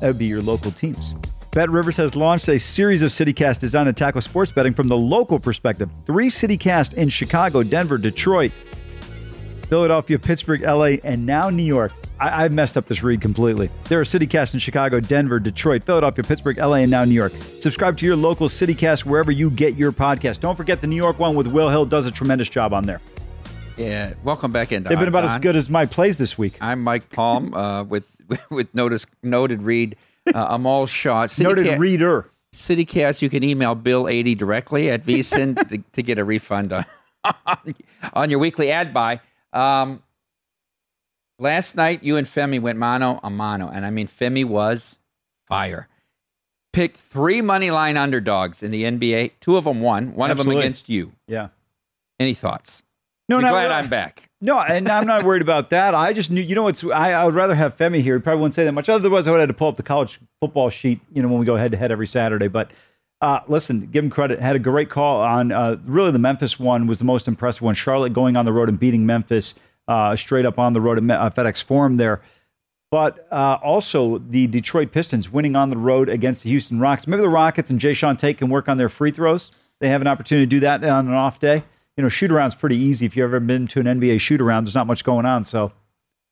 That 0.00 0.08
would 0.08 0.18
be 0.18 0.26
your 0.26 0.42
local 0.42 0.72
teams. 0.72 1.14
Bet 1.52 1.70
Rivers 1.70 1.96
has 1.96 2.16
launched 2.16 2.48
a 2.48 2.58
series 2.58 3.00
of 3.02 3.10
CityCast 3.10 3.60
designed 3.60 3.86
to 3.86 3.92
tackle 3.92 4.20
sports 4.20 4.50
betting 4.50 4.74
from 4.74 4.88
the 4.88 4.96
local 4.96 5.38
perspective. 5.38 5.88
Three 6.06 6.28
CityCast 6.28 6.94
in 6.94 7.08
Chicago, 7.08 7.62
Denver, 7.62 7.98
Detroit, 7.98 8.50
Philadelphia, 9.68 10.18
Pittsburgh, 10.18 10.62
LA, 10.62 10.96
and 11.04 11.26
now 11.26 11.50
New 11.50 11.62
York. 11.62 11.92
I, 12.18 12.44
I 12.44 12.48
messed 12.48 12.76
up 12.76 12.86
this 12.86 13.02
read 13.02 13.20
completely. 13.20 13.68
There 13.88 14.00
are 14.00 14.04
CityCasts 14.04 14.54
in 14.54 14.60
Chicago, 14.60 14.98
Denver, 14.98 15.38
Detroit, 15.38 15.84
Philadelphia, 15.84 16.24
Pittsburgh, 16.24 16.56
LA, 16.56 16.76
and 16.76 16.90
now 16.90 17.04
New 17.04 17.14
York. 17.14 17.32
Subscribe 17.60 17.98
to 17.98 18.06
your 18.06 18.16
local 18.16 18.48
CityCast 18.48 19.04
wherever 19.04 19.30
you 19.30 19.50
get 19.50 19.74
your 19.76 19.92
podcast. 19.92 20.40
Don't 20.40 20.56
forget 20.56 20.80
the 20.80 20.86
New 20.86 20.96
York 20.96 21.18
one 21.18 21.34
with 21.36 21.52
Will 21.52 21.68
Hill 21.68 21.84
does 21.84 22.06
a 22.06 22.10
tremendous 22.10 22.48
job 22.48 22.72
on 22.72 22.84
there. 22.84 23.00
Yeah, 23.76 24.14
welcome 24.24 24.50
back 24.50 24.72
in. 24.72 24.82
They've 24.82 24.98
been 24.98 25.08
about 25.08 25.24
as 25.24 25.40
good 25.40 25.54
as 25.54 25.70
my 25.70 25.86
plays 25.86 26.16
this 26.16 26.36
week. 26.36 26.56
I'm 26.60 26.82
Mike 26.82 27.10
Palm 27.10 27.54
uh, 27.54 27.84
with 27.84 28.04
with 28.50 28.74
notice, 28.74 29.06
noted 29.22 29.62
read. 29.62 29.96
Uh, 30.26 30.46
Amal 30.50 30.86
Shaw. 30.86 31.26
City 31.26 31.48
Noted 31.48 31.66
Ca- 31.66 31.76
reader. 31.76 32.30
CityCast, 32.54 33.22
you 33.22 33.30
can 33.30 33.44
email 33.44 33.76
Bill80 33.76 34.36
directly 34.36 34.90
at 34.90 35.04
VSIN 35.04 35.68
to, 35.68 35.78
to 35.92 36.02
get 36.02 36.18
a 36.18 36.24
refund 36.24 36.72
on, 36.72 36.84
on 38.14 38.30
your 38.30 38.38
weekly 38.38 38.70
ad 38.70 38.92
buy. 38.92 39.20
Um, 39.58 40.02
last 41.38 41.74
night, 41.74 42.02
you 42.02 42.16
and 42.16 42.26
Femi 42.26 42.60
went 42.60 42.78
mano 42.78 43.18
a 43.22 43.30
mano, 43.30 43.68
and 43.68 43.84
I 43.84 43.90
mean, 43.90 44.06
Femi 44.06 44.44
was 44.44 44.96
fire. 45.48 45.88
Picked 46.72 46.96
three 46.96 47.42
money 47.42 47.70
line 47.70 47.96
underdogs 47.96 48.62
in 48.62 48.70
the 48.70 48.84
NBA. 48.84 49.32
Two 49.40 49.56
of 49.56 49.64
them 49.64 49.80
won, 49.80 50.14
one 50.14 50.30
of 50.30 50.38
them 50.38 50.50
against 50.50 50.88
you. 50.88 51.12
Yeah. 51.26 51.48
Any 52.20 52.34
thoughts? 52.34 52.84
No, 53.28 53.40
not 53.40 53.50
glad 53.50 53.64
really. 53.64 53.74
I'm 53.74 53.88
back. 53.88 54.30
No, 54.40 54.60
and 54.60 54.88
I'm 54.88 55.06
not 55.06 55.24
worried 55.24 55.42
about 55.42 55.70
that. 55.70 55.94
I 55.94 56.12
just 56.12 56.30
knew, 56.30 56.40
you 56.40 56.54
know, 56.54 56.62
what's 56.62 56.84
I, 56.84 57.12
I 57.12 57.24
would 57.24 57.34
rather 57.34 57.54
have 57.54 57.76
Femi 57.76 58.00
here. 58.00 58.16
He 58.16 58.22
probably 58.22 58.40
wouldn't 58.40 58.54
say 58.54 58.64
that 58.64 58.72
much. 58.72 58.88
Otherwise, 58.88 59.26
I 59.26 59.32
would 59.32 59.40
have 59.40 59.48
had 59.48 59.54
to 59.54 59.58
pull 59.58 59.68
up 59.68 59.76
the 59.76 59.82
college 59.82 60.20
football 60.40 60.70
sheet, 60.70 61.00
you 61.12 61.20
know, 61.20 61.28
when 61.28 61.40
we 61.40 61.46
go 61.46 61.56
head 61.56 61.72
to 61.72 61.76
head 61.76 61.90
every 61.90 62.06
Saturday. 62.06 62.46
But 62.46 62.70
uh, 63.20 63.40
listen, 63.48 63.88
give 63.90 64.04
him 64.04 64.10
credit. 64.10 64.40
Had 64.40 64.56
a 64.56 64.60
great 64.60 64.90
call 64.90 65.20
on 65.20 65.50
uh, 65.50 65.76
really 65.84 66.10
the 66.10 66.18
Memphis 66.18 66.58
one 66.58 66.86
was 66.86 66.98
the 66.98 67.04
most 67.04 67.26
impressive 67.26 67.62
one. 67.62 67.74
Charlotte 67.74 68.12
going 68.12 68.36
on 68.36 68.44
the 68.44 68.52
road 68.52 68.68
and 68.68 68.78
beating 68.78 69.06
Memphis 69.06 69.54
uh, 69.88 70.14
straight 70.14 70.46
up 70.46 70.58
on 70.58 70.72
the 70.72 70.80
road 70.80 70.98
at 70.98 71.18
uh, 71.18 71.30
FedEx 71.30 71.62
Forum 71.62 71.96
there. 71.96 72.20
But 72.90 73.26
uh, 73.30 73.58
also 73.62 74.18
the 74.18 74.46
Detroit 74.46 74.92
Pistons 74.92 75.30
winning 75.30 75.56
on 75.56 75.70
the 75.70 75.76
road 75.76 76.08
against 76.08 76.42
the 76.42 76.50
Houston 76.50 76.78
Rockets. 76.78 77.06
Maybe 77.06 77.20
the 77.20 77.28
Rockets 77.28 77.70
and 77.70 77.80
Jae'Sean 77.80 78.16
Tate 78.16 78.38
can 78.38 78.48
work 78.48 78.68
on 78.68 78.78
their 78.78 78.88
free 78.88 79.10
throws. 79.10 79.50
They 79.80 79.88
have 79.88 80.00
an 80.00 80.06
opportunity 80.06 80.46
to 80.46 80.50
do 80.50 80.60
that 80.60 80.82
on 80.84 81.08
an 81.08 81.14
off 81.14 81.38
day. 81.38 81.64
You 81.96 82.02
know, 82.02 82.08
shoot 82.08 82.30
around's 82.30 82.54
pretty 82.54 82.76
easy. 82.76 83.04
If 83.06 83.16
you've 83.16 83.24
ever 83.24 83.40
been 83.40 83.66
to 83.68 83.80
an 83.80 83.86
NBA 83.86 84.20
shoot 84.20 84.40
around, 84.40 84.64
there's 84.64 84.74
not 84.74 84.86
much 84.86 85.04
going 85.04 85.26
on. 85.26 85.42
So 85.44 85.72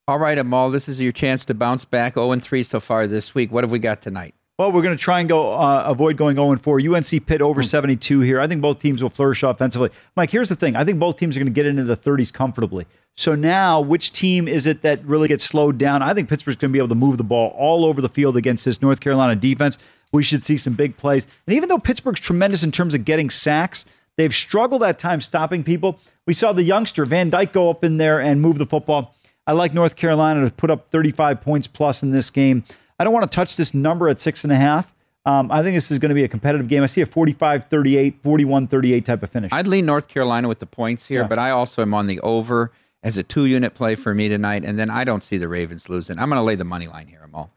All 0.07 0.18
right, 0.18 0.39
Amal, 0.39 0.70
this 0.70 0.89
is 0.89 1.01
your 1.01 1.12
chance 1.12 1.45
to 1.47 1.55
bounce 1.55 1.84
back 1.84 2.14
0 2.14 2.39
3 2.39 2.62
so 2.62 2.78
far 2.78 3.09
this 3.09 3.34
week. 3.34 3.51
What 3.51 3.64
have 3.64 3.72
we 3.72 3.80
got 3.80 4.01
tonight? 4.01 4.36
Well, 4.59 4.72
we're 4.72 4.80
going 4.80 4.96
to 4.96 5.02
try 5.02 5.20
and 5.20 5.28
go 5.28 5.54
uh, 5.54 5.82
avoid 5.82 6.16
going 6.16 6.36
0 6.36 6.57
4. 6.57 6.80
UNC 6.80 7.26
Pitt 7.26 7.42
over 7.42 7.62
72 7.62 8.20
here. 8.20 8.40
I 8.40 8.46
think 8.46 8.62
both 8.62 8.78
teams 8.78 9.02
will 9.02 9.11
flourish 9.11 9.42
offensively. 9.42 9.90
Mike, 10.16 10.30
here's 10.30 10.48
the 10.48 10.57
thing. 10.57 10.76
I 10.76 10.84
think 10.84 10.98
both 10.98 11.18
teams 11.18 11.36
are 11.36 11.40
going 11.40 11.52
to 11.52 11.52
get 11.52 11.66
into 11.66 11.84
the 11.84 11.96
30s 11.96 12.32
comfortably. 12.32 12.86
So 13.16 13.34
now, 13.34 13.82
which 13.82 14.12
team 14.12 14.48
is 14.48 14.64
it 14.64 14.80
that 14.80 15.04
really 15.04 15.28
gets 15.28 15.44
slowed 15.44 15.76
down? 15.76 16.00
I 16.00 16.14
think 16.14 16.30
Pittsburgh's 16.30 16.57
going 16.57 16.70
to 16.70 16.72
be 16.72 16.78
able 16.78 16.88
to 16.88 16.94
move 16.94 17.18
the 17.18 17.24
ball 17.24 17.54
all 17.59 17.84
over 17.84 18.00
the 18.00 18.09
field 18.09 18.34
against 18.38 18.64
this 18.64 18.80
North 18.80 19.00
Carolina 19.00 19.36
defense. 19.36 19.76
We 20.11 20.22
should 20.22 20.42
see 20.42 20.57
some 20.57 20.72
big 20.72 20.96
plays. 20.96 21.28
And 21.46 21.54
even 21.54 21.68
though 21.68 21.78
Pittsburgh's 21.78 22.20
tremendous 22.20 22.62
in 22.62 22.72
terms 22.72 22.94
of 22.94 23.04
getting 23.04 23.28
sacks, 23.28 23.84
they've 24.16 24.34
struggled 24.34 24.82
at 24.82 24.98
times 24.98 25.26
stopping 25.26 25.64
people. 25.64 26.00
We 26.26 26.32
saw 26.32 26.54
the 26.54 26.62
youngster 26.62 27.04
Van 27.04 27.28
Dyke 27.28 27.52
go 27.52 27.68
up 27.68 27.84
in 27.84 27.98
there 27.98 28.22
and 28.22 28.40
move 28.40 28.57
the 28.57 28.64
football. 28.64 29.14
I 29.46 29.52
like 29.52 29.74
North 29.74 29.96
Carolina 29.96 30.48
to 30.48 30.50
put 30.50 30.70
up 30.70 30.90
35 30.90 31.42
points 31.42 31.68
plus 31.68 32.02
in 32.02 32.11
this 32.11 32.30
game. 32.30 32.64
I 32.99 33.05
don't 33.05 33.12
want 33.12 33.30
to 33.30 33.34
touch 33.34 33.57
this 33.57 33.74
number 33.74 34.09
at 34.09 34.20
six 34.20 34.44
and 34.44 34.53
a 34.53 34.57
half. 34.57 34.92
Um, 35.24 35.51
I 35.51 35.62
think 35.62 35.74
this 35.76 35.90
is 35.90 35.99
going 35.99 36.11
to 36.11 36.14
be 36.14 36.22
a 36.24 36.28
competitive 36.28 36.68
game. 36.68 36.82
I 36.82 36.86
see 36.86 37.01
a 37.01 37.07
45 37.07 37.64
38, 37.68 38.22
41 38.22 38.68
38 38.68 39.05
type 39.05 39.22
of 39.22 39.30
finish. 39.30 39.53
I'd 39.53 39.66
lean 39.66 39.84
North 39.84 40.07
Carolina 40.09 40.47
with 40.49 40.61
the 40.61 40.66
points 40.66 41.07
here, 41.07 41.22
Yeah. 41.22 41.26
but 41.28 41.38
I 41.38 41.51
also 41.51 41.82
am 41.82 41.94
on 41.94 42.07
the 42.07 42.20
over 42.20 42.70
as 43.03 43.18
a 43.18 43.22
two 43.22 43.44
unit 43.47 43.74
play 43.74 43.97
for 43.97 44.14
me 44.14 44.28
tonight. 44.28 44.64
And 44.64 44.78
then 44.78 44.88
I 44.88 45.05
don't 45.05 45.24
see 45.24 45.36
the 45.36 45.49
Ravens 45.49 45.88
losing. 45.88 46.18
I'm 46.18 46.28
going 46.28 46.38
to 46.38 46.44
lay 46.44 46.55
the 46.55 46.64
money 46.64 46.86
line 46.86 47.09
here, 47.09 47.22
Amal. 47.24 47.51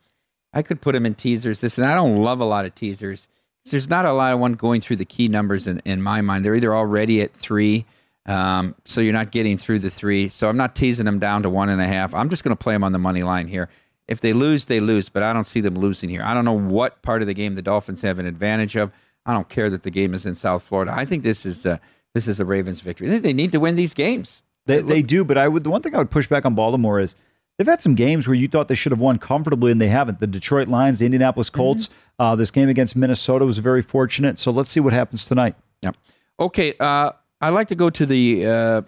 I 0.51 0.63
could 0.63 0.81
put 0.81 0.93
them 0.93 1.05
in 1.05 1.13
teasers. 1.13 1.61
This 1.61 1.77
and 1.77 1.87
I 1.87 1.93
don't 1.93 2.17
love 2.17 2.41
a 2.41 2.45
lot 2.45 2.65
of 2.65 2.73
teasers. 2.73 3.27
There's 3.69 3.89
not 3.89 4.05
a 4.05 4.13
lot 4.13 4.33
of 4.33 4.39
one 4.39 4.53
going 4.53 4.81
through 4.81 4.95
the 4.95 5.05
key 5.05 5.27
numbers 5.27 5.67
in, 5.67 5.79
in 5.85 6.01
my 6.01 6.21
mind. 6.21 6.43
They're 6.43 6.55
either 6.55 6.73
already 6.75 7.21
at 7.21 7.33
three, 7.33 7.85
um, 8.25 8.73
so 8.85 8.99
you're 8.99 9.13
not 9.13 9.29
getting 9.31 9.59
through 9.59 9.79
the 9.79 9.91
three. 9.91 10.27
So 10.27 10.49
I'm 10.49 10.57
not 10.57 10.75
teasing 10.75 11.05
them 11.05 11.19
down 11.19 11.43
to 11.43 11.51
one 11.51 11.69
and 11.69 11.79
a 11.79 11.85
half. 11.87 12.15
I'm 12.15 12.29
just 12.29 12.43
going 12.43 12.55
to 12.55 12.61
play 12.61 12.73
them 12.73 12.83
on 12.83 12.93
the 12.93 12.99
money 12.99 13.21
line 13.21 13.47
here. 13.47 13.69
If 14.09 14.21
they 14.21 14.33
lose, 14.33 14.65
they 14.65 14.79
lose, 14.79 15.07
but 15.07 15.21
I 15.21 15.33
don't 15.33 15.45
see 15.45 15.61
them 15.61 15.75
losing 15.75 16.09
here. 16.09 16.23
I 16.23 16.33
don't 16.33 16.43
know 16.43 16.57
what 16.57 17.01
part 17.03 17.21
of 17.21 17.27
the 17.27 17.35
game 17.35 17.53
the 17.53 17.61
Dolphins 17.61 18.01
have 18.01 18.17
an 18.17 18.25
advantage 18.25 18.75
of. 18.75 18.91
I 19.23 19.33
don't 19.33 19.47
care 19.47 19.69
that 19.69 19.83
the 19.83 19.91
game 19.91 20.15
is 20.15 20.25
in 20.25 20.33
South 20.33 20.63
Florida. 20.63 20.91
I 20.93 21.05
think 21.05 21.21
this 21.21 21.45
is 21.45 21.63
a, 21.65 21.79
this 22.15 22.27
is 22.27 22.39
a 22.39 22.45
Ravens 22.45 22.81
victory. 22.81 23.07
I 23.07 23.11
think 23.11 23.21
they 23.21 23.33
need 23.33 23.51
to 23.51 23.59
win 23.59 23.75
these 23.75 23.93
games. 23.93 24.41
They, 24.65 24.81
they 24.81 25.01
do, 25.03 25.23
but 25.23 25.37
I 25.37 25.47
would. 25.47 25.63
The 25.63 25.69
one 25.69 25.83
thing 25.83 25.93
I 25.93 25.99
would 25.99 26.09
push 26.09 26.27
back 26.27 26.43
on 26.43 26.55
Baltimore 26.55 26.99
is 26.99 27.15
they've 27.57 27.67
had 27.67 27.83
some 27.83 27.93
games 27.93 28.27
where 28.27 28.35
you 28.35 28.47
thought 28.47 28.67
they 28.67 28.75
should 28.75 28.91
have 28.91 28.99
won 28.99 29.19
comfortably 29.19 29.71
and 29.71 29.79
they 29.79 29.87
haven't. 29.89 30.19
The 30.19 30.27
Detroit 30.27 30.67
Lions, 30.67 30.99
the 30.99 31.05
Indianapolis 31.05 31.51
Colts, 31.51 31.89
uh, 32.17 32.35
this 32.35 32.49
game 32.49 32.69
against 32.69 32.95
Minnesota 32.95 33.45
was 33.45 33.59
very 33.59 33.81
fortunate. 33.83 34.39
So 34.39 34.51
let's 34.51 34.71
see 34.71 34.79
what 34.79 34.93
happens 34.93 35.25
tonight. 35.25 35.55
Yep. 35.83 35.95
Okay. 36.39 36.73
Uh, 36.79 37.11
I 37.41 37.49
like 37.49 37.67
to 37.67 37.75
go 37.75 37.89
to 37.91 38.05
the 38.05 38.45
uh, 38.45 38.81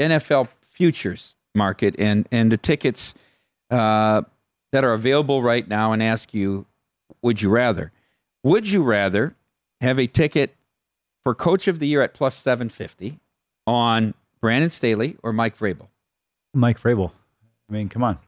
NFL 0.00 0.48
futures 0.62 1.34
market 1.54 1.94
and 1.98 2.26
and 2.32 2.50
the 2.50 2.56
tickets 2.56 3.14
uh, 3.70 4.22
that 4.72 4.84
are 4.84 4.92
available 4.92 5.42
right 5.42 5.66
now, 5.66 5.92
and 5.92 6.02
ask 6.02 6.34
you: 6.34 6.66
Would 7.22 7.40
you 7.40 7.50
rather? 7.50 7.92
Would 8.42 8.70
you 8.70 8.82
rather 8.82 9.36
have 9.80 9.98
a 9.98 10.06
ticket 10.06 10.54
for 11.22 11.34
Coach 11.34 11.68
of 11.68 11.78
the 11.78 11.86
Year 11.86 12.02
at 12.02 12.14
plus 12.14 12.34
seven 12.34 12.68
fifty 12.68 13.20
on 13.66 14.14
Brandon 14.40 14.70
Staley 14.70 15.16
or 15.22 15.32
Mike 15.32 15.56
Vrabel? 15.56 15.88
Mike 16.54 16.80
Vrabel. 16.80 17.12
I 17.70 17.72
mean, 17.72 17.88
come 17.88 18.02
on. 18.02 18.18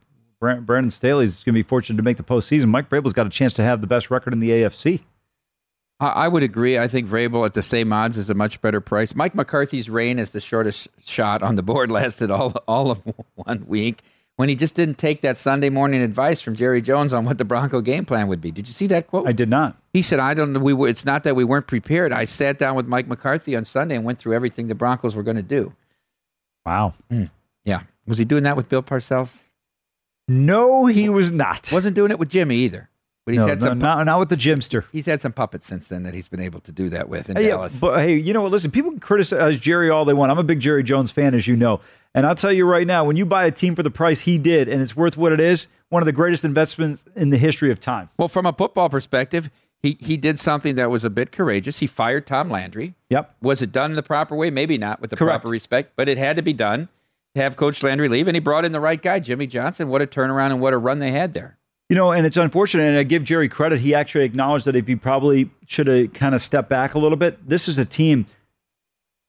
Brandon 0.40 0.90
Staley's 0.90 1.36
going 1.36 1.54
to 1.54 1.58
be 1.58 1.62
fortunate 1.62 1.96
to 1.96 2.02
make 2.02 2.18
the 2.18 2.22
postseason. 2.22 2.66
Mike 2.66 2.90
Vrabel's 2.90 3.12
got 3.14 3.26
a 3.26 3.30
chance 3.30 3.54
to 3.54 3.62
have 3.62 3.80
the 3.80 3.86
best 3.86 4.10
record 4.10 4.32
in 4.32 4.40
the 4.40 4.50
AFC. 4.50 5.00
I, 6.00 6.06
I 6.08 6.28
would 6.28 6.42
agree. 6.42 6.78
I 6.78 6.88
think 6.88 7.08
Vrabel 7.08 7.46
at 7.46 7.54
the 7.54 7.62
same 7.62 7.92
odds 7.92 8.16
is 8.16 8.28
a 8.28 8.34
much 8.34 8.60
better 8.60 8.80
price. 8.80 9.14
Mike 9.14 9.34
McCarthy's 9.34 9.88
reign 9.88 10.18
as 10.18 10.30
the 10.30 10.40
shortest 10.40 10.88
shot 11.02 11.42
on 11.42 11.54
the 11.54 11.62
board 11.62 11.90
lasted 11.90 12.30
all 12.30 12.50
all 12.68 12.90
of 12.90 13.00
one 13.34 13.64
week 13.66 14.02
when 14.36 14.48
he 14.48 14.54
just 14.54 14.74
didn't 14.74 14.98
take 14.98 15.20
that 15.22 15.38
Sunday 15.38 15.68
morning 15.70 16.02
advice 16.02 16.40
from 16.40 16.56
Jerry 16.56 16.82
Jones 16.82 17.12
on 17.12 17.24
what 17.24 17.38
the 17.38 17.44
Bronco 17.44 17.80
game 17.80 18.04
plan 18.04 18.28
would 18.28 18.40
be. 18.40 18.50
Did 18.50 18.66
you 18.66 18.72
see 18.72 18.86
that 18.88 19.06
quote? 19.06 19.28
I 19.28 19.32
did 19.32 19.48
not. 19.48 19.76
He 19.92 20.02
said, 20.02 20.18
"I 20.18 20.34
don't 20.34 20.52
know. 20.52 20.60
We 20.60 20.72
were, 20.72 20.88
it's 20.88 21.04
not 21.04 21.22
that 21.24 21.36
we 21.36 21.44
weren't 21.44 21.66
prepared. 21.66 22.12
I 22.12 22.24
sat 22.24 22.58
down 22.58 22.74
with 22.74 22.86
Mike 22.86 23.06
McCarthy 23.06 23.54
on 23.56 23.64
Sunday 23.64 23.96
and 23.96 24.04
went 24.04 24.18
through 24.18 24.34
everything 24.34 24.68
the 24.68 24.74
Broncos 24.74 25.14
were 25.14 25.22
going 25.22 25.36
to 25.36 25.42
do." 25.42 25.74
Wow. 26.66 26.94
Hmm. 27.10 27.24
Yeah, 27.64 27.82
was 28.06 28.18
he 28.18 28.24
doing 28.24 28.42
that 28.44 28.56
with 28.56 28.68
Bill 28.68 28.82
Parcells? 28.82 29.42
No, 30.26 30.86
he 30.86 31.08
was 31.08 31.30
not. 31.30 31.70
Wasn't 31.72 31.94
doing 31.94 32.10
it 32.10 32.18
with 32.18 32.30
Jimmy 32.30 32.56
either. 32.58 32.88
But 33.26 33.32
he's 33.32 33.40
no, 33.40 33.46
had 33.48 33.60
no, 33.60 33.64
some. 33.70 33.78
not, 33.78 34.04
not 34.04 34.18
with 34.18 34.28
the 34.28 34.36
Jimster. 34.36 34.84
He's 34.92 35.06
had 35.06 35.22
some 35.22 35.32
puppets 35.32 35.66
since 35.66 35.88
then 35.88 36.02
that 36.02 36.12
he's 36.12 36.28
been 36.28 36.40
able 36.40 36.60
to 36.60 36.72
do 36.72 36.90
that 36.90 37.08
with 37.08 37.30
in 37.30 37.36
Hey, 37.36 37.44
yeah, 37.44 37.48
Dallas. 37.52 37.80
but 37.80 38.00
hey, 38.00 38.16
you 38.16 38.34
know 38.34 38.42
what? 38.42 38.52
Listen, 38.52 38.70
people 38.70 38.90
can 38.90 39.00
criticize 39.00 39.58
Jerry 39.58 39.88
all 39.88 40.04
they 40.04 40.12
want. 40.12 40.30
I'm 40.30 40.38
a 40.38 40.42
big 40.44 40.60
Jerry 40.60 40.82
Jones 40.82 41.10
fan, 41.10 41.34
as 41.34 41.46
you 41.46 41.56
know. 41.56 41.80
And 42.14 42.26
I'll 42.26 42.34
tell 42.34 42.52
you 42.52 42.66
right 42.66 42.86
now, 42.86 43.04
when 43.04 43.16
you 43.16 43.24
buy 43.24 43.46
a 43.46 43.50
team 43.50 43.74
for 43.74 43.82
the 43.82 43.90
price 43.90 44.20
he 44.22 44.36
did 44.36 44.68
and 44.68 44.82
it's 44.82 44.94
worth 44.94 45.16
what 45.16 45.32
it 45.32 45.40
is, 45.40 45.68
one 45.88 46.02
of 46.02 46.06
the 46.06 46.12
greatest 46.12 46.44
investments 46.44 47.02
in 47.16 47.30
the 47.30 47.38
history 47.38 47.70
of 47.70 47.80
time. 47.80 48.10
Well, 48.18 48.28
from 48.28 48.44
a 48.46 48.52
football 48.52 48.88
perspective, 48.90 49.50
he 49.82 49.96
he 50.00 50.16
did 50.18 50.38
something 50.38 50.74
that 50.76 50.90
was 50.90 51.04
a 51.04 51.10
bit 51.10 51.32
courageous. 51.32 51.78
He 51.78 51.86
fired 51.86 52.26
Tom 52.26 52.50
Landry. 52.50 52.94
Yep. 53.08 53.36
Was 53.40 53.62
it 53.62 53.72
done 53.72 53.90
in 53.90 53.96
the 53.96 54.02
proper 54.02 54.36
way? 54.36 54.50
Maybe 54.50 54.76
not 54.78 55.00
with 55.00 55.10
the 55.10 55.16
Correct. 55.16 55.42
proper 55.42 55.50
respect, 55.50 55.92
but 55.96 56.08
it 56.08 56.18
had 56.18 56.36
to 56.36 56.42
be 56.42 56.52
done 56.52 56.88
to 57.34 57.42
have 57.42 57.56
Coach 57.56 57.82
Landry 57.82 58.08
leave, 58.08 58.28
and 58.28 58.36
he 58.36 58.40
brought 58.40 58.64
in 58.64 58.72
the 58.72 58.80
right 58.80 59.00
guy, 59.02 59.18
Jimmy 59.18 59.46
Johnson. 59.46 59.88
What 59.88 60.02
a 60.02 60.06
turnaround 60.06 60.50
and 60.52 60.60
what 60.60 60.72
a 60.74 60.78
run 60.78 60.98
they 61.00 61.10
had 61.10 61.32
there. 61.34 61.56
You 61.90 61.96
know, 61.96 62.12
and 62.12 62.26
it's 62.26 62.36
unfortunate, 62.38 62.84
and 62.84 62.96
I 62.96 63.02
give 63.02 63.24
Jerry 63.24 63.48
credit. 63.48 63.80
He 63.80 63.94
actually 63.94 64.24
acknowledged 64.24 64.64
that 64.66 64.74
if 64.74 64.86
he 64.86 64.96
probably 64.96 65.50
should 65.66 65.86
have 65.86 66.12
kind 66.14 66.34
of 66.34 66.40
stepped 66.40 66.68
back 66.70 66.94
a 66.94 66.98
little 66.98 67.16
bit. 67.16 67.46
This 67.46 67.68
is 67.68 67.76
a 67.76 67.84
team. 67.84 68.26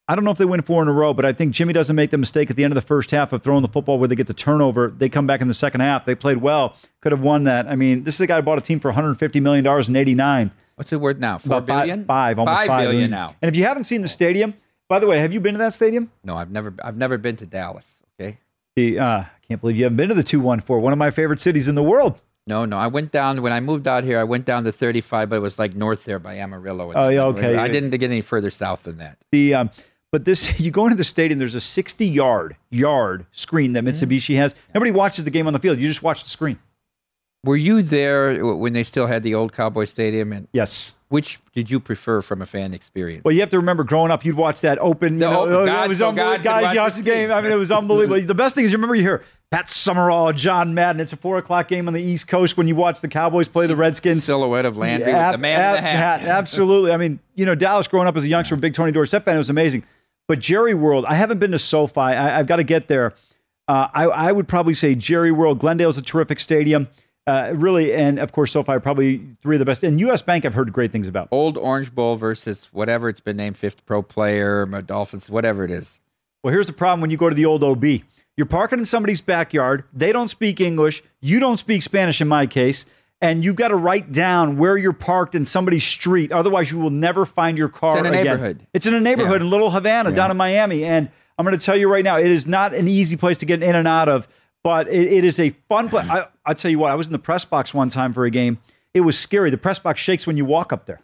I 0.08 0.16
don't 0.16 0.24
know 0.24 0.32
if 0.32 0.38
they 0.38 0.46
win 0.46 0.62
four 0.62 0.82
in 0.82 0.88
a 0.88 0.94
row, 0.94 1.14
but 1.14 1.26
I 1.26 1.34
think 1.34 1.52
Jimmy 1.54 1.74
doesn't 1.74 1.96
make 1.96 2.12
the 2.12 2.18
mistake 2.18 2.50
at 2.52 2.56
the 2.56 2.64
end 2.64 2.72
of 2.72 2.76
the 2.76 2.82
first 2.88 3.12
half 3.12 3.34
of 3.34 3.42
throwing 3.42 3.64
the 3.64 3.68
football 3.68 3.98
where 3.98 4.08
they 4.08 4.16
get 4.16 4.28
the 4.28 4.34
turnover. 4.36 4.94
They 4.96 5.10
come 5.10 5.26
back 5.28 5.42
in 5.42 5.48
the 5.48 5.54
second 5.54 5.82
half. 5.82 6.06
They 6.06 6.14
played 6.16 6.38
well, 6.38 6.76
could 7.02 7.12
have 7.12 7.22
won 7.22 7.44
that. 7.46 7.68
I 7.68 7.76
mean, 7.76 8.04
this 8.04 8.16
is 8.16 8.22
a 8.22 8.28
guy 8.28 8.38
who 8.38 8.44
bought 8.44 8.60
a 8.60 8.62
team 8.62 8.80
for 8.80 8.90
150 8.90 9.40
million 9.42 9.64
dollars 9.66 9.90
in 9.90 9.96
'89. 9.96 10.52
What's 10.76 10.94
it 10.94 11.02
worth 11.02 11.18
now? 11.18 11.38
Four 11.40 11.58
About 11.58 11.68
five- 11.68 11.84
billion? 11.88 12.06
five, 12.06 12.40
almost 12.40 12.56
Five 12.58 12.68
five 12.68 12.80
billion 12.84 12.92
billion. 12.96 13.12
now. 13.12 13.36
And 13.42 13.50
if 13.50 13.56
you 13.58 13.64
haven't 13.64 13.86
seen 13.86 14.02
the 14.02 14.08
stadium, 14.08 14.54
by 14.88 15.00
the 15.00 15.08
way, 15.08 15.20
have 15.20 15.34
you 15.34 15.40
been 15.40 15.56
to 15.56 15.58
that 15.60 15.74
stadium? 15.74 16.12
No, 16.24 16.36
I've 16.38 16.52
never 16.52 16.74
I've 16.84 16.98
never 16.98 17.18
been 17.18 17.36
to 17.38 17.46
Dallas. 17.46 18.02
Okay. 18.20 18.38
The 18.76 19.00
uh, 19.00 19.08
I 19.22 19.28
can't 19.48 19.60
believe 19.60 19.76
you 19.76 19.84
haven't 19.84 19.98
been 19.98 20.10
to 20.10 20.16
the 20.16 20.24
two 20.24 20.40
one 20.40 20.60
four. 20.62 20.80
One 20.80 20.94
of 20.94 21.00
my 21.00 21.10
favorite 21.12 21.40
cities 21.42 21.68
in 21.68 21.76
the 21.76 21.84
world. 21.84 22.22
No, 22.48 22.66
no. 22.66 22.78
I 22.78 22.88
went 22.88 23.12
down 23.12 23.42
when 23.42 23.52
I 23.52 23.60
moved 23.60 23.88
out 23.88 24.04
here. 24.04 24.20
I 24.20 24.24
went 24.24 24.46
down 24.46 24.64
to 24.66 24.72
35, 24.72 25.30
but 25.30 25.38
it 25.38 25.40
was 25.40 25.58
like 25.58 25.76
north 25.76 26.06
there 26.06 26.20
by 26.20 26.36
Amarillo. 26.36 26.92
Oh, 26.94 27.10
yeah, 27.10 27.24
okay. 27.26 27.56
I 27.58 27.68
didn't 27.68 27.90
get 27.90 28.04
any 28.04 28.22
further 28.22 28.50
south 28.52 28.84
than 28.84 28.98
that. 28.98 29.18
The 29.32 29.56
um, 29.56 29.70
but 30.12 30.26
this 30.26 30.60
you 30.62 30.72
go 30.72 30.86
into 30.86 30.96
the 30.96 31.04
stadium. 31.04 31.40
There's 31.40 31.56
a 31.56 31.62
60 31.62 32.06
yard 32.06 32.56
yard 32.70 33.26
screen 33.32 33.74
that 33.74 33.84
Mitsubishi 33.84 34.36
has. 34.38 34.54
Nobody 34.74 34.92
watches 34.92 35.26
the 35.26 35.32
game 35.32 35.48
on 35.48 35.54
the 35.54 35.60
field. 35.60 35.80
You 35.80 35.88
just 35.88 36.04
watch 36.04 36.24
the 36.24 36.30
screen. 36.30 36.60
Were 37.44 37.58
you 37.58 37.82
there 37.82 38.44
when 38.56 38.74
they 38.74 38.84
still 38.84 39.08
had 39.08 39.24
the 39.24 39.36
old 39.36 39.54
Cowboy 39.54 39.86
Stadium? 39.86 40.32
And 40.32 40.48
Yes. 40.52 40.94
Which 41.16 41.40
did 41.54 41.72
you 41.72 41.80
prefer 41.80 42.22
from 42.22 42.42
a 42.42 42.46
fan 42.46 42.74
experience? 42.74 43.24
Well, 43.24 43.32
you 43.34 43.40
have 43.40 43.50
to 43.52 43.58
remember, 43.58 43.86
growing 43.86 44.12
up, 44.12 44.26
you'd 44.26 44.36
watch 44.36 44.60
that 44.62 44.78
open. 44.80 45.18
The 45.18 45.26
you 45.28 45.32
know, 45.32 45.44
oh, 45.44 45.66
God- 45.66 45.86
it 45.86 45.88
was 45.88 46.00
so 46.00 46.10
unbelievable. 46.10 46.44
God 46.44 46.62
Guys, 46.62 46.74
you 46.74 46.80
watch 46.82 46.96
the 46.96 47.04
game. 47.04 47.32
I 47.32 47.40
mean, 47.40 47.54
it 47.54 47.56
was 47.56 47.72
unbelievable. 47.72 48.20
the 48.22 48.36
best 48.36 48.54
thing 48.54 48.66
is, 48.66 48.74
you 48.74 48.78
remember, 48.78 48.96
you 48.96 49.02
hear 49.02 49.24
Pat 49.50 49.70
Summerall, 49.70 50.34
John 50.34 50.74
Madden. 50.74 51.00
It's 51.00 51.14
a 51.14 51.16
four 51.16 51.38
o'clock 51.38 51.70
game 51.70 51.88
on 51.88 51.94
the 51.94 52.04
East 52.04 52.28
Coast 52.28 52.58
when 52.58 52.68
you 52.68 52.76
watch 52.76 53.00
the 53.00 53.08
Cowboys 53.08 53.48
play 53.48 53.66
the 53.66 53.78
Redskins. 53.78 54.26
Silhouette 54.26 54.66
of 54.66 54.76
Landry 54.76 55.14
with 55.14 55.16
Ab- 55.22 55.36
the 55.36 55.38
man 55.38 55.78
in 55.78 55.84
the 55.84 55.90
ab- 55.90 56.20
hat. 56.20 56.28
Absolutely. 56.28 56.92
I 56.92 56.98
mean, 56.98 57.20
you 57.36 57.46
know, 57.46 57.56
Dallas 57.56 57.88
growing 57.88 58.10
up 58.10 58.18
as 58.18 58.26
a 58.26 58.28
youngster, 58.30 58.56
a 58.56 58.58
big 58.58 58.74
Tony 58.74 58.92
Dorsett 58.92 59.24
fan, 59.24 59.36
it 59.36 59.38
was 59.38 59.50
amazing. 59.50 59.86
But 60.28 60.40
Jerry 60.40 60.74
World, 60.74 61.06
I 61.08 61.16
haven't 61.16 61.38
been 61.40 61.52
to 61.52 61.60
SoFi. 61.60 62.02
I, 62.02 62.40
I've 62.40 62.48
got 62.48 62.58
to 62.58 62.64
get 62.66 62.90
there. 62.90 63.14
Uh, 63.70 63.88
I, 63.94 64.04
I 64.06 64.32
would 64.34 64.50
probably 64.50 64.74
say 64.74 64.96
Jerry 64.96 65.32
World. 65.32 65.60
Glendale's 65.60 65.98
a 65.98 66.02
terrific 66.02 66.42
stadium. 66.42 66.90
Uh, 67.28 67.52
really, 67.56 67.92
and 67.94 68.20
of 68.20 68.32
course, 68.32 68.52
SoFi 68.52 68.78
probably 68.80 69.22
three 69.42 69.56
of 69.56 69.60
the 69.60 69.66
best. 69.66 69.84
And 69.84 70.00
US 70.02 70.22
Bank, 70.22 70.46
I've 70.46 70.54
heard 70.54 70.72
great 70.72 70.92
things 70.92 71.08
about. 71.08 71.28
Old 71.32 71.58
Orange 71.58 71.94
Bowl 71.94 72.16
versus 72.16 72.66
whatever 72.72 73.10
it's 73.10 73.20
been 73.20 73.36
named, 73.38 73.58
fifth 73.58 73.86
pro 73.86 74.04
player, 74.04 74.66
Dolphins, 74.86 75.30
whatever 75.30 75.64
it 75.64 75.72
is. 75.72 76.00
Well, 76.44 76.52
here's 76.54 76.68
the 76.68 76.74
problem 76.74 77.02
when 77.02 77.10
you 77.10 77.18
go 77.18 77.28
to 77.30 77.34
the 77.36 77.46
old 77.46 77.64
OB. 77.64 77.84
You're 78.38 78.46
parking 78.46 78.78
in 78.80 78.86
somebody's 78.86 79.22
backyard. 79.22 79.86
They 79.94 80.12
don't 80.12 80.28
speak 80.28 80.62
English. 80.62 81.02
You 81.22 81.40
don't 81.40 81.58
speak 81.58 81.82
Spanish 81.82 82.22
in 82.22 82.28
my 82.28 82.46
case. 82.46 82.86
And 83.22 83.44
you've 83.46 83.56
got 83.56 83.70
to 83.70 83.76
write 83.76 84.12
down 84.12 84.58
where 84.58 84.78
you're 84.78 84.94
parked 84.94 85.34
in 85.34 85.46
somebody's 85.46 85.86
street. 85.86 86.32
Otherwise, 86.32 86.70
you 86.70 86.78
will 86.78 86.90
never 86.92 87.26
find 87.26 87.58
your 87.58 87.70
car 87.70 87.98
in 87.98 88.06
a 88.06 88.10
again. 88.10 88.24
neighborhood. 88.26 88.68
It's 88.74 88.86
in 88.86 88.94
a 88.94 89.00
neighborhood 89.00 89.40
Yeah. 89.42 89.46
in 89.46 89.50
Little 89.50 89.72
Havana 89.72 90.12
down 90.12 90.30
in 90.30 90.38
Miami. 90.38 90.84
And 90.84 91.10
I'm 91.40 91.46
going 91.46 91.58
to 91.58 91.66
tell 91.66 91.78
you 91.78 91.90
right 91.90 92.04
now, 92.04 92.20
it 92.20 92.28
is 92.28 92.46
not 92.46 92.76
an 92.76 92.88
easy 92.88 93.16
place 93.16 93.38
to 93.38 93.46
get 93.46 93.64
in 93.64 93.76
and 93.76 93.88
out 93.88 94.10
of, 94.10 94.28
but 94.66 94.88
it, 94.88 95.14
it 95.14 95.24
is 95.24 95.40
a 95.40 95.52
fun 95.70 95.90
place. 95.90 96.10
I, 96.10 96.26
I'll 96.44 96.56
tell 96.56 96.72
you 96.72 96.80
what, 96.80 96.92
I 96.92 96.96
was 96.96 97.06
in 97.06 97.14
the 97.14 97.20
press 97.20 97.46
box 97.46 97.72
one 97.72 97.90
time 97.90 98.14
for 98.14 98.26
a 98.26 98.32
game. 98.32 98.58
It 98.96 99.02
was 99.02 99.16
scary. 99.16 99.52
The 99.52 99.60
press 99.60 99.78
box 99.78 100.00
shakes 100.00 100.26
when 100.26 100.38
you 100.38 100.46
walk 100.46 100.74
up 100.74 100.88
there. 100.88 101.02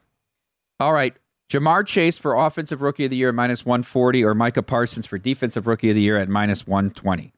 All 0.79 0.93
right. 0.93 1.13
Ja'Marr 1.47 1.85
Chase 1.85 2.17
for 2.17 2.33
Offensive 2.33 2.81
Rookie 2.81 3.05
of 3.05 3.11
the 3.11 3.17
Year 3.17 3.29
at 3.29 3.35
minus 3.35 3.63
140 3.63 4.25
or 4.25 4.33
Micah 4.33 4.63
Parsons 4.63 5.05
for 5.05 5.19
Defensive 5.19 5.67
Rookie 5.67 5.89
of 5.89 5.95
the 5.95 6.01
Year 6.01 6.17
at 6.17 6.27
minus 6.27 6.65
120. 6.65 7.33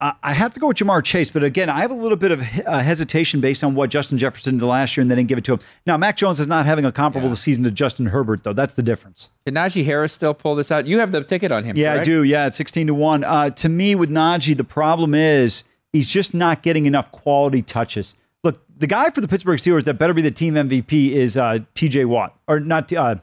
I 0.00 0.14
I 0.22 0.32
have 0.32 0.52
to 0.54 0.60
go 0.60 0.68
with 0.68 0.76
Ja'Marr 0.76 1.02
Chase, 1.02 1.30
but 1.30 1.42
again, 1.44 1.70
I 1.70 1.80
have 1.80 1.90
a 1.90 1.94
little 1.94 2.16
bit 2.16 2.32
of 2.32 2.40
uh, 2.40 2.80
hesitation 2.80 3.40
based 3.40 3.64
on 3.64 3.74
what 3.74 3.90
Justin 3.90 4.18
Jefferson 4.18 4.58
did 4.58 4.66
last 4.66 4.96
year, 4.96 5.02
and 5.02 5.10
they 5.10 5.16
didn't 5.16 5.28
give 5.28 5.38
it 5.38 5.44
to 5.44 5.54
him. 5.54 5.60
Now, 5.86 5.96
Mac 5.96 6.16
Jones 6.16 6.40
is 6.40 6.48
not 6.48 6.66
having 6.66 6.84
a 6.84 6.92
comparable 6.92 7.34
season 7.36 7.64
to 7.64 7.70
Justin 7.70 8.06
Herbert, 8.06 8.44
though. 8.44 8.52
That's 8.52 8.74
the 8.74 8.82
difference. 8.82 9.30
Can 9.46 9.54
Najee 9.54 9.84
Harris 9.84 10.12
still 10.12 10.34
pull 10.34 10.54
this 10.54 10.70
out? 10.70 10.86
You 10.86 10.98
have 10.98 11.12
the 11.12 11.24
ticket 11.24 11.52
on 11.52 11.64
him. 11.64 11.76
Yeah, 11.76 11.94
I 11.94 12.02
do. 12.02 12.22
Yeah, 12.22 12.46
it's 12.46 12.56
sixteen 12.56 12.86
to 12.88 12.94
one. 12.94 13.24
Uh, 13.24 13.50
to 13.50 13.68
me, 13.68 13.94
with 13.94 14.10
Najee, 14.10 14.56
the 14.56 14.64
problem 14.64 15.14
is 15.14 15.64
He's 15.96 16.08
just 16.08 16.34
not 16.34 16.62
getting 16.62 16.84
enough 16.84 17.10
quality 17.10 17.62
touches. 17.62 18.14
Look, 18.44 18.60
the 18.76 18.86
guy 18.86 19.08
for 19.08 19.22
the 19.22 19.28
Pittsburgh 19.28 19.58
Steelers 19.58 19.84
that 19.84 19.94
better 19.94 20.12
be 20.12 20.20
the 20.20 20.30
team 20.30 20.52
MVP 20.52 21.12
is 21.12 21.38
uh, 21.38 21.60
T.J. 21.72 22.04
Watt, 22.04 22.36
or 22.46 22.60
not? 22.60 22.92
Uh, 22.92 23.16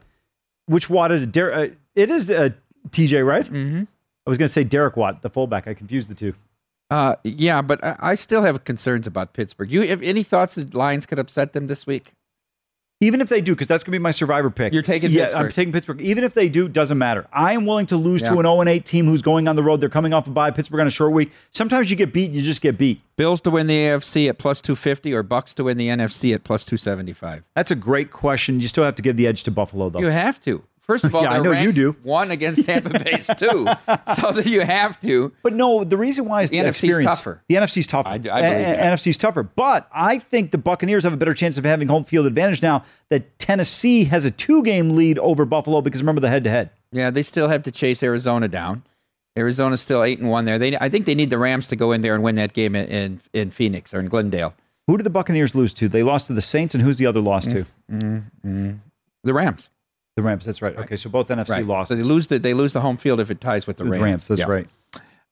which 0.65 0.89
Watt 0.89 1.11
is 1.11 1.21
it? 1.21 1.37
Uh, 1.37 1.67
it 1.93 2.09
is 2.09 2.31
uh, 2.31 2.49
T.J. 2.89 3.21
Right? 3.21 3.45
Mm-hmm. 3.45 3.83
I 4.25 4.29
was 4.29 4.39
going 4.39 4.47
to 4.47 4.51
say 4.51 4.63
Derek 4.63 4.97
Watt, 4.97 5.21
the 5.21 5.29
fullback. 5.29 5.67
I 5.67 5.75
confused 5.75 6.09
the 6.09 6.15
two. 6.15 6.33
Uh, 6.93 7.15
yeah, 7.23 7.59
but 7.63 7.83
I, 7.83 7.95
I 7.99 8.13
still 8.13 8.43
have 8.43 8.65
concerns 8.65 9.07
about 9.07 9.33
Pittsburgh. 9.33 9.71
You 9.71 9.87
have 9.87 10.03
any 10.03 10.21
thoughts 10.21 10.53
that 10.53 10.75
Lions 10.75 11.07
could 11.07 11.17
upset 11.17 11.53
them 11.53 11.65
this 11.65 11.87
week? 11.87 12.11
Even 13.01 13.19
if 13.19 13.29
they 13.29 13.41
do, 13.41 13.53
because 13.53 13.67
that's 13.67 13.83
going 13.83 13.93
to 13.93 13.97
be 13.97 14.03
my 14.03 14.11
survivor 14.11 14.51
pick. 14.51 14.71
You're 14.71 14.83
taking 14.83 15.09
yeah, 15.09 15.23
Pittsburgh. 15.23 15.45
I'm 15.45 15.51
taking 15.51 15.73
Pittsburgh. 15.73 16.01
Even 16.01 16.23
if 16.23 16.35
they 16.35 16.49
do, 16.49 16.67
doesn't 16.69 16.99
matter. 16.99 17.25
I 17.33 17.53
am 17.53 17.65
willing 17.65 17.87
to 17.87 17.97
lose 17.97 18.21
to 18.21 18.33
an 18.33 18.45
0 18.45 18.61
8 18.61 18.85
team 18.85 19.07
who's 19.07 19.23
going 19.23 19.47
on 19.47 19.55
the 19.55 19.63
road. 19.63 19.81
They're 19.81 19.89
coming 19.89 20.13
off 20.13 20.27
a 20.27 20.29
bye. 20.29 20.51
Pittsburgh 20.51 20.81
on 20.81 20.87
a 20.87 20.91
short 20.91 21.13
week. 21.13 21.31
Sometimes 21.51 21.89
you 21.89 21.97
get 21.97 22.13
beat, 22.13 22.29
you 22.29 22.43
just 22.43 22.61
get 22.61 22.77
beat. 22.77 23.01
Bills 23.15 23.41
to 23.41 23.49
win 23.49 23.65
the 23.65 23.75
AFC 23.75 24.29
at 24.29 24.37
plus 24.37 24.61
250 24.61 25.13
or 25.15 25.23
Bucks 25.23 25.55
to 25.55 25.63
win 25.63 25.77
the 25.77 25.87
NFC 25.87 26.31
at 26.35 26.43
plus 26.43 26.63
275? 26.63 27.43
That's 27.55 27.71
a 27.71 27.75
great 27.75 28.11
question. 28.11 28.59
You 28.59 28.67
still 28.67 28.83
have 28.83 28.95
to 28.95 29.01
give 29.01 29.17
the 29.17 29.25
edge 29.25 29.41
to 29.43 29.51
Buffalo, 29.51 29.89
though. 29.89 29.99
You 29.99 30.07
have 30.07 30.39
to. 30.41 30.63
First 30.83 31.05
of 31.05 31.15
all, 31.15 31.23
Yeah, 31.23 31.31
I 31.33 31.39
know 31.39 31.51
you 31.51 31.71
do. 31.71 31.95
One 32.03 32.29
against 32.31 32.65
Tampa 32.65 32.89
Bay's 32.99 33.27
two, 33.37 33.65
so 34.15 34.31
that 34.31 34.45
you 34.45 34.61
have 34.61 34.99
to. 35.01 35.31
But 35.41 35.53
no, 35.53 35.83
the 35.83 35.97
reason 35.97 36.25
why 36.25 36.41
is 36.43 36.49
The 36.49 36.59
the, 36.61 36.69
NFC's 36.69 37.03
tougher. 37.05 37.41
The 37.47 37.55
NFC's 37.55 37.87
tougher. 37.87 38.09
I- 38.09 38.13
I 38.13 38.17
believe 38.17 38.31
A-. 38.31 38.81
NFC's 38.91 39.17
tougher. 39.17 39.43
But 39.43 39.87
I 39.93 40.19
think 40.19 40.51
the 40.51 40.57
Buccaneers 40.57 41.03
have 41.05 41.13
a 41.13 41.17
better 41.17 41.33
chance 41.33 41.57
of 41.57 41.63
having 41.63 41.87
home 41.87 42.03
field 42.03 42.25
advantage 42.25 42.61
now 42.61 42.83
that 43.09 43.39
Tennessee 43.39 44.03
has 44.05 44.25
a 44.25 44.31
two-game 44.31 44.95
lead 44.95 45.17
over 45.19 45.45
Buffalo 45.45 45.81
because 45.81 46.01
remember 46.01 46.21
the 46.21 46.29
head-to-head. 46.29 46.69
Yeah, 46.91 47.09
they 47.09 47.23
still 47.23 47.47
have 47.47 47.63
to 47.63 47.71
chase 47.71 48.03
Arizona 48.03 48.47
down. 48.47 48.83
Arizona's 49.35 49.81
still 49.81 50.03
eight 50.03 50.19
and 50.19 50.29
one 50.29 50.45
there. 50.45 50.59
They, 50.59 50.77
I 50.77 50.89
think 50.89 51.05
they 51.07 51.15
need 51.15 51.31
the 51.31 51.39
Rams 51.39 51.65
to 51.67 51.75
go 51.75 51.91
in 51.91 52.01
there 52.01 52.13
and 52.13 52.23
win 52.23 52.35
that 52.35 52.53
game 52.53 52.75
in 52.75 52.87
in, 52.87 53.21
in 53.33 53.49
Phoenix 53.51 53.91
or 53.93 53.99
in 53.99 54.07
Glendale. 54.07 54.53
Who 54.85 54.97
did 54.97 55.05
the 55.05 55.09
Buccaneers 55.09 55.55
lose 55.55 55.73
to? 55.75 55.87
They 55.87 56.03
lost 56.03 56.27
to 56.27 56.33
the 56.33 56.41
Saints, 56.41 56.75
and 56.75 56.83
who's 56.83 56.97
the 56.97 57.05
other 57.07 57.21
loss 57.21 57.47
to? 57.47 57.65
Mm-hmm. 57.91 58.15
Mm-hmm. 58.45 58.71
The 59.23 59.33
Rams, 59.33 59.69
The 60.15 60.21
Rams. 60.21 60.45
That's 60.45 60.61
right. 60.61 60.77
Okay, 60.77 60.95
so 60.95 61.09
both 61.09 61.27
NFC 61.29 61.49
right? 61.49 61.65
lost 61.65 61.89
So 61.89 61.95
they 61.95 62.03
lose 62.03 62.27
the 62.27 62.37
they 62.39 62.53
lose 62.53 62.73
the 62.73 62.81
home 62.81 62.97
field 62.97 63.19
if 63.19 63.31
it 63.31 63.41
ties 63.41 63.65
with 63.65 63.77
the 63.77 63.85
Rams. 63.85 64.03
Rams. 64.03 64.27
That's 64.27 64.39
Yeah. 64.41 64.45
right. 64.47 64.67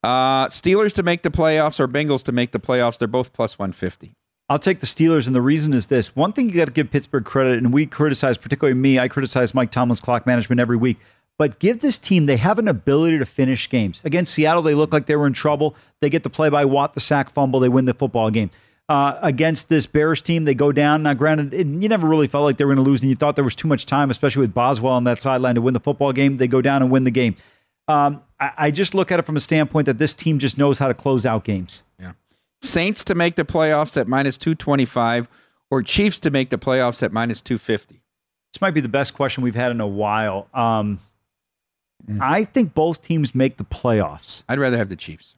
Uh, 0.04 0.48
Steelers 0.48 0.94
to 0.94 1.04
make 1.04 1.22
the 1.22 1.30
playoffs 1.30 1.80
or 1.80 1.88
Bengals 1.88 2.24
to 2.24 2.32
make 2.32 2.52
the 2.52 2.60
playoffs. 2.60 2.98
They're 2.98 3.08
both 3.08 3.34
plus 3.34 3.60
one 3.60 3.72
fifty. 3.72 4.14
I'll 4.50 4.60
take 4.60 4.80
the 4.80 4.88
Steelers, 4.88 5.28
and 5.28 5.36
the 5.36 5.42
reason 5.42 5.74
is 5.74 5.86
this: 5.86 6.16
one 6.16 6.34
thing 6.34 6.50
you 6.50 6.56
got 6.56 6.66
to 6.66 6.72
give 6.72 6.90
Pittsburgh 6.90 7.24
credit, 7.24 7.60
and 7.60 7.72
we 7.72 7.86
criticize, 7.86 8.38
particularly 8.38 8.78
me, 8.78 8.98
I 8.98 9.08
criticize 9.08 9.54
Mike 9.54 9.72
Tomlin's 9.72 10.02
clock 10.02 10.26
management 10.26 10.60
every 10.60 10.78
week. 10.78 10.98
But 11.38 11.60
give 11.60 11.82
this 11.82 12.00
team; 12.00 12.26
they 12.26 12.38
have 12.38 12.58
an 12.58 12.68
ability 12.68 13.20
to 13.20 13.26
finish 13.26 13.70
games. 13.70 14.02
Against 14.04 14.34
Seattle, 14.34 14.64
they 14.64 14.74
look 14.74 14.92
like 14.92 15.06
they 15.06 15.16
were 15.16 15.28
in 15.28 15.34
trouble. 15.34 15.76
They 16.02 16.10
get 16.10 16.24
the 16.24 16.30
play 16.32 16.50
by 16.50 16.66
Watt, 16.66 16.94
the 16.94 17.00
sack 17.00 17.30
fumble, 17.30 17.60
they 17.60 17.70
win 17.70 17.86
the 17.86 17.94
football 17.94 18.32
game. 18.32 18.50
Uh, 18.92 19.18
against 19.22 19.70
this 19.70 19.86
Bears 19.86 20.22
team, 20.22 20.44
they 20.44 20.54
go 20.54 20.74
down. 20.74 21.04
Now, 21.04 21.14
granted, 21.14 21.54
it, 21.54 21.66
you 21.66 21.88
never 21.88 22.10
really 22.10 22.28
felt 22.28 22.44
like 22.44 22.58
they 22.58 22.66
were 22.66 22.76
going 22.76 22.84
to 22.84 22.90
lose, 22.92 23.00
and 23.00 23.10
you 23.10 23.16
thought 23.16 23.36
there 23.36 23.46
was 23.46 23.56
too 23.56 23.70
much 23.70 23.86
time, 23.86 24.10
especially 24.10 24.42
with 24.42 24.54
Boswell 24.54 24.92
on 24.92 25.06
that 25.06 25.22
sideline 25.22 25.56
to 25.56 25.62
win 25.62 25.74
the 25.74 25.80
football 25.80 26.12
game. 26.12 26.36
They 26.36 26.48
go 26.48 26.62
down 26.62 26.82
and 26.82 26.92
win 26.92 27.06
the 27.06 27.12
game. 27.12 27.38
Um, 27.88 28.22
I, 28.38 28.52
I 28.58 28.72
just 28.72 28.94
look 28.94 29.10
at 29.10 29.18
it 29.18 29.26
from 29.26 29.38
a 29.38 29.40
standpoint 29.40 29.86
that 29.86 29.98
this 29.98 30.14
team 30.14 30.40
just 30.40 30.58
knows 30.58 30.78
how 30.78 30.90
to 30.90 30.94
close 30.94 31.26
out 31.26 31.46
games. 31.46 31.84
Yeah. 31.98 32.12
Saints 32.62 33.06
to 33.06 33.16
make 33.16 33.38
the 33.38 33.46
playoffs 33.46 33.96
at 33.96 34.10
minus 34.10 34.38
two 34.38 34.56
twenty 34.56 34.84
five, 34.84 35.30
or 35.70 35.82
Chiefs 35.82 36.20
to 36.20 36.30
make 36.30 36.50
the 36.50 36.58
playoffs 36.58 37.02
at 37.02 37.14
minus 37.14 37.40
two 37.40 37.58
fifty. 37.58 38.02
This 38.52 38.60
might 38.60 38.74
be 38.74 38.82
the 38.82 38.90
best 38.90 39.14
question 39.14 39.42
we've 39.42 39.56
had 39.56 39.72
in 39.72 39.80
a 39.80 39.88
while. 39.88 40.50
Um, 40.54 41.00
I 42.20 42.44
think 42.44 42.74
both 42.74 43.02
teams 43.02 43.34
make 43.34 43.56
the 43.56 43.64
playoffs. 43.64 44.44
I'd 44.50 44.60
rather 44.60 44.76
have 44.76 44.90
the 44.90 44.98
Chiefs. 44.98 45.36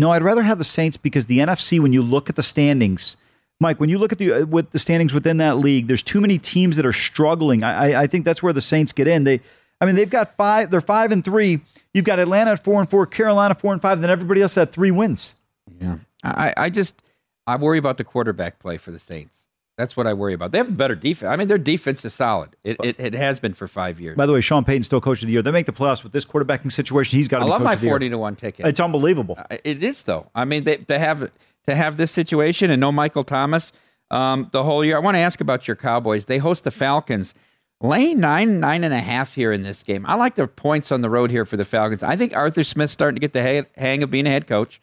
No, 0.00 0.12
I'd 0.12 0.22
rather 0.22 0.42
have 0.42 0.56
the 0.56 0.64
Saints 0.64 0.96
because 0.96 1.26
the 1.26 1.38
NFC. 1.40 1.78
When 1.78 1.92
you 1.92 2.02
look 2.02 2.30
at 2.30 2.36
the 2.36 2.42
standings, 2.42 3.18
Mike, 3.60 3.78
when 3.78 3.90
you 3.90 3.98
look 3.98 4.12
at 4.12 4.18
the 4.18 4.32
uh, 4.32 4.46
with 4.46 4.70
the 4.70 4.78
standings 4.78 5.12
within 5.12 5.36
that 5.36 5.58
league, 5.58 5.88
there's 5.88 6.02
too 6.02 6.22
many 6.22 6.38
teams 6.38 6.76
that 6.76 6.86
are 6.86 6.92
struggling. 6.92 7.62
I, 7.62 8.02
I, 8.02 8.06
think 8.06 8.24
that's 8.24 8.42
where 8.42 8.54
the 8.54 8.62
Saints 8.62 8.92
get 8.92 9.06
in. 9.06 9.24
They, 9.24 9.42
I 9.78 9.84
mean, 9.84 9.96
they've 9.96 10.08
got 10.08 10.34
five. 10.38 10.70
They're 10.70 10.80
five 10.80 11.12
and 11.12 11.22
three. 11.22 11.60
You've 11.92 12.06
got 12.06 12.18
Atlanta 12.18 12.52
at 12.52 12.64
four 12.64 12.80
and 12.80 12.88
four, 12.88 13.04
Carolina 13.04 13.54
four 13.54 13.74
and 13.74 13.82
five. 13.82 14.00
Then 14.00 14.08
everybody 14.08 14.40
else 14.40 14.54
had 14.54 14.72
three 14.72 14.90
wins. 14.90 15.34
Yeah. 15.78 15.98
I, 16.24 16.54
I 16.56 16.70
just 16.70 17.02
I 17.46 17.56
worry 17.56 17.76
about 17.76 17.98
the 17.98 18.04
quarterback 18.04 18.58
play 18.58 18.78
for 18.78 18.92
the 18.92 18.98
Saints. 18.98 19.48
That's 19.80 19.96
what 19.96 20.06
I 20.06 20.12
worry 20.12 20.34
about. 20.34 20.52
They 20.52 20.58
have 20.58 20.68
a 20.68 20.72
better 20.72 20.94
defense. 20.94 21.30
I 21.30 21.36
mean, 21.36 21.48
their 21.48 21.58
defense 21.58 22.04
is 22.04 22.12
solid. 22.12 22.54
It, 22.64 22.76
it, 22.84 22.96
it 23.00 23.14
has 23.14 23.40
been 23.40 23.54
for 23.54 23.66
five 23.66 23.98
years. 23.98 24.16
By 24.16 24.26
the 24.26 24.32
way, 24.34 24.40
Sean 24.42 24.64
Payton 24.64 24.82
still 24.82 25.00
coach 25.00 25.22
of 25.22 25.26
the 25.26 25.32
year. 25.32 25.42
They 25.42 25.50
make 25.50 25.66
the 25.66 25.72
playoffs 25.72 26.02
with 26.04 26.12
this 26.12 26.26
quarterbacking 26.26 26.70
situation. 26.70 27.16
He's 27.18 27.28
got 27.28 27.38
to 27.38 27.44
I 27.44 27.46
be 27.46 27.50
love 27.50 27.62
my 27.62 27.72
of 27.72 27.80
the 27.80 27.86
year. 27.86 27.92
forty 27.94 28.10
to 28.10 28.18
one 28.18 28.36
ticket. 28.36 28.66
It's 28.66 28.78
unbelievable. 28.80 29.36
Uh, 29.38 29.56
It 29.64 29.82
is 29.82 30.02
though. 30.04 30.30
I 30.34 30.44
mean, 30.44 30.64
they, 30.64 30.76
to 30.76 30.98
have 30.98 31.30
to 31.66 31.74
have 31.74 31.96
this 31.96 32.10
situation 32.12 32.70
and 32.70 32.80
no 32.80 32.92
Michael 32.92 33.22
Thomas 33.24 33.72
um, 34.10 34.48
the 34.52 34.62
whole 34.62 34.84
year. 34.84 34.96
I 34.96 35.00
want 35.00 35.14
to 35.14 35.20
ask 35.20 35.40
about 35.40 35.66
your 35.66 35.76
Cowboys. 35.76 36.26
They 36.26 36.38
host 36.38 36.64
the 36.64 36.70
Falcons. 36.70 37.34
Lane 37.82 38.20
nine 38.20 38.60
nine 38.60 38.84
and 38.84 38.92
a 38.92 39.00
half 39.00 39.34
here 39.34 39.52
in 39.52 39.62
this 39.62 39.82
game. 39.82 40.04
I 40.06 40.14
like 40.14 40.34
the 40.34 40.46
points 40.46 40.92
on 40.92 41.00
the 41.00 41.08
road 41.08 41.30
here 41.30 41.46
for 41.46 41.56
the 41.56 41.64
Falcons. 41.64 42.02
I 42.02 42.14
think 42.14 42.36
Arthur 42.36 42.62
Smith's 42.62 42.92
starting 42.92 43.16
to 43.16 43.20
get 43.20 43.32
the 43.32 43.66
hang 43.76 44.02
of 44.02 44.10
being 44.10 44.26
a 44.26 44.30
head 44.30 44.46
coach. 44.46 44.82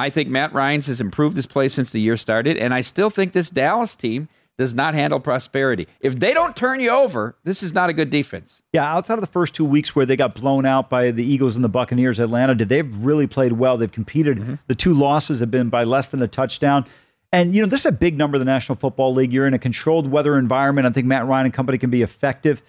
I 0.00 0.08
think 0.08 0.30
Matt 0.30 0.54
Ryan's 0.54 0.86
has 0.86 1.00
improved 1.00 1.36
his 1.36 1.46
play 1.46 1.68
since 1.68 1.92
the 1.92 2.00
year 2.00 2.16
started, 2.16 2.56
and 2.56 2.72
I 2.72 2.80
still 2.80 3.10
think 3.10 3.32
this 3.32 3.50
Dallas 3.50 3.94
team 3.94 4.28
does 4.56 4.74
not 4.74 4.94
handle 4.94 5.20
prosperity. 5.20 5.86
If 6.00 6.18
they 6.18 6.32
don't 6.32 6.56
turn 6.56 6.80
you 6.80 6.88
over, 6.88 7.36
this 7.44 7.62
is 7.62 7.74
not 7.74 7.90
a 7.90 7.92
good 7.92 8.08
defense. 8.08 8.62
Yeah, 8.72 8.84
outside 8.84 9.14
of 9.14 9.20
the 9.20 9.26
first 9.26 9.54
two 9.54 9.64
weeks 9.64 9.94
where 9.94 10.06
they 10.06 10.16
got 10.16 10.34
blown 10.34 10.64
out 10.64 10.88
by 10.88 11.10
the 11.10 11.22
Eagles 11.24 11.54
and 11.54 11.62
the 11.62 11.68
Buccaneers, 11.68 12.18
Atlanta 12.18 12.54
did 12.54 12.70
they've 12.70 12.96
really 12.96 13.26
played 13.26 13.52
well. 13.52 13.76
They've 13.76 13.92
competed. 13.92 14.38
Mm-hmm. 14.38 14.54
The 14.68 14.74
two 14.74 14.94
losses 14.94 15.40
have 15.40 15.50
been 15.50 15.68
by 15.68 15.84
less 15.84 16.08
than 16.08 16.22
a 16.22 16.28
touchdown. 16.28 16.86
And 17.30 17.54
you 17.54 17.60
know, 17.60 17.68
this 17.68 17.80
is 17.80 17.86
a 17.86 17.92
big 17.92 18.16
number 18.16 18.36
in 18.36 18.40
the 18.40 18.50
National 18.50 18.76
Football 18.76 19.12
League. 19.12 19.34
You're 19.34 19.46
in 19.46 19.54
a 19.54 19.58
controlled 19.58 20.10
weather 20.10 20.38
environment. 20.38 20.86
I 20.86 20.90
think 20.90 21.06
Matt 21.06 21.26
Ryan 21.26 21.46
and 21.46 21.54
company 21.54 21.76
can 21.76 21.90
be 21.90 22.02
effective. 22.02 22.62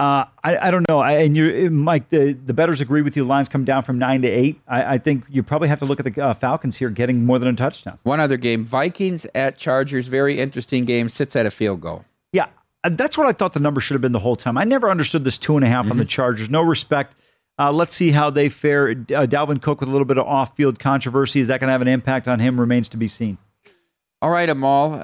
Uh, 0.00 0.24
I, 0.42 0.56
I 0.68 0.70
don't 0.70 0.88
know. 0.88 1.00
I, 1.00 1.12
and 1.18 1.36
you, 1.36 1.70
Mike, 1.70 2.08
the, 2.08 2.32
the 2.32 2.54
betters 2.54 2.80
agree 2.80 3.02
with 3.02 3.16
you. 3.16 3.24
Lines 3.24 3.50
come 3.50 3.64
down 3.66 3.82
from 3.82 3.98
nine 3.98 4.22
to 4.22 4.28
eight. 4.28 4.58
I, 4.66 4.94
I 4.94 4.98
think 4.98 5.24
you 5.28 5.42
probably 5.42 5.68
have 5.68 5.78
to 5.80 5.84
look 5.84 6.00
at 6.00 6.12
the 6.14 6.24
uh, 6.24 6.32
Falcons 6.32 6.76
here 6.78 6.88
getting 6.88 7.26
more 7.26 7.38
than 7.38 7.48
a 7.48 7.52
touchdown. 7.52 7.98
One 8.02 8.18
other 8.18 8.38
game 8.38 8.64
Vikings 8.64 9.26
at 9.34 9.58
Chargers, 9.58 10.06
very 10.06 10.40
interesting 10.40 10.86
game, 10.86 11.10
sits 11.10 11.36
at 11.36 11.44
a 11.44 11.50
field 11.50 11.82
goal. 11.82 12.06
Yeah, 12.32 12.46
uh, 12.82 12.88
that's 12.92 13.18
what 13.18 13.26
I 13.26 13.32
thought 13.32 13.52
the 13.52 13.60
number 13.60 13.80
should 13.82 13.94
have 13.94 14.00
been 14.00 14.12
the 14.12 14.20
whole 14.20 14.36
time. 14.36 14.56
I 14.56 14.64
never 14.64 14.90
understood 14.90 15.24
this 15.24 15.36
two 15.36 15.56
and 15.56 15.64
a 15.66 15.68
half 15.68 15.90
on 15.90 15.98
the 15.98 16.04
Mm-hmm. 16.04 16.08
Chargers. 16.08 16.48
No 16.48 16.62
respect. 16.62 17.14
Uh, 17.58 17.70
let's 17.70 17.94
see 17.94 18.10
how 18.10 18.30
they 18.30 18.48
fare. 18.48 18.88
Uh, 18.92 18.94
Dalvin 19.26 19.60
Cook 19.60 19.80
with 19.80 19.88
a 19.90 19.92
little 19.92 20.06
bit 20.06 20.16
of 20.16 20.26
off-field 20.26 20.78
controversy. 20.78 21.40
Is 21.40 21.48
that 21.48 21.60
going 21.60 21.68
to 21.68 21.72
have 21.72 21.82
an 21.82 21.88
impact 21.88 22.26
on 22.26 22.40
him? 22.40 22.58
Remains 22.58 22.88
to 22.88 22.96
be 22.96 23.06
seen. 23.06 23.36
All 24.22 24.30
right, 24.30 24.48
Amal. 24.48 24.94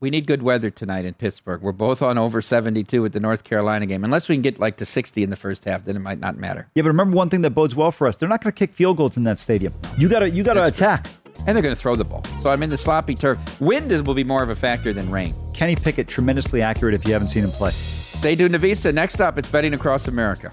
We 0.00 0.10
need 0.10 0.28
good 0.28 0.44
weather 0.44 0.70
tonight 0.70 1.04
in 1.06 1.14
Pittsburgh. 1.14 1.60
We're 1.60 1.72
both 1.72 2.02
on 2.02 2.18
over 2.18 2.40
72 2.40 3.02
with 3.02 3.12
the 3.12 3.18
North 3.18 3.42
Carolina 3.42 3.84
game. 3.84 4.04
Unless 4.04 4.28
we 4.28 4.36
can 4.36 4.42
get 4.42 4.60
like 4.60 4.76
to 4.76 4.84
60 4.84 5.24
in 5.24 5.30
the 5.30 5.36
first 5.36 5.64
half, 5.64 5.86
then 5.86 5.96
it 5.96 5.98
might 5.98 6.20
not 6.20 6.36
matter. 6.36 6.68
Yeah, 6.76 6.82
but 6.82 6.90
remember 6.90 7.16
one 7.16 7.30
thing 7.30 7.42
that 7.42 7.50
bodes 7.50 7.74
well 7.74 7.90
for 7.90 8.06
us: 8.06 8.16
they're 8.16 8.28
not 8.28 8.40
going 8.40 8.52
to 8.52 8.56
kick 8.56 8.72
field 8.72 8.96
goals 8.96 9.16
in 9.16 9.24
that 9.24 9.40
stadium. 9.40 9.74
You 9.96 10.08
got 10.08 10.20
to 10.20 10.30
you 10.30 10.44
got 10.44 10.54
to 10.54 10.64
attack. 10.64 11.08
And 11.46 11.56
they're 11.56 11.62
going 11.62 11.74
to 11.74 11.80
throw 11.80 11.96
the 11.96 12.04
ball. 12.04 12.24
So 12.42 12.50
I'm 12.50 12.62
in 12.62 12.70
the 12.70 12.76
sloppy 12.76 13.14
turf. 13.14 13.60
Wind 13.60 13.90
will 14.06 14.14
be 14.14 14.24
more 14.24 14.42
of 14.42 14.50
a 14.50 14.56
factor 14.56 14.92
than 14.92 15.10
rain. 15.10 15.34
Kenny 15.54 15.76
Pickett 15.76 16.08
tremendously 16.08 16.62
accurate 16.62 16.94
if 16.94 17.04
you 17.06 17.12
haven't 17.12 17.28
seen 17.28 17.44
him 17.44 17.50
play. 17.50 17.70
Stay 17.70 18.34
tuned 18.34 18.52
to 18.52 18.58
Vista. 18.58 18.92
Next 18.92 19.20
up, 19.20 19.38
it's 19.38 19.48
betting 19.48 19.72
across 19.72 20.08
America. 20.08 20.52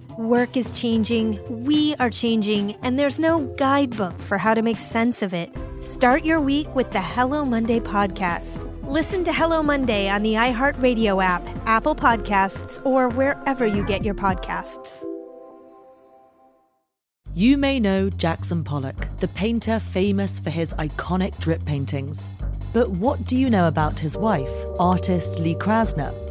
Work 0.17 0.57
is 0.57 0.73
changing, 0.73 1.39
we 1.63 1.95
are 1.95 2.09
changing, 2.09 2.75
and 2.83 2.99
there's 2.99 3.17
no 3.17 3.39
guidebook 3.55 4.19
for 4.19 4.37
how 4.37 4.53
to 4.53 4.61
make 4.61 4.79
sense 4.79 5.21
of 5.21 5.33
it. 5.33 5.49
Start 5.79 6.25
your 6.25 6.41
week 6.41 6.73
with 6.75 6.91
the 6.91 7.01
Hello 7.01 7.45
Monday 7.45 7.79
podcast. 7.79 8.67
Listen 8.83 9.23
to 9.23 9.31
Hello 9.31 9.63
Monday 9.63 10.09
on 10.09 10.21
the 10.21 10.33
iHeartRadio 10.33 11.23
app, 11.23 11.47
Apple 11.65 11.95
Podcasts, 11.95 12.85
or 12.85 13.07
wherever 13.07 13.65
you 13.65 13.85
get 13.85 14.03
your 14.03 14.13
podcasts. 14.13 15.05
You 17.33 17.57
may 17.57 17.79
know 17.79 18.09
Jackson 18.09 18.65
Pollock, 18.65 19.07
the 19.19 19.29
painter 19.29 19.79
famous 19.79 20.39
for 20.39 20.49
his 20.49 20.73
iconic 20.73 21.39
drip 21.39 21.63
paintings. 21.63 22.29
But 22.73 22.89
what 22.89 23.25
do 23.25 23.37
you 23.37 23.49
know 23.49 23.67
about 23.67 23.97
his 23.97 24.17
wife, 24.17 24.51
artist 24.77 25.39
Lee 25.39 25.55
Krasner? 25.55 26.30